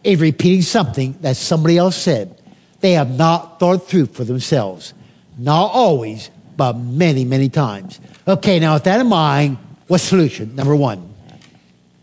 is 0.04 0.20
repeating 0.20 0.62
something 0.62 1.16
that 1.22 1.38
somebody 1.38 1.78
else 1.78 1.96
said. 1.96 2.40
They 2.82 2.94
have 2.94 3.18
not 3.18 3.60
thought 3.60 3.88
through 3.88 4.08
for 4.08 4.24
themselves. 4.24 4.94
Not 5.38 5.72
always, 5.72 6.30
but 6.58 6.74
many, 6.74 7.26
many 7.26 7.50
times. 7.50 8.00
Okay, 8.28 8.60
now 8.60 8.74
with 8.76 8.84
that 8.84 9.00
in 9.00 9.08
mind, 9.08 9.58
what 9.88 10.00
solution? 10.00 10.56
Number 10.56 10.76
one, 10.76 11.14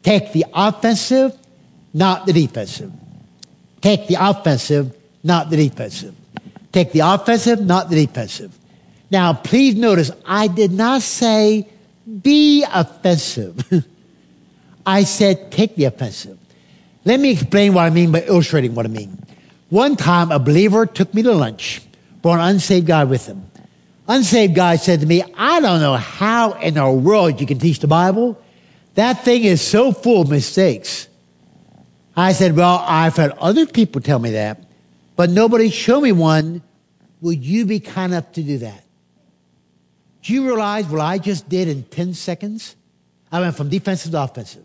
take 0.02 0.32
the 0.32 0.46
offensive, 0.54 1.36
not 1.92 2.26
the 2.26 2.32
defensive. 2.32 2.92
Take 3.80 4.08
the 4.08 4.16
offensive, 4.18 4.96
not 5.22 5.50
the 5.50 5.56
defensive. 5.56 6.14
Take 6.72 6.92
the 6.92 7.00
offensive, 7.00 7.60
not 7.60 7.90
the 7.90 8.06
defensive. 8.06 8.56
Now, 9.10 9.32
please 9.32 9.74
notice, 9.74 10.10
I 10.24 10.46
did 10.46 10.72
not 10.72 11.02
say 11.02 11.68
be 12.22 12.64
offensive. 12.72 13.64
I 14.86 15.04
said 15.04 15.52
take 15.52 15.76
the 15.76 15.84
offensive. 15.84 16.38
Let 17.04 17.20
me 17.20 17.30
explain 17.30 17.74
what 17.74 17.82
I 17.82 17.90
mean 17.90 18.12
by 18.12 18.22
illustrating 18.22 18.74
what 18.74 18.86
I 18.86 18.88
mean. 18.88 19.16
One 19.70 19.96
time, 19.96 20.30
a 20.30 20.38
believer 20.38 20.84
took 20.84 21.14
me 21.14 21.22
to 21.22 21.32
lunch, 21.32 21.80
brought 22.22 22.40
an 22.40 22.54
unsaved 22.56 22.86
guy 22.86 23.04
with 23.04 23.26
him. 23.26 23.50
Unsaved 24.08 24.54
guy 24.54 24.76
said 24.76 25.00
to 25.00 25.06
me, 25.06 25.22
I 25.36 25.60
don't 25.60 25.80
know 25.80 25.96
how 25.96 26.52
in 26.54 26.74
the 26.74 26.90
world 26.90 27.40
you 27.40 27.46
can 27.46 27.58
teach 27.58 27.78
the 27.78 27.86
Bible. 27.86 28.40
That 28.94 29.24
thing 29.24 29.44
is 29.44 29.62
so 29.62 29.92
full 29.92 30.22
of 30.22 30.30
mistakes. 30.30 31.08
I 32.16 32.32
said, 32.32 32.56
Well, 32.56 32.84
I've 32.86 33.16
had 33.16 33.30
other 33.38 33.66
people 33.66 34.00
tell 34.00 34.18
me 34.18 34.32
that, 34.32 34.64
but 35.16 35.30
nobody 35.30 35.70
showed 35.70 36.00
me 36.00 36.12
one. 36.12 36.62
Would 37.20 37.44
you 37.44 37.66
be 37.66 37.80
kind 37.80 38.12
enough 38.12 38.32
to 38.32 38.42
do 38.42 38.58
that? 38.58 38.82
Do 40.22 40.32
you 40.32 40.44
realize 40.44 40.86
what 40.86 41.00
I 41.00 41.18
just 41.18 41.48
did 41.48 41.68
in 41.68 41.84
10 41.84 42.14
seconds? 42.14 42.76
I 43.30 43.40
went 43.40 43.56
from 43.56 43.68
defensive 43.68 44.10
to 44.12 44.22
offensive. 44.22 44.64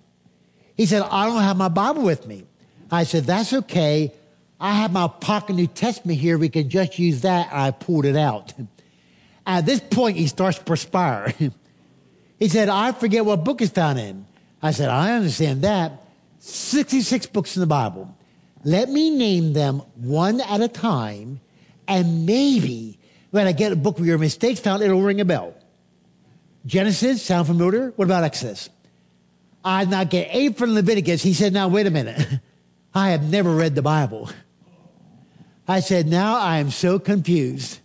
He 0.75 0.85
said, 0.85 1.03
I 1.03 1.25
don't 1.25 1.41
have 1.41 1.57
my 1.57 1.69
Bible 1.69 2.03
with 2.03 2.27
me. 2.27 2.45
I 2.91 3.03
said, 3.03 3.25
That's 3.25 3.53
okay. 3.53 4.13
I 4.59 4.73
have 4.73 4.91
my 4.91 5.07
pocket 5.07 5.55
New 5.55 5.67
Testament 5.67 6.19
here. 6.19 6.37
We 6.37 6.49
can 6.49 6.69
just 6.69 6.97
use 6.97 7.21
that. 7.21 7.49
I 7.51 7.71
pulled 7.71 8.05
it 8.05 8.15
out. 8.15 8.53
At 9.45 9.65
this 9.65 9.79
point, 9.79 10.17
he 10.17 10.27
starts 10.27 10.57
to 10.57 10.63
perspire. 10.63 11.33
he 12.39 12.47
said, 12.47 12.69
I 12.69 12.91
forget 12.93 13.25
what 13.25 13.43
book 13.43 13.61
is 13.61 13.69
found 13.69 13.99
in. 13.99 14.25
I 14.61 14.71
said, 14.71 14.89
I 14.89 15.13
understand 15.13 15.61
that. 15.61 16.01
66 16.39 17.27
books 17.27 17.55
in 17.55 17.59
the 17.59 17.67
Bible. 17.67 18.15
Let 18.63 18.89
me 18.89 19.11
name 19.11 19.53
them 19.53 19.79
one 19.95 20.41
at 20.41 20.61
a 20.61 20.67
time, 20.67 21.39
and 21.87 22.25
maybe 22.25 22.97
when 23.29 23.45
I 23.45 23.51
get 23.51 23.71
a 23.71 23.75
book 23.75 23.99
where 23.99 24.07
your 24.07 24.17
mistakes 24.17 24.59
found, 24.59 24.81
it'll 24.81 25.01
ring 25.01 25.21
a 25.21 25.25
bell. 25.25 25.53
Genesis, 26.65 27.21
sound 27.21 27.45
familiar? 27.45 27.93
What 27.95 28.05
about 28.05 28.23
Exodus? 28.23 28.69
I 29.65 29.83
not 29.85 30.11
get 30.11 30.29
eight 30.31 30.57
from 30.57 30.75
Leviticus. 30.75 31.23
He 31.23 31.33
said, 31.33 31.51
Now, 31.51 31.67
wait 31.67 31.87
a 31.87 31.91
minute. 31.91 32.23
I 32.93 33.09
have 33.09 33.29
never 33.29 33.53
read 33.53 33.73
the 33.73 33.81
Bible. 33.81 34.29
I 35.67 35.79
said, 35.79 36.07
Now 36.07 36.37
I 36.37 36.59
am 36.59 36.69
so 36.69 36.99
confused. 36.99 37.79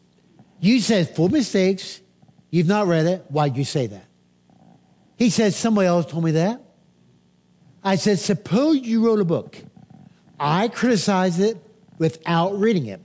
You 0.61 0.81
said 0.81 1.16
four 1.16 1.31
mistakes. 1.31 2.03
You've 2.51 2.66
not 2.66 2.87
read 2.87 3.07
it. 3.07 3.24
Why'd 3.28 3.57
you 3.57 3.64
say 3.64 3.87
that? 3.87 4.05
He 5.16 5.31
said, 5.31 5.55
Somebody 5.55 5.87
else 5.87 6.05
told 6.05 6.22
me 6.22 6.33
that. 6.33 6.61
I 7.83 7.97
said, 7.97 8.18
Suppose 8.18 8.76
you 8.76 9.07
wrote 9.07 9.20
a 9.20 9.24
book. 9.24 9.57
I 10.39 10.68
criticized 10.68 11.41
it 11.41 11.57
without 11.99 12.59
reading 12.59 12.87
it. 12.87 13.01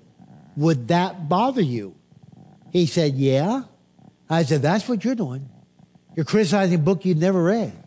Would 0.57 0.89
that 0.89 1.29
bother 1.29 1.61
you? 1.61 1.95
He 2.71 2.87
said, 2.87 3.13
Yeah. 3.15 3.63
I 4.29 4.43
said, 4.43 4.61
That's 4.61 4.89
what 4.89 5.05
you're 5.05 5.15
doing. 5.15 5.49
You're 6.13 6.25
criticizing 6.25 6.75
a 6.75 6.83
book 6.83 7.05
you've 7.05 7.17
never 7.17 7.41
read. 7.41 7.84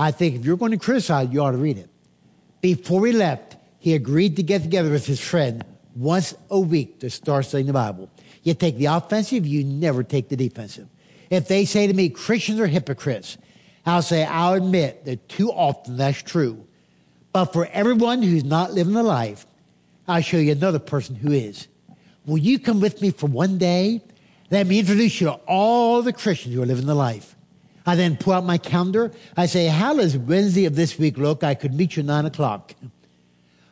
I 0.00 0.12
think 0.12 0.34
if 0.34 0.46
you're 0.46 0.56
going 0.56 0.72
to 0.72 0.78
criticize, 0.78 1.28
you 1.30 1.42
ought 1.42 1.50
to 1.50 1.58
read 1.58 1.76
it. 1.76 1.90
Before 2.62 3.06
he 3.06 3.12
left, 3.12 3.56
he 3.78 3.92
agreed 3.92 4.36
to 4.36 4.42
get 4.42 4.62
together 4.62 4.90
with 4.90 5.04
his 5.04 5.20
friend 5.20 5.62
once 5.94 6.34
a 6.48 6.58
week 6.58 7.00
to 7.00 7.10
start 7.10 7.44
studying 7.44 7.66
the 7.66 7.74
Bible. 7.74 8.08
You 8.42 8.54
take 8.54 8.78
the 8.78 8.86
offensive, 8.86 9.46
you 9.46 9.62
never 9.62 10.02
take 10.02 10.30
the 10.30 10.36
defensive. 10.36 10.88
If 11.28 11.48
they 11.48 11.66
say 11.66 11.86
to 11.86 11.92
me, 11.92 12.08
Christians 12.08 12.60
are 12.60 12.66
hypocrites, 12.66 13.36
I'll 13.84 14.00
say, 14.00 14.24
I'll 14.24 14.54
admit 14.54 15.04
that 15.04 15.28
too 15.28 15.52
often 15.52 15.98
that's 15.98 16.22
true. 16.22 16.66
But 17.34 17.52
for 17.52 17.66
everyone 17.66 18.22
who's 18.22 18.42
not 18.42 18.72
living 18.72 18.94
the 18.94 19.02
life, 19.02 19.44
I'll 20.08 20.22
show 20.22 20.38
you 20.38 20.52
another 20.52 20.78
person 20.78 21.14
who 21.14 21.30
is. 21.30 21.68
Will 22.24 22.38
you 22.38 22.58
come 22.58 22.80
with 22.80 23.02
me 23.02 23.10
for 23.10 23.26
one 23.26 23.58
day? 23.58 24.00
Let 24.50 24.66
me 24.66 24.78
introduce 24.78 25.20
you 25.20 25.26
to 25.26 25.34
all 25.46 26.00
the 26.00 26.14
Christians 26.14 26.54
who 26.54 26.62
are 26.62 26.66
living 26.66 26.86
the 26.86 26.94
life. 26.94 27.36
I 27.86 27.96
then 27.96 28.16
pull 28.16 28.34
out 28.34 28.44
my 28.44 28.58
calendar. 28.58 29.12
I 29.36 29.46
say, 29.46 29.66
How 29.66 29.94
does 29.94 30.16
Wednesday 30.16 30.66
of 30.66 30.76
this 30.76 30.98
week 30.98 31.18
look? 31.18 31.42
I 31.42 31.54
could 31.54 31.74
meet 31.74 31.96
you 31.96 32.02
nine 32.02 32.26
o'clock. 32.26 32.74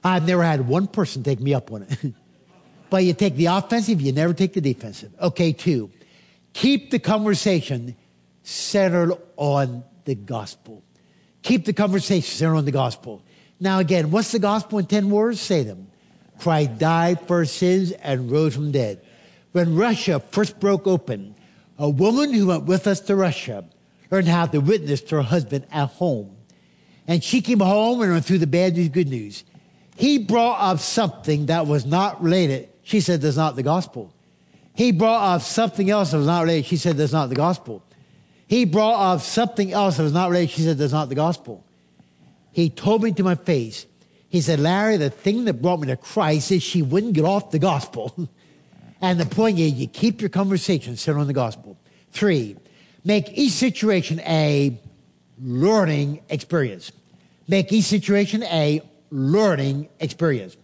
I've 0.03 0.27
never 0.27 0.43
had 0.43 0.67
one 0.67 0.87
person 0.87 1.23
take 1.23 1.41
me 1.41 1.55
up 1.55 1.71
on 1.73 1.83
it. 1.83 2.15
but 2.91 3.05
you 3.05 3.13
take 3.13 3.37
the 3.37 3.47
offensive, 3.47 4.01
you 4.01 4.13
never 4.13 4.33
take 4.33 4.55
the 4.55 4.61
defensive. 4.61 5.13
Okay, 5.21 5.53
two, 5.53 5.91
keep 6.53 6.91
the 6.91 6.99
conversation 6.99 7.97
centered 8.43 9.13
on 9.37 9.85
the 10.05 10.15
gospel. 10.15 10.83
Keep 11.43 11.67
the 11.67 11.73
conversation 11.73 12.23
centered 12.23 12.57
on 12.57 12.65
the 12.65 12.73
gospel. 12.73 13.23
Now, 13.61 13.79
again, 13.81 14.11
what's 14.11 14.33
the 14.33 14.39
gospel 14.39 14.79
in 14.79 14.87
10 14.87 15.11
words? 15.11 15.41
Say 15.41 15.63
them. 15.63 15.89
Christ 16.39 16.79
died 16.79 17.27
for 17.27 17.45
sins 17.45 17.91
and 17.93 18.31
rose 18.31 18.55
from 18.55 18.71
dead. 18.71 19.05
When 19.53 19.75
Russia 19.75 20.21
first 20.21 20.61
broke 20.61 20.87
open, 20.87 21.35
a 21.79 21.89
woman 21.89 22.33
who 22.33 22.47
went 22.47 22.65
with 22.65 22.87
us 22.87 23.01
to 23.01 23.17
Russia 23.17 23.65
learned 24.11 24.29
how 24.29 24.47
to 24.47 24.59
witness 24.61 25.01
to 25.03 25.17
her 25.17 25.23
husband 25.23 25.67
at 25.71 25.89
home. 25.91 26.37
And 27.07 27.25
she 27.25 27.41
came 27.41 27.61
home 27.61 28.03
and 28.03 28.13
went 28.13 28.25
through 28.25 28.39
the 28.39 28.47
bad 28.47 28.77
news, 28.77 28.89
good 28.89 29.09
news. 29.09 29.45
He 29.97 30.19
brought 30.19 30.61
up 30.61 30.79
something 30.79 31.47
that 31.47 31.67
was 31.67 31.85
not 31.85 32.23
related. 32.23 32.69
She 32.83 33.01
said, 33.01 33.21
That's 33.21 33.37
not 33.37 33.57
the 33.57 33.63
gospel. 33.63 34.13
He 34.75 34.93
brought 34.93 35.35
up 35.35 35.43
something 35.43 35.91
else 35.91 36.13
that 36.13 36.19
was 36.19 36.27
not 36.27 36.43
related. 36.43 36.67
She 36.67 36.77
said, 36.77 36.97
That's 36.97 37.13
not 37.13 37.31
the 37.31 37.35
gospel. 37.35 37.83
He 38.47 38.65
brought 38.65 39.15
up 39.15 39.21
something 39.21 39.73
else 39.73 39.97
that 39.97 40.05
was 40.05 40.13
not 40.13 40.31
related. 40.31 40.51
She 40.51 40.63
said, 40.63 40.79
That's 40.79 40.93
not 40.93 41.09
the 41.09 41.15
gospel. 41.15 41.65
He 42.53 42.71
told 42.71 43.03
me 43.03 43.13
to 43.13 43.25
my 43.25 43.35
face, 43.35 43.87
He 44.29 44.41
said, 44.41 44.61
Larry, 44.61 44.99
the 44.99 45.11
thing 45.11 45.47
that 45.47 45.61
brought 45.61 45.81
me 45.81 45.89
to 45.89 45.97
Christ 45.97 46.53
is 46.53 46.63
she 46.63 46.83
wouldn't 46.83 47.15
get 47.15 47.25
off 47.25 47.51
the 47.51 47.59
gospel. 47.59 48.29
and 49.01 49.19
the 49.19 49.27
point 49.27 49.59
is, 49.59 49.73
you 49.73 49.89
keep 49.89 50.21
your 50.21 50.31
conversation 50.31 50.97
centered 50.97 51.21
on 51.21 51.27
the 51.27 51.33
gospel. 51.33 51.77
Three, 52.13 52.57
make 53.09 53.31
each 53.39 53.53
situation 53.53 54.21
a 54.21 54.79
learning 55.41 56.21
experience. 56.29 56.93
Make 57.49 57.73
each 57.73 57.87
situation 57.87 58.43
a 58.43 58.83
learning 59.11 59.89
experience. 59.99 60.59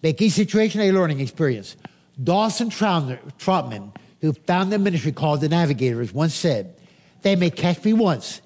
Make 0.00 0.22
each 0.22 0.34
situation 0.34 0.80
a 0.80 0.92
learning 0.92 1.18
experience. 1.18 1.76
Dawson 2.22 2.70
Trotman, 2.70 3.92
who 4.20 4.32
founded 4.32 4.78
the 4.78 4.84
ministry 4.84 5.10
called 5.10 5.40
The 5.40 5.48
Navigators, 5.48 6.14
once 6.14 6.34
said, 6.34 6.76
They 7.22 7.34
may 7.34 7.50
catch 7.50 7.84
me 7.84 7.92
once, 7.94 8.42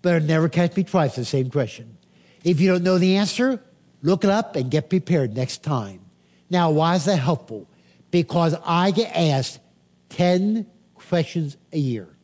but 0.00 0.22
never 0.22 0.48
catch 0.48 0.74
me 0.74 0.82
twice 0.82 1.16
the 1.16 1.26
same 1.26 1.50
question. 1.50 1.98
If 2.44 2.60
you 2.60 2.72
don't 2.72 2.82
know 2.82 2.96
the 2.96 3.16
answer, 3.16 3.62
look 4.00 4.24
it 4.24 4.30
up 4.30 4.56
and 4.56 4.70
get 4.70 4.88
prepared 4.88 5.36
next 5.36 5.62
time. 5.62 6.00
Now, 6.48 6.70
why 6.70 6.94
is 6.94 7.04
that 7.04 7.18
helpful? 7.18 7.68
Because 8.10 8.54
I 8.64 8.90
get 8.90 9.14
asked 9.14 9.58
10 10.08 10.66
questions 10.94 11.58
a 11.74 11.78
year. 11.78 12.15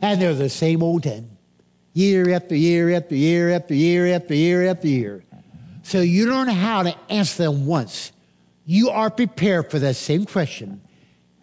And 0.00 0.20
they're 0.20 0.34
the 0.34 0.48
same 0.48 0.82
old 0.82 1.02
10. 1.02 1.28
Year 1.92 2.30
after 2.30 2.54
year 2.54 2.90
after 2.94 3.14
year 3.14 3.50
after 3.50 3.74
year 3.74 4.14
after 4.14 4.34
year 4.34 4.68
after 4.68 4.86
year. 4.86 5.24
So 5.82 6.00
you 6.00 6.30
learn 6.30 6.48
how 6.48 6.82
to 6.84 6.94
answer 7.08 7.44
them 7.44 7.66
once. 7.66 8.12
You 8.66 8.90
are 8.90 9.10
prepared 9.10 9.70
for 9.70 9.78
that 9.78 9.96
same 9.96 10.26
question 10.26 10.82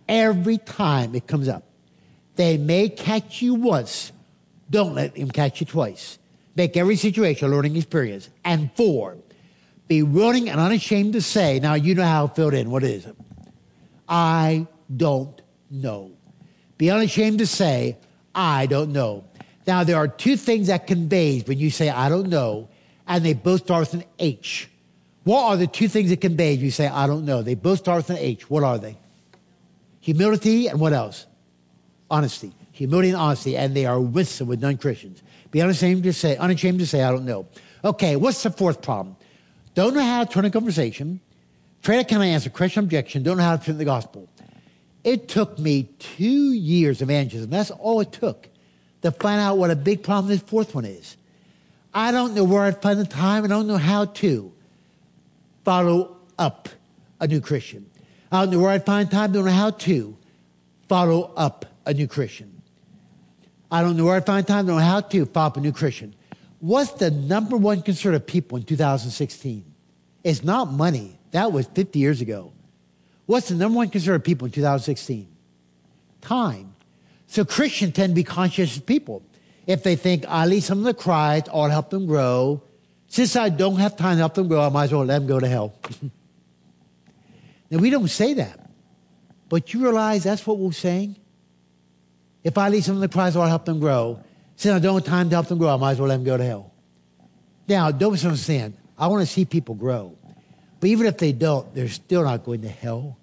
every 0.07 0.57
time 0.59 1.15
it 1.15 1.27
comes 1.27 1.47
up. 1.47 1.63
They 2.35 2.57
may 2.57 2.89
catch 2.89 3.41
you 3.41 3.55
once. 3.55 4.11
Don't 4.69 4.93
let 4.93 5.15
them 5.15 5.31
catch 5.31 5.59
you 5.59 5.65
twice. 5.65 6.19
Make 6.55 6.77
every 6.77 6.95
situation 6.95 7.49
a 7.49 7.51
learning 7.51 7.75
experience. 7.75 8.29
And 8.43 8.71
four, 8.75 9.17
be 9.87 10.03
willing 10.03 10.49
and 10.49 10.59
unashamed 10.59 11.13
to 11.13 11.21
say, 11.21 11.59
now 11.59 11.73
you 11.73 11.95
know 11.95 12.03
how 12.03 12.25
it 12.25 12.35
filled 12.35 12.53
in. 12.53 12.69
What 12.69 12.83
is 12.83 13.05
it? 13.05 13.15
I 14.07 14.67
don't 14.95 15.41
know. 15.69 16.11
Be 16.77 16.91
unashamed 16.91 17.39
to 17.39 17.47
say, 17.47 17.97
I 18.35 18.65
don't 18.65 18.91
know. 18.91 19.23
Now, 19.65 19.83
there 19.83 19.95
are 19.95 20.07
two 20.07 20.37
things 20.37 20.67
that 20.67 20.85
conveys 20.85 21.47
when 21.47 21.57
you 21.57 21.71
say, 21.71 21.89
I 21.89 22.09
don't 22.09 22.27
know, 22.27 22.69
and 23.07 23.25
they 23.25 23.33
both 23.33 23.61
start 23.61 23.91
with 23.91 24.01
an 24.01 24.03
H. 24.19 24.69
What 25.23 25.43
are 25.43 25.57
the 25.57 25.65
two 25.65 25.87
things 25.87 26.11
it 26.11 26.21
conveys? 26.21 26.61
You 26.61 26.69
say, 26.69 26.87
I 26.87 27.07
don't 27.07 27.25
know. 27.25 27.41
They 27.41 27.55
both 27.55 27.79
start 27.79 27.97
with 27.97 28.11
an 28.11 28.17
H. 28.17 28.47
What 28.49 28.63
are 28.63 28.77
they? 28.77 28.97
Humility 30.01 30.67
and 30.67 30.79
what 30.79 30.93
else? 30.93 31.25
Honesty. 32.11 32.53
Humility 32.73 33.09
and 33.09 33.17
honesty, 33.17 33.57
and 33.57 33.75
they 33.75 33.85
are 33.85 33.99
wisdom 33.99 34.49
with 34.49 34.61
non 34.61 34.77
Christians. 34.77 35.23
Be 35.49 35.61
unashamed 35.61 36.03
to 36.03 36.13
say, 36.13 36.35
unashamed 36.37 36.79
to 36.79 36.85
say, 36.85 37.01
I 37.01 37.09
don't 37.09 37.25
know. 37.25 37.47
Okay, 37.83 38.17
what's 38.17 38.43
the 38.43 38.51
fourth 38.51 38.81
problem? 38.81 39.15
Don't 39.73 39.93
know 39.93 40.01
how 40.01 40.23
to 40.23 40.29
turn 40.29 40.45
a 40.45 40.51
conversation. 40.51 41.21
Try 41.81 42.03
kind 42.03 42.21
of 42.21 42.27
answer 42.27 42.49
question 42.49 42.83
objection. 42.83 43.23
Don't 43.23 43.37
know 43.37 43.43
how 43.43 43.53
to 43.53 43.57
present 43.59 43.77
the 43.77 43.85
gospel. 43.85 44.27
It 45.05 45.27
took 45.27 45.59
me 45.59 45.83
two 45.99 46.51
years 46.51 46.99
of 47.03 47.11
evangelism. 47.11 47.51
That's 47.51 47.69
all 47.69 48.01
it 48.01 48.11
took 48.11 48.49
to 49.03 49.11
find 49.11 49.39
out 49.39 49.59
what 49.59 49.69
a 49.69 49.75
big 49.75 50.01
problem 50.01 50.29
this 50.29 50.41
fourth 50.41 50.73
one 50.73 50.83
is. 50.83 51.15
I 51.93 52.11
don't 52.11 52.33
know 52.33 52.43
where 52.43 52.63
I'd 52.63 52.81
find 52.81 52.99
the 52.99 53.05
time. 53.05 53.43
I 53.43 53.47
don't 53.47 53.67
know 53.67 53.77
how 53.77 54.05
to 54.05 54.51
follow 55.63 56.17
up 56.39 56.69
a 57.19 57.27
new 57.27 57.39
Christian. 57.39 57.85
I 58.31 58.41
don't 58.41 58.53
know 58.53 58.59
where 58.59 58.71
I'd 58.71 58.83
find 58.83 59.09
time. 59.09 59.29
I 59.29 59.33
don't 59.33 59.45
know 59.45 59.51
how 59.51 59.69
to 59.69 60.17
follow 60.89 61.31
up 61.37 61.67
a 61.85 61.93
new 61.93 62.07
Christian. 62.07 62.63
I 63.71 63.83
don't 63.83 63.97
know 63.97 64.05
where 64.05 64.15
I'd 64.15 64.25
find 64.25 64.45
time. 64.45 64.65
I 64.65 64.67
don't 64.67 64.77
know 64.77 64.83
how 64.83 65.01
to 65.01 65.25
follow 65.27 65.45
up 65.45 65.57
a 65.57 65.59
new 65.59 65.71
Christian. 65.71 66.15
What's 66.61 66.93
the 66.93 67.11
number 67.11 67.57
one 67.57 67.83
concern 67.83 68.15
of 68.15 68.25
people 68.25 68.57
in 68.57 68.63
2016? 68.63 69.63
It's 70.23 70.43
not 70.43 70.73
money. 70.73 71.19
That 71.29 71.51
was 71.51 71.67
50 71.67 71.99
years 71.99 72.21
ago. 72.21 72.53
What's 73.25 73.49
the 73.49 73.55
number 73.55 73.77
one 73.77 73.89
concern 73.89 74.15
of 74.15 74.23
people 74.23 74.45
in 74.45 74.51
2016? 74.51 75.27
Time. 76.21 76.75
So 77.27 77.43
Christians 77.43 77.93
tend 77.93 78.11
to 78.11 78.15
be 78.15 78.23
conscientious 78.23 78.79
people 78.79 79.23
if 79.67 79.83
they 79.83 79.95
think 79.95 80.25
I 80.27 80.45
lead 80.45 80.61
some 80.63 80.79
of 80.79 80.83
the 80.85 80.93
Christ, 80.93 81.49
I'll 81.53 81.69
help 81.69 81.89
them 81.89 82.05
grow. 82.05 82.61
Since 83.07 83.35
I 83.35 83.49
don't 83.49 83.77
have 83.77 83.95
time 83.95 84.15
to 84.15 84.19
help 84.19 84.33
them 84.33 84.47
grow, 84.47 84.61
I 84.61 84.69
might 84.69 84.85
as 84.85 84.91
well 84.91 85.05
let 85.05 85.19
them 85.19 85.27
go 85.27 85.39
to 85.39 85.47
hell. 85.47 85.75
now, 87.69 87.77
we 87.77 87.89
don't 87.89 88.07
say 88.07 88.33
that, 88.33 88.69
but 89.47 89.73
you 89.73 89.81
realize 89.81 90.23
that's 90.23 90.45
what 90.45 90.57
we're 90.57 90.71
saying? 90.71 91.15
If 92.43 92.57
I 92.57 92.69
lead 92.69 92.83
someone 92.83 93.07
to 93.07 93.13
Christ, 93.13 93.37
I'll 93.37 93.47
help 93.47 93.65
them 93.65 93.79
grow. 93.79 94.23
Since 94.55 94.75
I 94.75 94.79
don't 94.79 94.95
have 94.95 95.05
time 95.05 95.29
to 95.29 95.35
help 95.35 95.47
them 95.47 95.57
grow, 95.57 95.73
I 95.73 95.77
might 95.77 95.91
as 95.91 95.99
well 95.99 96.09
let 96.09 96.17
them 96.17 96.25
go 96.25 96.37
to 96.37 96.43
hell. 96.43 96.73
Now, 97.67 97.91
don't 97.91 98.11
misunderstand. 98.11 98.77
I 98.97 99.07
want 99.07 99.21
to 99.21 99.31
see 99.31 99.45
people 99.45 99.75
grow. 99.75 100.17
But 100.85 100.91
even 100.91 101.07
if 101.07 101.17
they 101.17 101.31
don't, 101.31 101.73
they're 101.73 101.89
still 101.89 102.25
not 102.25 102.43
going 102.43 102.61
to 102.61 102.69
hell. 102.69 103.17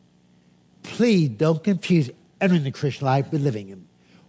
Please 0.82 1.28
don't 1.28 1.62
confuse 1.62 2.10
entering 2.40 2.64
the 2.64 2.72
Christian 2.72 3.06
life 3.06 3.30
with 3.30 3.40
living 3.40 3.68
it, 3.68 3.78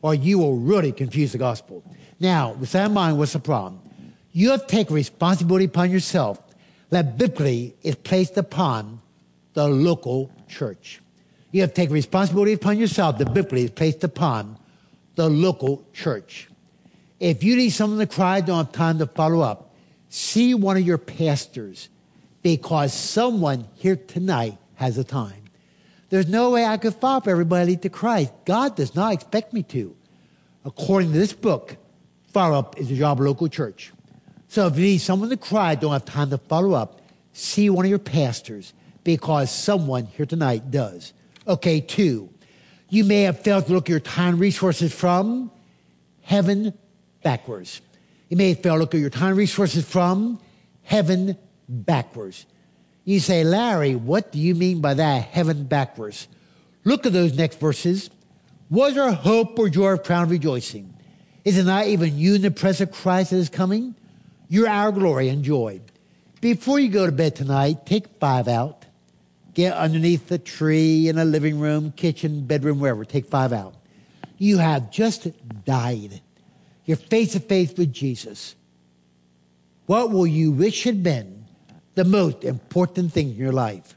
or 0.03 0.13
you 0.13 0.37
will 0.37 0.57
really 0.57 0.91
confuse 0.91 1.31
the 1.31 1.39
gospel. 1.39 1.83
Now, 2.19 2.51
with 2.51 2.71
that 2.73 2.85
in 2.85 2.93
mind, 2.93 3.17
what's 3.17 3.33
the 3.33 3.39
problem? 3.39 3.81
You 4.33 4.51
have 4.51 4.67
to 4.67 4.67
take 4.67 4.91
responsibility 4.91 5.65
upon 5.65 5.89
yourself 5.89 6.39
that 6.91 7.17
biblically 7.17 7.75
is 7.81 7.95
placed 7.95 8.37
upon 8.37 9.01
the 9.55 9.67
local 9.67 10.29
church. 10.47 11.01
You 11.49 11.61
have 11.61 11.71
to 11.71 11.75
take 11.75 11.89
responsibility 11.89 12.53
upon 12.53 12.77
yourself 12.77 13.17
that 13.17 13.33
biblically 13.33 13.63
is 13.63 13.71
placed 13.71 14.03
upon 14.03 14.59
the 15.15 15.27
local 15.27 15.83
church. 15.91 16.49
If 17.19 17.43
you 17.43 17.55
need 17.55 17.71
someone 17.71 17.97
to 17.97 18.05
cry, 18.05 18.41
don't 18.41 18.65
have 18.65 18.71
time 18.73 18.99
to 18.99 19.07
follow 19.07 19.41
up, 19.41 19.73
see 20.09 20.53
one 20.53 20.77
of 20.77 20.83
your 20.83 20.99
pastors 20.99 21.89
because 22.43 22.93
someone 22.93 23.67
here 23.73 23.95
tonight 23.95 24.57
has 24.75 24.97
a 24.97 25.03
time. 25.03 25.41
There's 26.09 26.27
no 26.27 26.51
way 26.51 26.65
I 26.65 26.77
could 26.77 26.93
follow 26.93 27.17
up 27.17 27.27
everybody 27.27 27.75
to 27.77 27.89
Christ. 27.89 28.31
God 28.45 28.75
does 28.75 28.93
not 28.93 29.13
expect 29.13 29.53
me 29.53 29.63
to. 29.63 29.95
According 30.63 31.11
to 31.11 31.17
this 31.17 31.33
book, 31.33 31.77
follow 32.27 32.59
up 32.59 32.77
is 32.77 32.89
the 32.89 32.97
job 32.97 33.19
of 33.19 33.25
local 33.25 33.47
church. 33.47 33.91
So 34.47 34.67
if 34.67 34.77
you 34.77 34.83
need 34.83 34.99
someone 34.99 35.29
to 35.29 35.37
cry, 35.37 35.73
don't 35.73 35.93
have 35.93 36.05
time 36.05 36.29
to 36.29 36.37
follow 36.37 36.73
up, 36.73 37.01
see 37.31 37.69
one 37.69 37.85
of 37.85 37.89
your 37.89 37.97
pastors 37.97 38.73
because 39.03 39.49
someone 39.49 40.05
here 40.05 40.27
tonight 40.27 40.69
does. 40.69 41.13
Okay, 41.47 41.81
two, 41.81 42.29
you 42.89 43.03
may 43.03 43.23
have 43.23 43.39
failed 43.39 43.65
to 43.65 43.73
look 43.73 43.85
at 43.85 43.89
your 43.89 43.99
time 43.99 44.37
resources 44.37 44.93
from 44.93 45.49
heaven 46.21 46.73
backwards. 47.23 47.81
You 48.29 48.37
may 48.37 48.49
have 48.49 48.59
failed 48.59 48.75
to 48.75 48.79
look 48.81 48.93
at 48.93 48.99
your 48.99 49.09
time 49.09 49.35
resources 49.35 49.83
from 49.83 50.39
heaven 50.83 51.37
backwards. 51.81 52.45
You 53.05 53.19
say, 53.19 53.43
Larry, 53.43 53.95
what 53.95 54.31
do 54.31 54.39
you 54.39 54.55
mean 54.55 54.79
by 54.79 54.93
that? 54.93 55.25
Heaven 55.25 55.65
backwards. 55.65 56.27
Look 56.83 57.05
at 57.05 57.13
those 57.13 57.35
next 57.35 57.59
verses. 57.59 58.09
Was 58.69 58.97
our 58.97 59.11
hope 59.11 59.59
or 59.59 59.69
joy 59.69 59.93
of 59.93 60.03
crown 60.03 60.29
rejoicing? 60.29 60.93
Is 61.43 61.57
it 61.57 61.65
not 61.65 61.87
even 61.87 62.17
you 62.17 62.35
in 62.35 62.41
the 62.41 62.51
presence 62.51 62.89
of 62.89 62.95
Christ 62.95 63.31
that 63.31 63.37
is 63.37 63.49
coming? 63.49 63.95
You're 64.47 64.69
our 64.69 64.91
glory 64.91 65.29
and 65.29 65.43
joy. 65.43 65.81
Before 66.39 66.79
you 66.79 66.89
go 66.89 67.05
to 67.05 67.11
bed 67.11 67.35
tonight, 67.35 67.85
take 67.85 68.07
five 68.19 68.47
out. 68.47 68.85
Get 69.53 69.73
underneath 69.73 70.27
the 70.27 70.39
tree 70.39 71.07
in 71.07 71.17
a 71.17 71.25
living 71.25 71.59
room, 71.59 71.91
kitchen, 71.95 72.45
bedroom, 72.45 72.79
wherever. 72.79 73.05
Take 73.05 73.27
five 73.27 73.53
out. 73.53 73.75
You 74.37 74.57
have 74.57 74.91
just 74.91 75.27
died. 75.65 76.21
You're 76.85 76.97
face 76.97 77.33
to 77.33 77.39
face 77.39 77.73
with 77.77 77.93
Jesus. 77.93 78.55
What 79.85 80.11
will 80.11 80.27
you 80.27 80.51
wish 80.51 80.83
had 80.83 81.03
been 81.03 81.42
the 81.95 82.03
most 82.03 82.43
important 82.43 83.13
thing 83.13 83.29
in 83.29 83.35
your 83.35 83.53
life? 83.53 83.95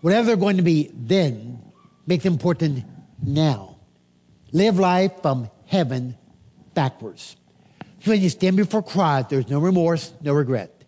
Whatever 0.00 0.26
they're 0.26 0.36
going 0.36 0.58
to 0.58 0.62
be 0.62 0.90
then, 0.92 1.62
make 2.06 2.22
them 2.22 2.34
important 2.34 2.84
now. 3.22 3.76
Live 4.52 4.78
life 4.78 5.12
from 5.22 5.50
heaven 5.66 6.16
backwards. 6.74 7.36
When 8.04 8.20
you 8.20 8.28
stand 8.28 8.56
before 8.56 8.82
Christ, 8.82 9.30
there's 9.30 9.48
no 9.48 9.58
remorse, 9.58 10.12
no 10.20 10.34
regret. 10.34 10.84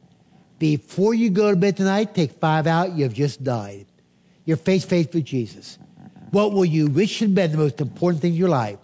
Before 0.58 1.14
you 1.14 1.30
go 1.30 1.50
to 1.50 1.56
bed 1.56 1.76
tonight, 1.76 2.14
take 2.14 2.32
five 2.32 2.66
out. 2.66 2.92
You 2.92 3.04
have 3.04 3.14
just 3.14 3.42
died. 3.42 3.86
You're 4.44 4.56
face 4.56 4.82
to 4.82 4.88
face 4.88 5.08
with 5.12 5.24
Jesus. 5.24 5.78
What 6.30 6.52
will 6.52 6.64
you 6.64 6.88
wish 6.88 7.20
had 7.20 7.34
been 7.34 7.52
the 7.52 7.58
most 7.58 7.80
important 7.80 8.22
thing 8.22 8.32
in 8.32 8.38
your 8.38 8.48
life? 8.48 8.78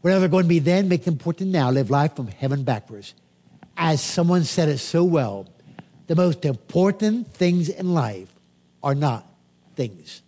Whatever 0.00 0.20
they're 0.20 0.28
going 0.28 0.44
to 0.44 0.48
be 0.48 0.60
then, 0.60 0.88
make 0.88 1.04
them 1.04 1.14
important 1.14 1.50
now. 1.50 1.70
Live 1.70 1.90
life 1.90 2.14
from 2.14 2.28
heaven 2.28 2.62
backwards. 2.62 3.14
As 3.76 4.00
someone 4.00 4.44
said 4.44 4.68
it 4.68 4.78
so 4.78 5.04
well, 5.04 5.48
the 6.06 6.16
most 6.16 6.44
important 6.44 7.32
things 7.34 7.68
in 7.68 7.94
life 7.94 8.28
are 8.82 8.94
not 8.94 9.26
things. 9.74 10.22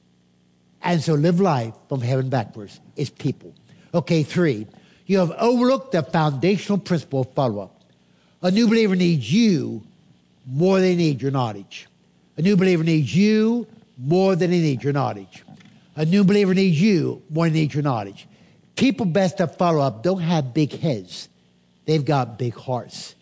And 0.83 1.03
so 1.03 1.15
live 1.15 1.41
life 1.41 1.75
from 1.89 2.01
heaven 2.01 2.29
backwards 2.29 2.81
is 2.97 3.11
people. 3.11 3.55
Okay, 3.95 4.23
three. 4.23 4.67
You 5.07 5.19
have 5.19 5.33
overlooked 5.33 5.93
the 5.93 6.03
foundational 6.03 6.79
principle 6.79 7.23
of 7.23 7.33
follow 7.33 7.63
up. 7.63 7.83
A 8.43 8.51
new 8.51 8.69
believer 8.69 8.95
needs 8.95 9.33
you 9.33 9.83
more 10.47 10.81
than 10.81 10.91
they 10.91 10.97
need 10.97 11.23
your 11.23 11.31
knowledge. 11.31 11.87
A 12.37 12.43
new 12.43 12.57
believer 12.57 12.85
needs 12.85 13.15
you 13.15 13.67
more 13.97 14.37
than 14.37 14.51
they 14.51 14.61
need 14.61 14.83
your 14.83 14.93
knowledge. 14.93 15.45
A 15.97 16.05
new 16.05 16.23
believer 16.23 16.55
needs 16.55 16.81
you 16.81 17.23
more 17.31 17.47
than 17.47 17.55
they 17.55 17.61
need 17.61 17.75
your 17.75 17.83
knowledge. 17.83 18.29
People 18.77 19.07
best 19.07 19.39
to 19.39 19.49
follow 19.49 19.81
up 19.81 20.05
don't 20.05 20.21
have 20.21 20.55
big 20.55 20.73
heads. 20.73 21.29
They've 21.85 22.05
got 22.05 22.39
big 22.39 22.55
hearts. 22.55 23.17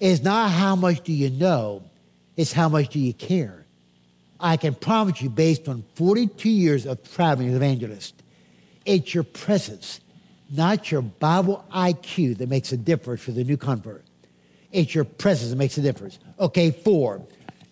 It's 0.00 0.22
not 0.22 0.50
how 0.50 0.76
much 0.76 1.02
do 1.02 1.12
you 1.12 1.30
know, 1.30 1.82
it's 2.36 2.52
how 2.52 2.68
much 2.68 2.88
do 2.90 2.98
you 2.98 3.14
care. 3.14 3.64
I 4.40 4.56
can 4.56 4.74
promise 4.74 5.22
you, 5.22 5.30
based 5.30 5.68
on 5.68 5.84
42 5.94 6.48
years 6.48 6.86
of 6.86 7.02
traveling 7.12 7.48
as 7.48 7.54
an 7.54 7.62
evangelist, 7.62 8.14
it's 8.84 9.14
your 9.14 9.24
presence 9.24 10.00
not 10.50 10.90
your 10.90 11.02
Bible 11.02 11.64
IQ 11.74 12.38
that 12.38 12.48
makes 12.48 12.72
a 12.72 12.76
difference 12.76 13.22
for 13.22 13.32
the 13.32 13.44
new 13.44 13.56
convert. 13.56 14.04
It's 14.72 14.94
your 14.94 15.04
presence 15.04 15.50
that 15.50 15.56
makes 15.56 15.78
a 15.78 15.82
difference. 15.82 16.18
Okay, 16.38 16.70
four, 16.70 17.22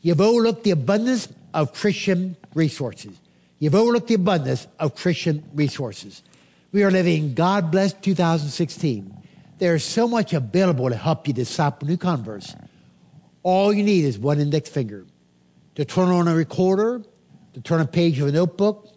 you've 0.01 0.21
overlooked 0.21 0.65
the 0.65 0.71
abundance 0.71 1.29
of 1.55 1.73
Christian 1.73 2.37
resources. 2.55 3.17
You've 3.59 3.75
overlooked 3.75 4.09
the 4.09 4.15
abundance 4.15 4.67
of 4.79 4.97
Christian 4.97 5.45
resources. 5.55 6.23
We 6.73 6.83
are 6.85 6.91
living 6.91 7.35
God 7.35 7.71
bless 7.71 7.93
2016. 7.93 9.22
There's 9.63 9.85
so 9.85 10.09
much 10.09 10.33
available 10.33 10.89
to 10.89 10.97
help 10.97 11.29
you 11.29 11.33
disciple 11.33 11.87
new 11.87 11.97
converts. 11.97 12.57
All 13.45 13.73
you 13.73 13.85
need 13.85 14.05
is 14.05 14.19
one 14.19 14.41
index 14.41 14.69
finger 14.69 15.07
to 15.77 15.85
turn 15.85 16.09
on 16.09 16.27
a 16.27 16.35
recorder, 16.35 17.01
to 17.55 17.61
turn 17.61 17.81
a 17.81 17.87
page 17.87 18.19
of 18.19 18.27
a 18.27 18.33
notebook, 18.33 18.93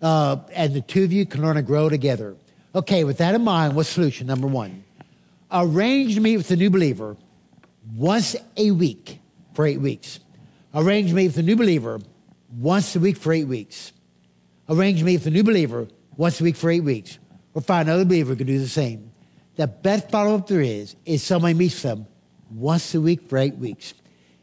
uh, 0.00 0.38
and 0.54 0.72
the 0.72 0.80
two 0.80 1.04
of 1.04 1.12
you 1.12 1.26
can 1.26 1.42
learn 1.42 1.56
to 1.56 1.62
grow 1.62 1.90
together. 1.90 2.34
Okay, 2.74 3.04
with 3.04 3.18
that 3.18 3.34
in 3.34 3.44
mind, 3.44 3.76
what's 3.76 3.90
solution 3.90 4.26
number 4.26 4.46
one? 4.46 4.84
Arrange 5.52 6.14
to 6.14 6.22
meet 6.22 6.38
with 6.38 6.48
the 6.48 6.56
new 6.56 6.70
believer 6.70 7.18
once 7.94 8.34
a 8.56 8.70
week 8.70 9.18
for 9.52 9.66
eight 9.66 9.82
weeks. 9.82 10.18
Arrange 10.74 11.10
to 11.10 11.14
meet 11.14 11.26
with 11.26 11.34
the 11.36 11.42
new 11.42 11.56
believer 11.56 12.00
once 12.56 12.96
a 12.96 13.00
week 13.00 13.18
for 13.18 13.34
eight 13.34 13.48
weeks. 13.48 13.92
Arrange 14.66 15.00
to 15.00 15.04
meet 15.04 15.16
with 15.16 15.24
the 15.24 15.30
new 15.30 15.44
believer 15.44 15.88
once 16.16 16.40
a 16.40 16.44
week 16.44 16.56
for 16.56 16.70
eight 16.70 16.84
weeks. 16.84 17.18
Or 17.52 17.60
find 17.60 17.86
another 17.86 18.06
believer 18.06 18.30
who 18.30 18.36
can 18.36 18.46
do 18.46 18.58
the 18.58 18.66
same. 18.66 19.09
The 19.60 19.66
best 19.66 20.08
follow 20.08 20.36
up 20.36 20.46
there 20.46 20.62
is, 20.62 20.96
is 21.04 21.22
somebody 21.22 21.52
meets 21.52 21.82
them 21.82 22.06
once 22.50 22.94
a 22.94 23.00
week 23.02 23.28
for 23.28 23.36
eight 23.36 23.56
weeks. 23.56 23.92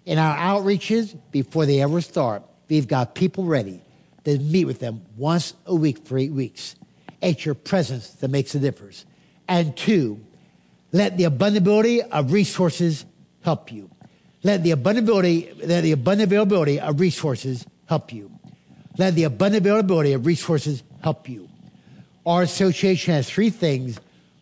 In 0.05 0.19
our 0.19 0.37
outreaches, 0.37 1.17
before 1.31 1.65
they 1.65 1.81
ever 1.81 2.01
start, 2.01 2.43
we've 2.69 2.87
got 2.87 3.15
people 3.15 3.43
ready 3.43 3.81
to 4.25 4.37
meet 4.37 4.65
with 4.65 4.79
them 4.79 5.01
once 5.15 5.55
a 5.65 5.73
week 5.73 6.05
for 6.05 6.19
eight 6.19 6.31
weeks. 6.31 6.75
It's 7.19 7.43
your 7.47 7.55
presence 7.55 8.09
that 8.09 8.27
makes 8.27 8.53
a 8.53 8.59
difference. 8.59 9.07
And 9.47 9.75
two, 9.75 10.23
let 10.91 11.17
the 11.17 11.23
abundability 11.23 12.07
of 12.11 12.31
resources 12.31 13.03
help 13.41 13.71
you. 13.71 13.89
Let 14.43 14.61
the 14.61 14.69
abundability, 14.69 15.67
let 15.67 15.81
the 15.81 15.93
abundant 15.93 16.31
availability 16.31 16.79
of 16.79 16.99
resources 16.99 17.65
help 17.87 18.13
you. 18.13 18.31
Let 18.99 19.15
the 19.15 19.23
abundant 19.23 19.65
availability 19.65 20.13
of 20.13 20.27
resources 20.27 20.83
help 21.01 21.27
you. 21.27 21.49
Our 22.23 22.43
association 22.43 23.15
has 23.15 23.27
three 23.27 23.49
things. 23.49 23.99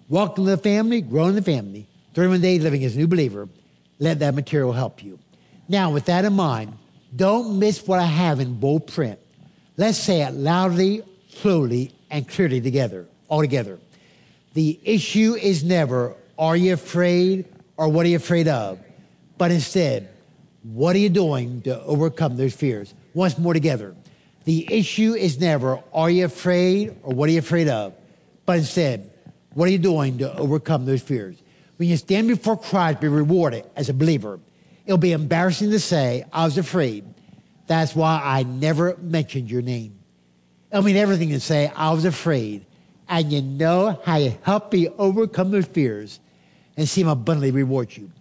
Welcome 0.08 0.46
to 0.46 0.52
the 0.52 0.58
family, 0.58 1.02
grow 1.02 1.26
in 1.30 1.36
the 1.36 1.42
family, 1.42 1.88
31 2.14 2.40
days 2.40 2.62
living 2.62 2.84
as 2.84 2.94
a 2.94 3.00
new 3.00 3.08
believer. 3.08 3.50
Let 3.98 4.20
that 4.20 4.36
material 4.36 4.72
help 4.72 5.04
you. 5.04 5.18
Now, 5.68 5.90
with 5.90 6.06
that 6.06 6.26
in 6.26 6.34
mind, 6.34 6.78
don't 7.16 7.58
miss 7.58 7.88
what 7.88 8.00
I 8.00 8.06
have 8.06 8.40
in 8.40 8.60
bold 8.60 8.86
print. 8.86 9.18
Let's 9.78 9.98
say 9.98 10.22
it 10.22 10.36
loudly, 10.36 11.02
slowly, 11.30 11.92
and 12.12 12.28
clearly 12.28 12.62
together, 12.62 13.08
all 13.30 13.42
together. 13.42 13.80
The 14.54 14.80
issue 14.84 15.34
is 15.34 15.64
never, 15.64 16.16
are 16.38 16.56
you 16.56 16.74
afraid 16.74 17.46
or 17.76 17.90
what 17.90 18.06
are 18.06 18.10
you 18.10 18.18
afraid 18.18 18.48
of? 18.48 18.78
But 19.40 19.50
instead, 19.50 20.08
what 20.62 20.96
are 20.96 21.00
you 21.00 21.10
doing 21.10 21.64
to 21.64 21.82
overcome 21.82 22.38
those 22.38 22.54
fears? 22.54 22.94
Once 23.16 23.40
more 23.40 23.56
together. 23.56 23.96
The 24.44 24.72
issue 24.72 25.16
is 25.16 25.40
never, 25.40 25.82
are 25.92 26.12
you 26.12 26.26
afraid 26.26 26.96
or 27.02 27.16
what 27.16 27.28
are 27.28 27.32
you 27.32 27.40
afraid 27.40 27.70
of? 27.70 27.96
But 28.46 28.60
instead, 28.60 29.10
what 29.56 29.70
are 29.70 29.72
you 29.72 29.78
doing 29.78 30.18
to 30.18 30.38
overcome 30.38 30.86
those 30.86 31.02
fears? 31.02 31.42
When 31.78 31.88
you 31.90 31.96
stand 31.96 32.28
before 32.28 32.58
Christ, 32.58 33.00
be 33.00 33.08
rewarded 33.08 33.66
as 33.76 33.88
a 33.90 33.94
believer. 33.94 34.40
It'll 34.86 34.98
be 34.98 35.14
embarrassing 35.14 35.72
to 35.72 35.80
say, 35.80 36.26
I 36.32 36.44
was 36.44 36.58
afraid. 36.58 37.06
That's 37.66 37.96
why 37.96 38.22
I 38.24 38.44
never 38.44 38.98
mentioned 38.98 39.50
your 39.50 39.62
name. 39.62 39.98
I 40.74 40.82
mean, 40.82 40.98
everything 40.98 41.30
to 41.30 41.40
say, 41.40 41.72
I 41.74 41.92
was 41.94 42.04
afraid. 42.04 42.66
And 43.08 43.32
you 43.32 43.42
know 43.42 44.00
how 44.04 44.18
you 44.18 44.38
help 44.44 44.74
me 44.74 44.90
overcome 44.90 45.52
those 45.52 45.66
fears 45.66 46.20
and 46.76 46.88
see 46.88 47.02
him 47.02 47.08
abundantly 47.08 47.52
reward 47.52 47.96
you. 47.96 48.12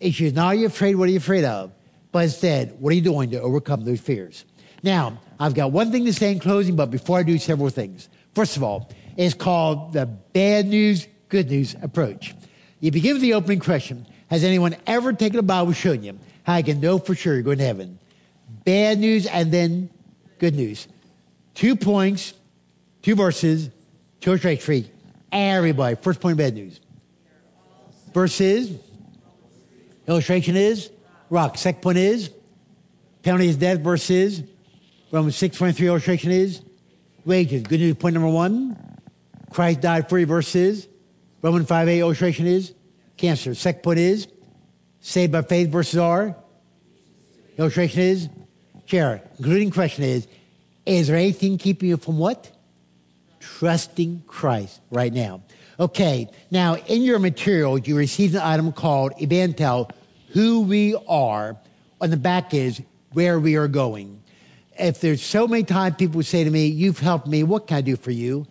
It's 0.00 0.18
you 0.18 0.32
not 0.32 0.46
are 0.46 0.54
you 0.54 0.66
afraid, 0.66 0.94
what 0.94 1.08
are 1.08 1.12
you 1.12 1.18
afraid 1.18 1.44
of? 1.44 1.70
But 2.12 2.24
instead, 2.24 2.80
what 2.80 2.92
are 2.92 2.96
you 2.96 3.02
doing 3.02 3.30
to 3.32 3.42
overcome 3.42 3.84
those 3.84 4.00
fears? 4.00 4.46
Now, 4.82 5.20
I've 5.38 5.54
got 5.54 5.70
one 5.70 5.92
thing 5.92 6.06
to 6.06 6.14
say 6.14 6.32
in 6.32 6.38
closing, 6.40 6.76
but 6.76 6.90
before 6.90 7.18
I 7.18 7.24
do 7.24 7.36
several 7.36 7.68
things. 7.68 8.08
First 8.34 8.56
of 8.56 8.62
all, 8.62 8.90
is 9.18 9.34
called 9.34 9.92
the 9.92 10.06
bad 10.06 10.66
news, 10.66 11.06
good 11.28 11.50
news 11.50 11.74
approach. 11.82 12.34
You 12.80 12.92
begin 12.92 13.14
with 13.14 13.22
the 13.22 13.34
opening 13.34 13.58
question. 13.58 14.06
Has 14.28 14.44
anyone 14.44 14.76
ever 14.86 15.12
taken 15.12 15.38
a 15.40 15.42
Bible 15.42 15.72
showing 15.72 16.04
you 16.04 16.18
how 16.44 16.56
you 16.56 16.64
can 16.64 16.80
know 16.80 16.98
for 16.98 17.14
sure 17.14 17.34
you're 17.34 17.42
going 17.42 17.58
to 17.58 17.64
heaven? 17.64 17.98
Bad 18.64 19.00
news 19.00 19.26
and 19.26 19.52
then 19.52 19.90
good 20.38 20.54
news. 20.54 20.86
Two 21.54 21.74
points, 21.74 22.32
two 23.02 23.16
verses, 23.16 23.70
two 24.20 24.30
illustrations 24.30 24.88
everybody. 25.32 25.96
First 25.96 26.20
point 26.20 26.38
bad 26.38 26.54
news. 26.54 26.80
Verse 28.14 28.40
is, 28.40 28.78
illustration 30.06 30.56
is, 30.56 30.90
rock. 31.28 31.58
Second 31.58 31.82
point 31.82 31.98
is, 31.98 32.30
penalty 33.22 33.48
is 33.48 33.56
death. 33.56 33.80
Verse 33.80 34.08
is, 34.10 34.44
Romans 35.10 35.36
6, 35.36 35.56
23 35.56 35.86
illustration 35.88 36.30
is, 36.30 36.62
wages. 37.24 37.62
Good 37.64 37.80
news, 37.80 37.96
point 37.96 38.14
number 38.14 38.30
one. 38.30 38.87
Christ 39.50 39.80
died 39.80 40.08
for 40.08 40.18
you. 40.18 40.26
Verse 40.26 40.54
is, 40.54 40.88
Romans 41.42 41.68
5, 41.68 41.88
8 41.88 41.98
illustration 42.00 42.46
is, 42.46 42.74
cancer. 43.16 43.54
Second 43.54 43.82
point 43.82 43.98
is, 43.98 44.28
saved 45.00 45.32
by 45.32 45.42
faith. 45.42 45.68
Verses 45.68 45.98
are, 45.98 46.36
illustration 47.56 48.00
is, 48.00 48.28
chair. 48.86 49.22
Concluding 49.36 49.70
question 49.70 50.04
is, 50.04 50.26
is 50.86 51.08
there 51.08 51.16
anything 51.16 51.58
keeping 51.58 51.88
you 51.90 51.96
from 51.96 52.18
what? 52.18 52.50
trusting 53.58 54.22
Christ 54.26 54.80
right 54.90 55.12
now. 55.12 55.42
Okay, 55.80 56.28
now 56.50 56.76
in 56.76 57.02
your 57.02 57.18
material, 57.18 57.78
you 57.78 57.96
received 57.96 58.34
an 58.34 58.42
item 58.42 58.72
called 58.72 59.12
EvanTell, 59.20 59.90
who 60.30 60.60
we 60.62 60.96
are. 61.08 61.56
On 62.00 62.10
the 62.10 62.16
back 62.16 62.54
is 62.54 62.80
where 63.12 63.40
we 63.40 63.56
are 63.56 63.66
going. 63.66 64.22
If 64.78 65.00
there's 65.00 65.22
so 65.22 65.48
many 65.48 65.64
times 65.64 65.96
people 65.96 66.22
say 66.22 66.44
to 66.44 66.50
me, 66.50 66.66
You've 66.66 67.00
helped 67.00 67.26
me, 67.26 67.42
what 67.42 67.66
can 67.66 67.78
I 67.78 67.80
do 67.80 67.96
for 67.96 68.12
you? 68.12 68.46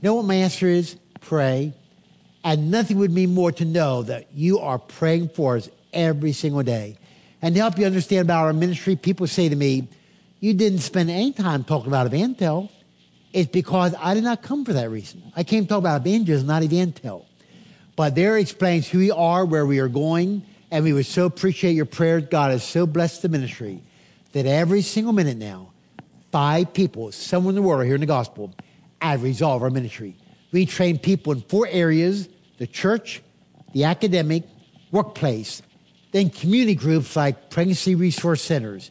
Know 0.00 0.14
what 0.14 0.24
my 0.24 0.36
answer 0.36 0.68
is? 0.68 0.96
Pray. 1.20 1.74
And 2.44 2.70
nothing 2.70 2.98
would 2.98 3.10
mean 3.10 3.34
more 3.34 3.52
to 3.52 3.64
know 3.64 4.02
that 4.04 4.28
you 4.32 4.60
are 4.60 4.78
praying 4.78 5.30
for 5.30 5.56
us 5.56 5.68
every 5.92 6.32
single 6.32 6.62
day. 6.62 6.98
And 7.42 7.54
to 7.54 7.60
help 7.60 7.78
you 7.78 7.86
understand 7.86 8.22
about 8.22 8.44
our 8.44 8.52
ministry, 8.52 8.96
people 8.96 9.26
say 9.26 9.48
to 9.48 9.56
me, 9.56 9.88
You 10.40 10.54
didn't 10.54 10.80
spend 10.80 11.10
any 11.10 11.32
time 11.32 11.64
talking 11.64 11.88
about 11.88 12.10
EvanTell. 12.10 12.70
It's 13.32 13.50
because 13.50 13.94
I 13.98 14.14
did 14.14 14.24
not 14.24 14.42
come 14.42 14.64
for 14.64 14.72
that 14.72 14.90
reason. 14.90 15.22
I 15.36 15.44
came 15.44 15.64
to 15.64 15.68
talk 15.68 15.78
about 15.78 16.06
evangelism, 16.06 16.46
not 16.46 16.62
EvanTell. 16.62 17.24
But 17.96 18.14
there 18.14 18.38
explains 18.38 18.88
who 18.88 18.98
we 18.98 19.10
are, 19.10 19.44
where 19.44 19.66
we 19.66 19.80
are 19.80 19.88
going, 19.88 20.44
and 20.70 20.84
we 20.84 20.92
would 20.92 21.06
so 21.06 21.26
appreciate 21.26 21.72
your 21.72 21.84
prayers. 21.84 22.24
God 22.30 22.52
has 22.52 22.62
so 22.62 22.86
blessed 22.86 23.22
the 23.22 23.28
ministry 23.28 23.82
that 24.32 24.46
every 24.46 24.82
single 24.82 25.12
minute 25.12 25.36
now, 25.36 25.72
five 26.30 26.72
people, 26.72 27.10
somewhere 27.12 27.50
in 27.50 27.56
the 27.56 27.62
world, 27.62 27.80
are 27.80 27.84
hearing 27.84 28.00
the 28.00 28.06
gospel 28.06 28.54
as 29.00 29.20
resolve 29.20 29.62
our 29.62 29.70
ministry. 29.70 30.16
We 30.52 30.66
train 30.66 30.98
people 30.98 31.32
in 31.32 31.42
four 31.42 31.66
areas 31.68 32.28
the 32.58 32.66
church, 32.66 33.22
the 33.72 33.84
academic, 33.84 34.42
workplace, 34.90 35.62
then 36.10 36.30
community 36.30 36.74
groups 36.74 37.14
like 37.14 37.50
pregnancy 37.50 37.94
resource 37.94 38.42
centers. 38.42 38.90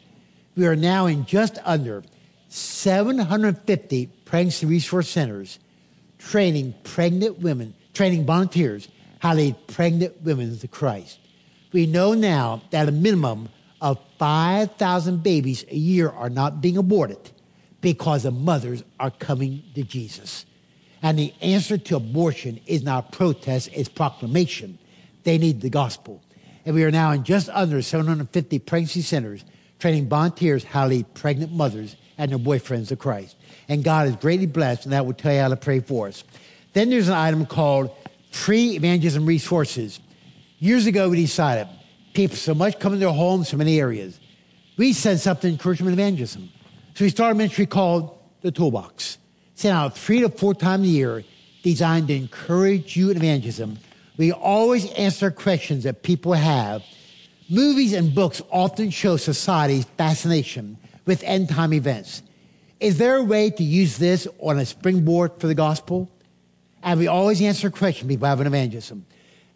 We 0.55 0.65
are 0.67 0.75
now 0.75 1.07
in 1.07 1.25
just 1.25 1.57
under 1.65 2.03
750 2.49 4.05
pregnancy 4.25 4.65
resource 4.65 5.09
centers 5.09 5.59
training 6.17 6.73
pregnant 6.83 7.39
women, 7.39 7.73
training 7.93 8.25
volunteers 8.25 8.87
how 9.19 9.31
to 9.31 9.37
lead 9.37 9.67
pregnant 9.67 10.21
women 10.21 10.57
to 10.57 10.67
Christ. 10.67 11.19
We 11.73 11.85
know 11.85 12.13
now 12.13 12.61
that 12.71 12.87
a 12.87 12.91
minimum 12.91 13.49
of 13.81 13.99
5,000 14.17 15.21
babies 15.21 15.65
a 15.69 15.75
year 15.75 16.09
are 16.09 16.29
not 16.29 16.61
being 16.61 16.77
aborted 16.77 17.31
because 17.81 18.23
the 18.23 18.31
mothers 18.31 18.83
are 18.99 19.11
coming 19.11 19.63
to 19.75 19.83
Jesus. 19.83 20.45
And 21.01 21.17
the 21.17 21.33
answer 21.41 21.77
to 21.77 21.95
abortion 21.95 22.59
is 22.65 22.83
not 22.83 23.11
protest, 23.11 23.69
it's 23.73 23.89
proclamation. 23.89 24.79
They 25.23 25.37
need 25.37 25.61
the 25.61 25.69
gospel. 25.69 26.21
And 26.65 26.75
we 26.75 26.83
are 26.83 26.91
now 26.91 27.11
in 27.11 27.23
just 27.23 27.49
under 27.49 27.81
750 27.81 28.59
pregnancy 28.59 29.01
centers 29.01 29.45
training 29.79 30.09
volunteers 30.09 30.63
how 30.63 30.83
to 30.83 30.89
lead 30.89 31.13
pregnant 31.13 31.51
mothers 31.51 31.95
and 32.17 32.31
their 32.31 32.39
boyfriends 32.39 32.87
to 32.87 32.95
Christ. 32.95 33.35
And 33.69 33.83
God 33.83 34.07
is 34.07 34.15
greatly 34.15 34.47
blessed, 34.47 34.85
and 34.85 34.93
that 34.93 35.05
will 35.05 35.13
tell 35.13 35.33
you 35.33 35.39
how 35.39 35.49
to 35.49 35.55
pray 35.55 35.79
for 35.79 36.07
us. 36.07 36.23
Then 36.73 36.89
there's 36.89 37.07
an 37.07 37.13
item 37.13 37.45
called 37.45 37.91
free 38.31 38.75
evangelism 38.75 39.25
resources. 39.25 39.99
Years 40.59 40.87
ago, 40.87 41.09
we 41.09 41.21
decided 41.21 41.67
people 42.13 42.37
so 42.37 42.53
much 42.53 42.79
come 42.79 42.93
into 42.93 43.05
their 43.05 43.13
homes 43.13 43.49
from 43.49 43.59
many 43.59 43.79
areas. 43.79 44.19
We 44.77 44.93
said 44.93 45.19
something 45.19 45.51
encouragement 45.51 45.93
evangelism. 45.93 46.49
So 46.97 47.05
we 47.05 47.11
started 47.11 47.35
a 47.35 47.37
ministry 47.37 47.67
called 47.67 48.17
the 48.41 48.51
Toolbox. 48.51 49.19
Sent 49.53 49.77
out 49.77 49.95
three 49.95 50.21
to 50.21 50.29
four 50.29 50.55
times 50.55 50.87
a 50.87 50.89
year, 50.89 51.23
designed 51.61 52.07
to 52.07 52.15
encourage 52.15 52.97
you 52.97 53.11
in 53.11 53.17
evangelism. 53.17 53.77
We 54.17 54.31
always 54.31 54.91
answer 54.93 55.29
questions 55.29 55.83
that 55.83 56.01
people 56.01 56.33
have. 56.33 56.83
Movies 57.51 57.93
and 57.93 58.15
books 58.15 58.41
often 58.49 58.89
show 58.89 59.15
society's 59.15 59.85
fascination 59.95 60.75
with 61.05 61.21
end 61.21 61.49
time 61.49 61.71
events. 61.71 62.23
Is 62.79 62.97
there 62.97 63.17
a 63.17 63.23
way 63.23 63.51
to 63.51 63.63
use 63.63 63.99
this 63.99 64.27
on 64.39 64.57
a 64.57 64.65
springboard 64.65 65.33
for 65.39 65.45
the 65.45 65.53
gospel? 65.53 66.09
And 66.81 66.99
we 66.99 67.05
always 67.05 67.39
answer 67.43 67.67
a 67.67 67.71
question 67.71 68.07
people 68.07 68.27
have 68.27 68.41
an 68.41 68.47
evangelism. 68.47 69.05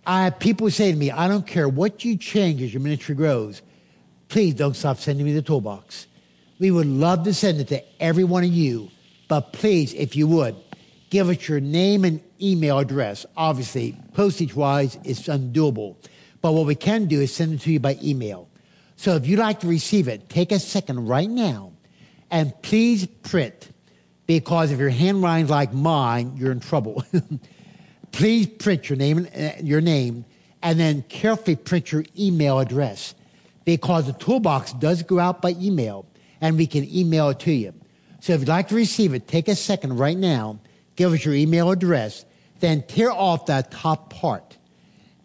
I 0.06 0.26
have 0.26 0.38
people 0.38 0.70
say 0.70 0.92
to 0.92 0.96
me, 0.96 1.10
I 1.10 1.28
don't 1.28 1.48
care 1.48 1.68
what 1.68 2.06
you 2.06 2.18
change 2.18 2.62
as 2.62 2.72
your 2.72 2.84
ministry 2.84 3.16
grows. 3.16 3.64
Please 4.30 4.54
don't 4.54 4.76
stop 4.76 5.00
sending 5.00 5.26
me 5.26 5.34
the 5.34 5.42
toolbox. 5.42 6.06
We 6.62 6.70
would 6.70 6.86
love 6.86 7.24
to 7.24 7.34
send 7.34 7.60
it 7.60 7.70
to 7.70 7.84
every 8.00 8.24
one 8.24 8.44
of 8.44 8.52
you, 8.52 8.92
but 9.28 9.52
please, 9.52 9.96
if 9.96 10.16
you 10.16 10.28
would, 10.28 10.56
give 11.10 11.28
us 11.28 11.50
your 11.50 11.60
name 11.60 12.06
and 12.06 12.22
email 12.40 12.78
address. 12.78 13.26
Obviously, 13.36 13.98
postage 14.14 14.56
wise, 14.56 14.96
it's 15.04 15.22
undoable. 15.22 15.96
But 16.40 16.52
what 16.52 16.68
we 16.68 16.76
can 16.76 17.06
do 17.06 17.20
is 17.20 17.34
send 17.34 17.56
it 17.56 17.62
to 17.62 17.72
you 17.72 17.80
by 17.80 17.98
email. 18.04 18.48
So 18.96 19.16
if 19.16 19.26
you'd 19.26 19.40
like 19.40 19.62
to 19.62 19.68
receive 19.68 20.08
it, 20.08 20.30
take 20.30 20.52
a 20.52 20.60
second 20.60 21.08
right 21.08 21.28
now 21.28 21.72
and 22.30 22.54
please 22.62 23.08
print 23.08 23.72
because 24.28 24.72
if 24.72 24.78
your 24.78 24.90
handwriting's 24.90 25.50
like 25.50 25.74
mine, 25.74 26.34
you're 26.38 26.52
in 26.52 26.60
trouble. 26.60 27.04
please 28.12 28.46
print 28.46 28.88
your 28.88 28.98
name, 28.98 29.28
uh, 29.36 29.54
your 29.64 29.82
name 29.82 30.26
and 30.62 30.80
then 30.80 31.02
carefully 31.10 31.56
print 31.56 31.92
your 31.92 32.06
email 32.20 32.60
address 32.60 33.16
because 33.66 34.06
the 34.06 34.14
toolbox 34.14 34.74
does 34.74 35.02
go 35.02 35.18
out 35.18 35.42
by 35.42 35.56
email 35.60 36.06
and 36.42 36.58
we 36.58 36.68
can 36.68 36.84
email 36.94 37.30
it 37.30 37.40
to 37.40 37.52
you. 37.52 37.74
So 38.20 38.34
if 38.34 38.42
you'd 38.42 38.50
like 38.50 38.68
to 38.70 38.76
receive 38.76 39.14
it, 39.14 39.28
take 39.28 39.48
a 39.48 39.56
second 39.56 39.98
right 39.98 40.18
now, 40.18 40.60
give 40.96 41.14
us 41.14 41.24
your 41.24 41.34
email 41.34 41.72
address, 41.72 42.26
then 42.60 42.84
tear 42.84 43.12
off 43.12 43.46
that 43.46 43.72
top 43.72 44.12
part. 44.12 44.58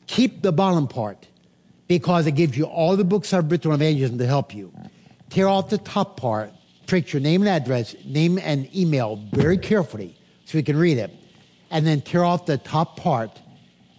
Keep 0.07 0.43
the 0.43 0.53
bottom 0.53 0.87
part 0.87 1.27
because 1.89 2.27
it 2.27 2.33
gives 2.33 2.57
you 2.57 2.65
all 2.65 2.97
the 2.97 3.05
books 3.05 3.33
I've 3.33 3.51
written 3.51 3.71
on 3.71 3.77
evangelism 3.77 4.19
to 4.19 4.27
help 4.27 4.55
you. 4.55 4.73
Tear 5.31 5.49
off 5.49 5.71
the 5.71 5.79
top 5.79 6.17
part, 6.17 6.53
print 6.87 7.13
your 7.13 7.21
name 7.21 7.43
and 7.43 7.49
address, 7.49 7.95
name 8.05 8.39
and 8.39 8.75
email 8.75 9.17
very 9.33 9.59
carefully 9.59 10.17
so 10.45 10.57
we 10.57 10.63
can 10.63 10.77
read 10.77 10.99
it, 10.99 11.11
and 11.71 11.87
then 11.87 12.01
tear 12.01 12.25
off 12.25 12.47
the 12.47 12.59
top 12.59 12.97
part. 12.97 13.41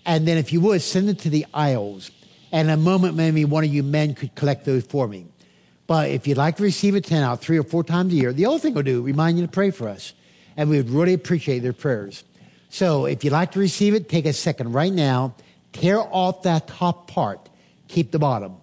And 0.05 0.25
then, 0.25 0.37
if 0.37 0.53
you 0.53 0.61
would, 0.61 0.81
send 0.81 1.09
it 1.09 1.19
to 1.19 1.29
the 1.29 1.45
aisles. 1.53 2.11
And 2.53 2.69
in 2.69 2.73
a 2.73 2.77
moment, 2.77 3.15
maybe 3.15 3.43
one 3.43 3.65
of 3.65 3.73
you 3.73 3.83
men 3.83 4.15
could 4.15 4.33
collect 4.35 4.63
those 4.63 4.85
for 4.85 5.05
me. 5.05 5.25
But 5.87 6.09
if 6.09 6.27
you'd 6.27 6.37
like 6.37 6.57
to 6.57 6.63
receive 6.63 6.95
a 6.95 7.01
10 7.01 7.23
out 7.23 7.41
three 7.41 7.57
or 7.57 7.63
four 7.63 7.83
times 7.83 8.13
a 8.13 8.15
year, 8.15 8.33
the 8.33 8.45
other 8.45 8.59
thing 8.59 8.73
we'll 8.73 8.83
do, 8.83 9.01
remind 9.01 9.39
you 9.39 9.45
to 9.45 9.51
pray 9.51 9.71
for 9.71 9.87
us. 9.87 10.13
And 10.57 10.69
we 10.69 10.77
would 10.77 10.89
really 10.89 11.13
appreciate 11.13 11.59
their 11.59 11.73
prayers. 11.73 12.23
So 12.69 13.05
if 13.05 13.23
you'd 13.23 13.31
like 13.31 13.51
to 13.53 13.59
receive 13.59 13.93
it, 13.93 14.09
take 14.09 14.25
a 14.25 14.33
second 14.33 14.73
right 14.73 14.91
now, 14.91 15.35
tear 15.71 15.99
off 15.99 16.43
that 16.43 16.67
top 16.67 17.09
part 17.09 17.49
keep 17.87 18.11
the 18.11 18.19
bottom. 18.19 18.57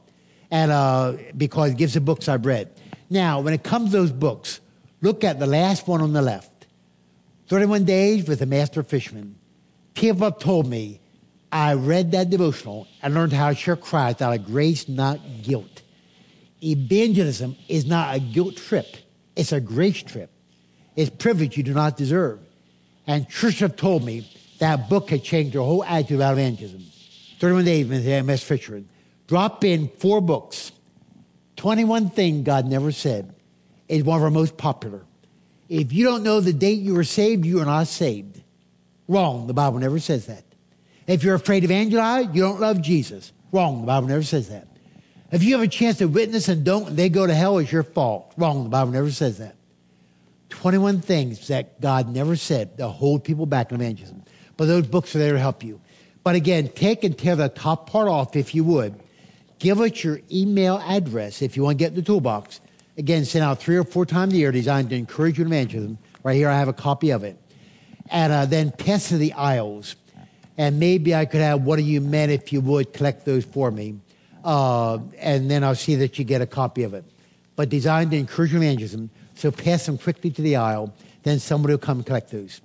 And 0.51 0.71
uh, 0.71 1.15
because 1.37 1.73
it 1.73 1.77
gives 1.77 1.95
the 1.95 2.01
books 2.01 2.29
I've 2.29 2.47
read. 2.47 2.71
Now, 3.11 3.41
when 3.41 3.55
it 3.55 3.63
comes 3.63 3.91
to 3.91 3.97
those 3.97 4.13
books, 4.13 4.61
look 5.01 5.25
at 5.25 5.39
the 5.39 5.47
last 5.47 5.89
one 5.89 6.01
on 6.01 6.13
the 6.13 6.23
left 6.23 6.67
31 7.49 7.85
Days 7.85 8.27
with 8.27 8.39
the 8.39 8.47
Master 8.47 8.83
Fisherman. 8.83 9.37
People 9.95 10.25
have 10.25 10.39
told 10.39 10.67
me 10.67 11.01
I 11.53 11.75
read 11.75 12.13
that 12.13 12.31
devotional 12.31 12.89
and 13.03 13.15
learned 13.15 13.33
how 13.33 13.51
to 13.51 13.55
share 13.55 13.77
Christ 13.77 14.23
out 14.23 14.35
of 14.35 14.47
grace, 14.47 14.89
not 14.89 15.21
guilt. 15.43 15.83
Evangelism 16.65 17.57
is 17.69 17.85
not 17.85 18.17
a 18.17 18.21
guilt 18.21 18.57
trip, 18.57 18.97
it's 19.37 19.53
a 19.53 19.61
grace 19.61 20.03
trip. 20.03 20.31
It's 20.97 21.11
privilege 21.11 21.57
you 21.57 21.65
do 21.65 21.75
not 21.75 21.97
deserve. 21.97 22.39
And 23.07 23.27
have 23.29 23.77
told 23.77 24.05
me 24.05 24.31
that 24.61 24.89
book 24.89 25.11
had 25.11 25.25
changed 25.25 25.55
their 25.55 25.63
whole 25.63 25.85
attitude 25.85 26.19
about 26.19 26.35
evangelism. 26.35 26.85
31 27.41 27.65
Days 27.65 27.87
with 27.89 28.07
M.S. 28.07 28.43
Fisherman 28.43 28.89
drop 29.27 29.65
in 29.65 29.89
four 29.89 30.21
books. 30.21 30.73
21 31.57 32.11
Things 32.11 32.45
God 32.45 32.67
Never 32.67 32.93
Said 32.93 33.35
is 33.89 34.05
one 34.05 34.19
of 34.19 34.23
our 34.23 34.31
most 34.31 34.57
popular. 34.57 35.05
If 35.69 35.93
you 35.93 36.05
don't 36.05 36.23
know 36.23 36.41
the 36.41 36.53
date 36.53 36.81
you 36.81 36.95
were 36.95 37.05
saved, 37.05 37.45
you 37.45 37.61
are 37.61 37.65
not 37.65 37.87
saved. 37.87 38.43
Wrong. 39.09 39.47
The 39.47 39.55
Bible 39.55 39.79
never 39.79 39.99
says 39.99 40.27
that. 40.27 40.45
If 41.07 41.23
you're 41.23 41.35
afraid 41.35 41.61
to 41.61 41.67
evangelize, 41.67 42.29
you 42.33 42.43
don't 42.43 42.61
love 42.61 42.81
Jesus. 42.81 43.33
Wrong. 43.53 43.81
The 43.81 43.87
Bible 43.87 44.09
never 44.09 44.23
says 44.23 44.49
that. 44.49 44.69
If 45.35 45.43
you 45.43 45.55
have 45.57 45.65
a 45.65 45.69
chance 45.69 45.99
to 45.99 46.07
witness 46.07 46.47
and 46.47 46.63
don't, 46.63 46.95
they 46.95 47.09
go 47.09 47.27
to 47.27 47.35
hell, 47.35 47.59
it's 47.59 47.73
your 47.73 47.83
fault. 47.83 48.33
Wrong. 48.37 48.63
The 48.63 48.71
Bible 48.71 48.93
never 48.93 49.11
says 49.11 49.39
that. 49.39 49.57
21 50.51 51.01
things 51.01 51.49
that 51.49 51.81
God 51.81 52.09
never 52.09 52.37
said 52.37 52.77
that 52.77 52.89
hold 52.89 53.25
people 53.25 53.45
back 53.45 53.73
in 53.73 53.75
evangelism. 53.75 54.23
But 54.57 54.67
those 54.67 54.87
books 54.87 55.17
are 55.17 55.19
there 55.19 55.33
to 55.33 55.41
help 55.41 55.65
you. 55.65 55.81
But 56.23 56.37
again, 56.37 56.69
take 56.69 57.03
and 57.03 57.19
tear 57.19 57.35
the 57.35 57.49
top 57.49 57.91
part 57.91 58.07
off 58.07 58.37
if 58.37 58.55
you 58.55 58.63
would. 58.63 58.95
Give 59.59 59.81
us 59.81 60.05
your 60.05 60.21
email 60.31 60.79
address 60.79 61.43
if 61.43 61.57
you 61.57 61.65
want 61.65 61.79
to 61.79 61.85
get 61.85 61.89
in 61.89 61.97
the 61.97 62.03
toolbox. 62.03 62.61
Again, 62.97 63.25
send 63.25 63.45
out 63.45 63.59
three 63.59 63.77
or 63.77 63.83
four 63.83 64.07
times 64.07 64.35
a 64.35 64.37
year 64.37 64.53
designed 64.53 64.91
to 64.91 64.97
encourage 64.97 65.39
you 65.39 65.45
in 65.45 65.53
evangelism. 65.53 65.99
Right 66.23 66.37
here, 66.37 66.49
I 66.49 66.61
have 66.61 66.69
a 66.69 66.73
copy 66.73 67.11
of 67.11 67.25
it. 67.25 67.37
And 68.09 68.33
uh, 68.33 68.47
then 68.47 68.71
pass 68.71 69.09
to 69.09 69.19
the 69.19 69.33
aisles. 69.33 69.97
And 70.57 70.79
maybe 70.79 71.13
I 71.13 71.25
could 71.25 71.41
have 71.41 71.63
what 71.63 71.75
do 71.75 71.83
you 71.83 72.01
meant 72.01 72.31
if 72.31 72.53
you 72.53 72.61
would 72.61 72.93
collect 72.93 73.25
those 73.25 73.45
for 73.45 73.73
me. 73.73 73.97
Uh, 74.45 74.99
and 75.19 75.51
then 75.51 75.65
I'll 75.65 75.75
see 75.75 75.97
that 75.97 76.19
you 76.19 76.25
get 76.25 76.43
a 76.43 76.47
copy 76.47 76.83
of 76.83 76.95
it. 76.95 77.05
But 77.57 77.71
designed 77.71 78.11
to 78.11 78.19
encourage 78.19 78.55
evangelism. 78.55 79.11
So 79.35 79.51
pass 79.51 79.87
them 79.87 79.99
quickly 79.99 80.31
to 80.31 80.43
the 80.43 80.57
aisle. 80.57 80.93
Then 81.23 81.41
somebody 81.41 81.73
will 81.73 81.79
come 81.79 82.05
collect 82.05 82.31
those. 82.31 82.61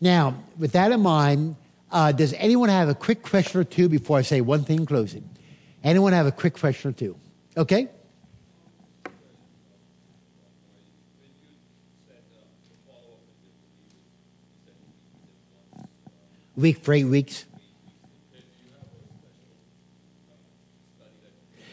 Now, 0.00 0.42
with 0.58 0.72
that 0.72 0.90
in 0.90 1.00
mind, 1.00 1.56
uh, 1.90 2.12
does 2.12 2.32
anyone 2.34 2.68
have 2.68 2.88
a 2.88 2.94
quick 2.94 3.22
question 3.22 3.60
or 3.60 3.64
two 3.64 3.88
before 3.88 4.18
I 4.18 4.22
say 4.22 4.40
one 4.40 4.64
thing 4.64 4.80
in 4.80 4.86
closing? 4.86 5.28
Anyone 5.84 6.12
have 6.12 6.26
a 6.26 6.32
quick 6.32 6.54
question 6.54 6.90
or 6.90 6.92
two? 6.92 7.16
Okay? 7.56 7.88
Week 16.56 16.78
for 16.78 16.92
eight 16.92 17.04
weeks. 17.04 17.44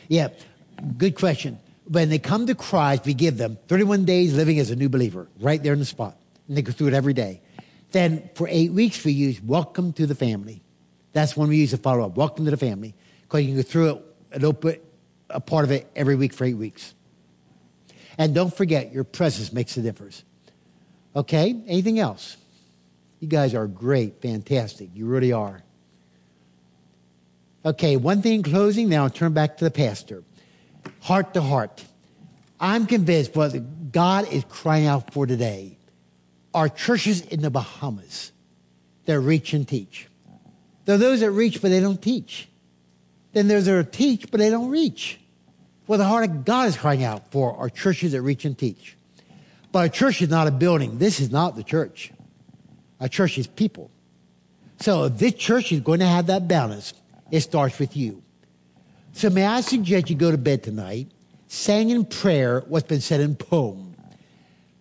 Yeah, 0.07 0.29
good 0.97 1.15
question. 1.15 1.59
When 1.87 2.09
they 2.09 2.19
come 2.19 2.47
to 2.47 2.55
Christ, 2.55 3.05
we 3.05 3.13
give 3.13 3.37
them 3.37 3.57
31 3.67 4.05
days 4.05 4.33
living 4.33 4.59
as 4.59 4.71
a 4.71 4.75
new 4.75 4.89
believer, 4.89 5.27
right 5.39 5.61
there 5.61 5.73
in 5.73 5.79
the 5.79 5.85
spot. 5.85 6.17
And 6.47 6.57
they 6.57 6.61
go 6.61 6.71
through 6.71 6.87
it 6.87 6.93
every 6.93 7.13
day. 7.13 7.41
Then 7.91 8.29
for 8.35 8.47
eight 8.49 8.71
weeks, 8.71 9.03
we 9.03 9.11
use 9.11 9.41
Welcome 9.41 9.93
to 9.93 10.05
the 10.05 10.15
Family. 10.15 10.61
That's 11.13 11.37
when 11.37 11.47
we 11.47 11.57
use 11.57 11.73
a 11.73 11.77
follow 11.77 12.05
up. 12.05 12.17
Welcome 12.17 12.45
to 12.45 12.51
the 12.51 12.57
Family. 12.57 12.93
Because 13.21 13.43
you 13.43 13.49
can 13.49 13.55
go 13.57 13.61
through 13.61 13.89
it 13.89 14.05
and 14.31 14.43
open 14.43 14.79
a 15.29 15.39
part 15.39 15.63
of 15.63 15.71
it 15.71 15.89
every 15.95 16.15
week 16.15 16.33
for 16.33 16.45
eight 16.45 16.55
weeks. 16.55 16.93
And 18.17 18.33
don't 18.33 18.55
forget, 18.55 18.93
your 18.93 19.03
presence 19.03 19.53
makes 19.53 19.77
a 19.77 19.81
difference. 19.81 20.23
Okay? 21.15 21.61
Anything 21.67 21.99
else? 21.99 22.37
You 23.19 23.27
guys 23.27 23.55
are 23.55 23.67
great, 23.67 24.21
fantastic. 24.21 24.89
You 24.93 25.05
really 25.05 25.31
are. 25.31 25.63
Okay, 27.65 27.97
one 27.97 28.21
thing 28.21 28.33
in 28.33 28.43
closing, 28.43 28.89
now 28.89 29.03
I'll 29.03 29.09
turn 29.09 29.33
back 29.33 29.57
to 29.57 29.63
the 29.63 29.71
pastor. 29.71 30.23
Heart 31.01 31.33
to 31.33 31.41
heart. 31.41 31.83
I'm 32.59 32.85
convinced 32.85 33.35
what 33.35 33.91
God 33.91 34.31
is 34.31 34.43
crying 34.47 34.85
out 34.85 35.11
for 35.11 35.25
today 35.25 35.77
are 36.53 36.69
churches 36.69 37.21
in 37.21 37.41
the 37.41 37.49
Bahamas 37.49 38.31
that 39.05 39.19
reach 39.19 39.53
and 39.53 39.67
teach. 39.67 40.07
There 40.85 40.95
are 40.95 40.99
those 40.99 41.21
that 41.21 41.31
reach, 41.31 41.59
but 41.61 41.69
they 41.69 41.79
don't 41.79 42.01
teach. 42.01 42.47
Then 43.33 43.47
there's 43.47 43.65
those 43.65 43.83
that 43.83 43.91
teach, 43.91 44.29
but 44.29 44.39
they 44.39 44.51
don't 44.51 44.69
reach. 44.69 45.19
Well, 45.87 45.97
the 45.97 46.05
heart 46.05 46.29
of 46.29 46.45
God 46.45 46.67
is 46.67 46.77
crying 46.77 47.03
out 47.03 47.31
for 47.31 47.55
are 47.57 47.69
churches 47.69 48.11
that 48.11 48.21
reach 48.21 48.45
and 48.45 48.57
teach. 48.57 48.95
But 49.71 49.87
a 49.87 49.89
church 49.89 50.21
is 50.21 50.29
not 50.29 50.47
a 50.47 50.51
building. 50.51 50.99
This 50.99 51.19
is 51.19 51.31
not 51.31 51.55
the 51.55 51.63
church. 51.63 52.11
A 52.99 53.09
church 53.09 53.39
is 53.39 53.47
people. 53.47 53.89
So 54.79 55.05
if 55.05 55.17
this 55.17 55.33
church 55.33 55.71
is 55.71 55.79
going 55.81 55.99
to 55.99 56.05
have 56.05 56.27
that 56.27 56.47
balance, 56.47 56.93
it 57.35 57.41
starts 57.41 57.77
with 57.79 57.97
you. 57.97 58.23
So 59.11 59.29
may 59.29 59.45
I 59.45 59.59
suggest 59.59 60.09
you 60.09 60.15
go 60.15 60.31
to 60.31 60.37
bed 60.37 60.63
tonight, 60.63 61.11
saying 61.47 61.89
in 61.89 62.05
prayer 62.05 62.61
what's 62.67 62.87
been 62.87 63.01
said 63.01 63.19
in 63.19 63.35
poem. 63.35 63.95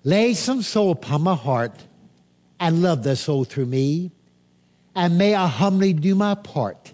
Lay 0.05 0.35
some 0.35 0.63
soul 0.63 0.93
upon 0.93 1.23
my 1.23 1.35
heart 1.35 1.83
and 2.61 2.81
love 2.81 3.03
that 3.03 3.17
soul 3.17 3.45
through 3.45 3.67
me. 3.67 4.13
And 4.95 5.19
may 5.19 5.35
I 5.35 5.49
humbly 5.49 5.95
do 5.95 6.15
my 6.15 6.37
part 6.37 6.93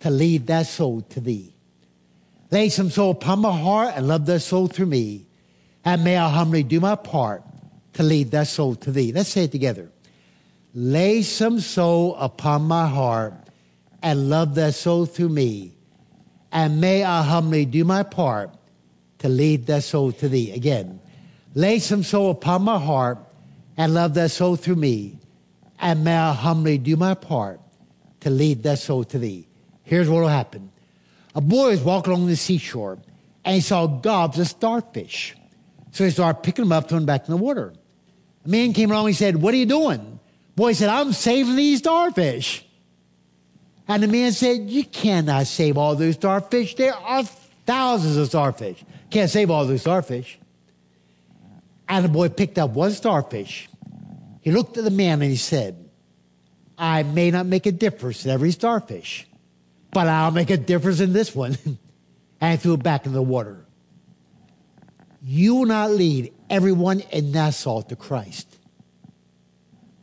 to 0.00 0.10
lead 0.10 0.46
that 0.46 0.66
soul 0.66 1.00
to 1.00 1.20
thee. 1.20 1.54
Lay 2.52 2.68
some 2.68 2.90
soul 2.90 3.10
upon 3.10 3.40
my 3.40 3.56
heart 3.58 3.94
and 3.96 4.06
love 4.06 4.26
that 4.26 4.40
soul 4.40 4.68
through 4.68 4.86
me. 4.86 5.26
And 5.84 6.04
may 6.04 6.16
I 6.16 6.28
humbly 6.28 6.62
do 6.62 6.78
my 6.78 6.94
part 6.94 7.42
to 7.94 8.04
lead 8.04 8.30
that 8.30 8.46
soul 8.46 8.76
to 8.76 8.92
thee. 8.92 9.12
Let's 9.12 9.30
say 9.30 9.44
it 9.44 9.52
together. 9.52 9.90
Lay 10.72 11.22
some 11.22 11.58
soul 11.58 12.14
upon 12.14 12.62
my 12.62 12.86
heart 12.86 13.43
and 14.04 14.28
love 14.28 14.54
their 14.54 14.70
soul 14.70 15.06
through 15.06 15.30
me. 15.30 15.72
And 16.52 16.78
may 16.78 17.02
I 17.02 17.22
humbly 17.22 17.64
do 17.64 17.84
my 17.84 18.02
part 18.02 18.50
to 19.18 19.30
lead 19.30 19.66
their 19.66 19.80
soul 19.80 20.12
to 20.12 20.28
thee. 20.28 20.52
Again, 20.52 21.00
lay 21.54 21.78
some 21.78 22.02
soul 22.02 22.30
upon 22.30 22.62
my 22.62 22.78
heart 22.78 23.18
and 23.78 23.94
love 23.94 24.12
their 24.12 24.28
soul 24.28 24.56
through 24.56 24.76
me. 24.76 25.18
And 25.80 26.04
may 26.04 26.16
I 26.16 26.34
humbly 26.34 26.76
do 26.76 26.96
my 26.96 27.14
part 27.14 27.60
to 28.20 28.30
lead 28.30 28.62
their 28.62 28.76
soul 28.76 29.04
to 29.04 29.18
thee. 29.18 29.48
Here's 29.84 30.08
what 30.08 30.20
will 30.20 30.28
happen. 30.28 30.70
A 31.34 31.40
boy 31.40 31.70
was 31.70 31.80
walking 31.80 32.12
along 32.12 32.26
the 32.26 32.36
seashore 32.36 32.98
and 33.42 33.54
he 33.54 33.62
saw 33.62 33.86
gobs 33.86 34.38
of 34.38 34.46
starfish. 34.46 35.34
So 35.92 36.04
he 36.04 36.10
started 36.10 36.42
picking 36.42 36.66
them 36.66 36.72
up, 36.72 36.88
throwing 36.88 37.06
them 37.06 37.06
back 37.06 37.26
in 37.26 37.30
the 37.30 37.42
water. 37.42 37.72
A 38.44 38.48
man 38.48 38.74
came 38.74 38.90
along 38.90 39.06
and 39.06 39.14
he 39.14 39.18
said, 39.18 39.36
What 39.36 39.54
are 39.54 39.56
you 39.56 39.66
doing? 39.66 40.20
Boy 40.56 40.74
said, 40.74 40.90
I'm 40.90 41.14
saving 41.14 41.56
these 41.56 41.78
starfish. 41.78 42.63
And 43.86 44.02
the 44.02 44.08
man 44.08 44.32
said, 44.32 44.70
You 44.70 44.84
cannot 44.84 45.46
save 45.46 45.76
all 45.76 45.94
those 45.94 46.14
starfish. 46.14 46.74
There 46.74 46.94
are 46.94 47.24
thousands 47.66 48.16
of 48.16 48.28
starfish. 48.28 48.82
Can't 49.10 49.30
save 49.30 49.50
all 49.50 49.66
those 49.66 49.82
starfish. 49.82 50.38
And 51.88 52.04
the 52.04 52.08
boy 52.08 52.30
picked 52.30 52.58
up 52.58 52.70
one 52.70 52.92
starfish. 52.92 53.68
He 54.40 54.50
looked 54.50 54.76
at 54.78 54.84
the 54.84 54.90
man 54.90 55.20
and 55.22 55.30
he 55.30 55.36
said, 55.36 55.88
I 56.76 57.02
may 57.02 57.30
not 57.30 57.46
make 57.46 57.66
a 57.66 57.72
difference 57.72 58.24
in 58.24 58.30
every 58.30 58.50
starfish, 58.50 59.26
but 59.92 60.08
I'll 60.08 60.30
make 60.30 60.50
a 60.50 60.56
difference 60.56 61.00
in 61.00 61.12
this 61.12 61.34
one. 61.34 61.56
and 62.40 62.60
threw 62.60 62.74
it 62.74 62.82
back 62.82 63.06
in 63.06 63.12
the 63.12 63.22
water. 63.22 63.64
You 65.22 65.54
will 65.54 65.66
not 65.66 65.90
lead 65.90 66.32
everyone 66.50 67.00
in 67.10 67.32
Nassau 67.32 67.80
to 67.82 67.96
Christ. 67.96 68.58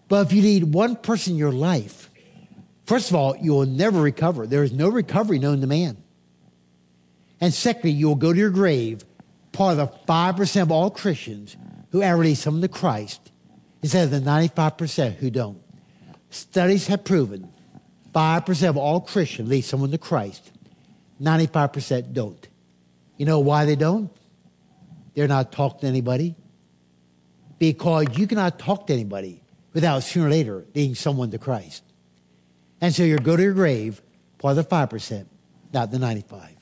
But 0.08 0.28
if 0.28 0.34
you 0.34 0.42
lead 0.42 0.74
one 0.74 0.96
person 0.96 1.34
in 1.34 1.40
your 1.40 1.52
life, 1.52 2.10
first 2.92 3.10
of 3.10 3.16
all, 3.16 3.38
you 3.38 3.54
will 3.54 3.66
never 3.66 4.02
recover. 4.02 4.46
There 4.46 4.64
is 4.64 4.74
no 4.74 4.90
recovery 4.90 5.40
known 5.40 5.62
to 5.62 5.68
man. 5.68 5.96
And 7.40 7.54
secondly, 7.54 7.92
you 7.92 8.10
will 8.10 8.16
go 8.16 8.34
to 8.34 8.38
your 8.38 8.50
grave, 8.50 9.06
part 9.54 9.80
of 9.80 9.90
the 9.90 9.98
5% 10.12 10.62
of 10.62 10.72
all 10.74 10.90
Christians 10.90 11.56
who 11.92 12.02
ever 12.02 12.22
lead 12.22 12.36
someone 12.36 12.62
to 12.64 12.68
Christ, 12.68 13.32
instead 13.82 14.04
of 14.04 14.12
the 14.12 14.30
95% 14.30 15.14
who 15.16 15.30
don't. 15.30 15.62
Studies 16.32 16.88
have 16.88 17.06
proven 17.06 17.50
5% 18.14 18.68
of 18.68 18.76
all 18.76 19.00
Christians 19.00 19.48
lead 19.48 19.62
someone 19.62 19.92
to 19.92 19.98
Christ. 19.98 20.52
95% 21.22 22.12
don't. 22.12 22.46
You 23.16 23.26
know 23.26 23.40
why 23.40 23.64
they 23.64 23.78
don't? 23.78 24.12
They're 25.14 25.30
not 25.30 25.54
talking 25.54 25.80
to 25.80 25.88
anybody. 25.88 26.36
Because 27.58 28.18
you 28.18 28.28
cannot 28.28 28.60
talk 28.60 28.88
to 28.88 28.94
anybody 28.94 29.42
without 29.72 30.04
sooner 30.04 30.28
or 30.28 30.30
later 30.30 30.66
leading 30.76 30.96
someone 30.96 31.32
to 31.32 31.38
Christ. 31.38 31.84
And 32.82 32.94
so 32.94 33.04
you'll 33.04 33.20
go 33.20 33.38
to 33.38 33.44
your 33.44 33.54
grave, 33.54 34.02
of 34.44 34.56
the 34.56 34.64
5%, 34.64 35.26
not 35.72 35.92
the 35.92 36.00
95. 36.00 36.56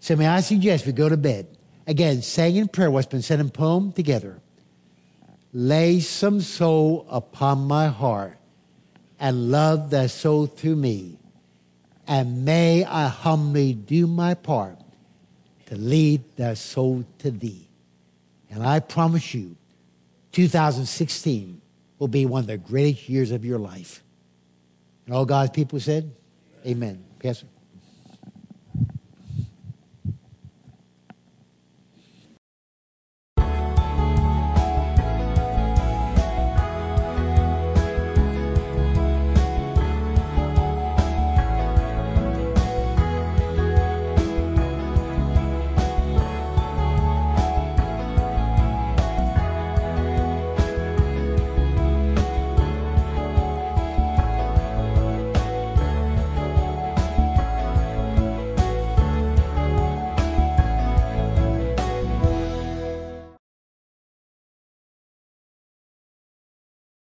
So 0.00 0.16
may 0.16 0.26
I 0.26 0.40
suggest 0.40 0.86
we 0.86 0.92
go 0.92 1.10
to 1.10 1.18
bed. 1.18 1.46
Again, 1.86 2.22
saying 2.22 2.56
in 2.56 2.68
prayer 2.68 2.90
what's 2.90 3.06
been 3.06 3.20
said 3.20 3.40
in 3.40 3.50
poem 3.50 3.92
together. 3.92 4.40
Lay 5.52 6.00
some 6.00 6.40
soul 6.40 7.06
upon 7.10 7.66
my 7.66 7.88
heart 7.88 8.38
and 9.18 9.50
love 9.50 9.90
that 9.90 10.10
soul 10.10 10.46
through 10.46 10.76
me. 10.76 11.18
And 12.06 12.44
may 12.44 12.84
I 12.84 13.08
humbly 13.08 13.74
do 13.74 14.06
my 14.06 14.34
part 14.34 14.78
to 15.66 15.76
lead 15.76 16.22
that 16.36 16.56
soul 16.56 17.04
to 17.18 17.30
thee. 17.30 17.68
And 18.50 18.64
I 18.64 18.80
promise 18.80 19.34
you, 19.34 19.56
2016 20.32 21.60
will 21.98 22.08
be 22.08 22.24
one 22.24 22.40
of 22.40 22.46
the 22.46 22.56
greatest 22.56 23.08
years 23.08 23.30
of 23.30 23.44
your 23.44 23.58
life. 23.58 24.02
And 25.06 25.14
all 25.14 25.24
God's 25.24 25.50
people 25.50 25.80
said, 25.80 26.12
Amen. 26.66 27.04
Pastor. 27.18 27.46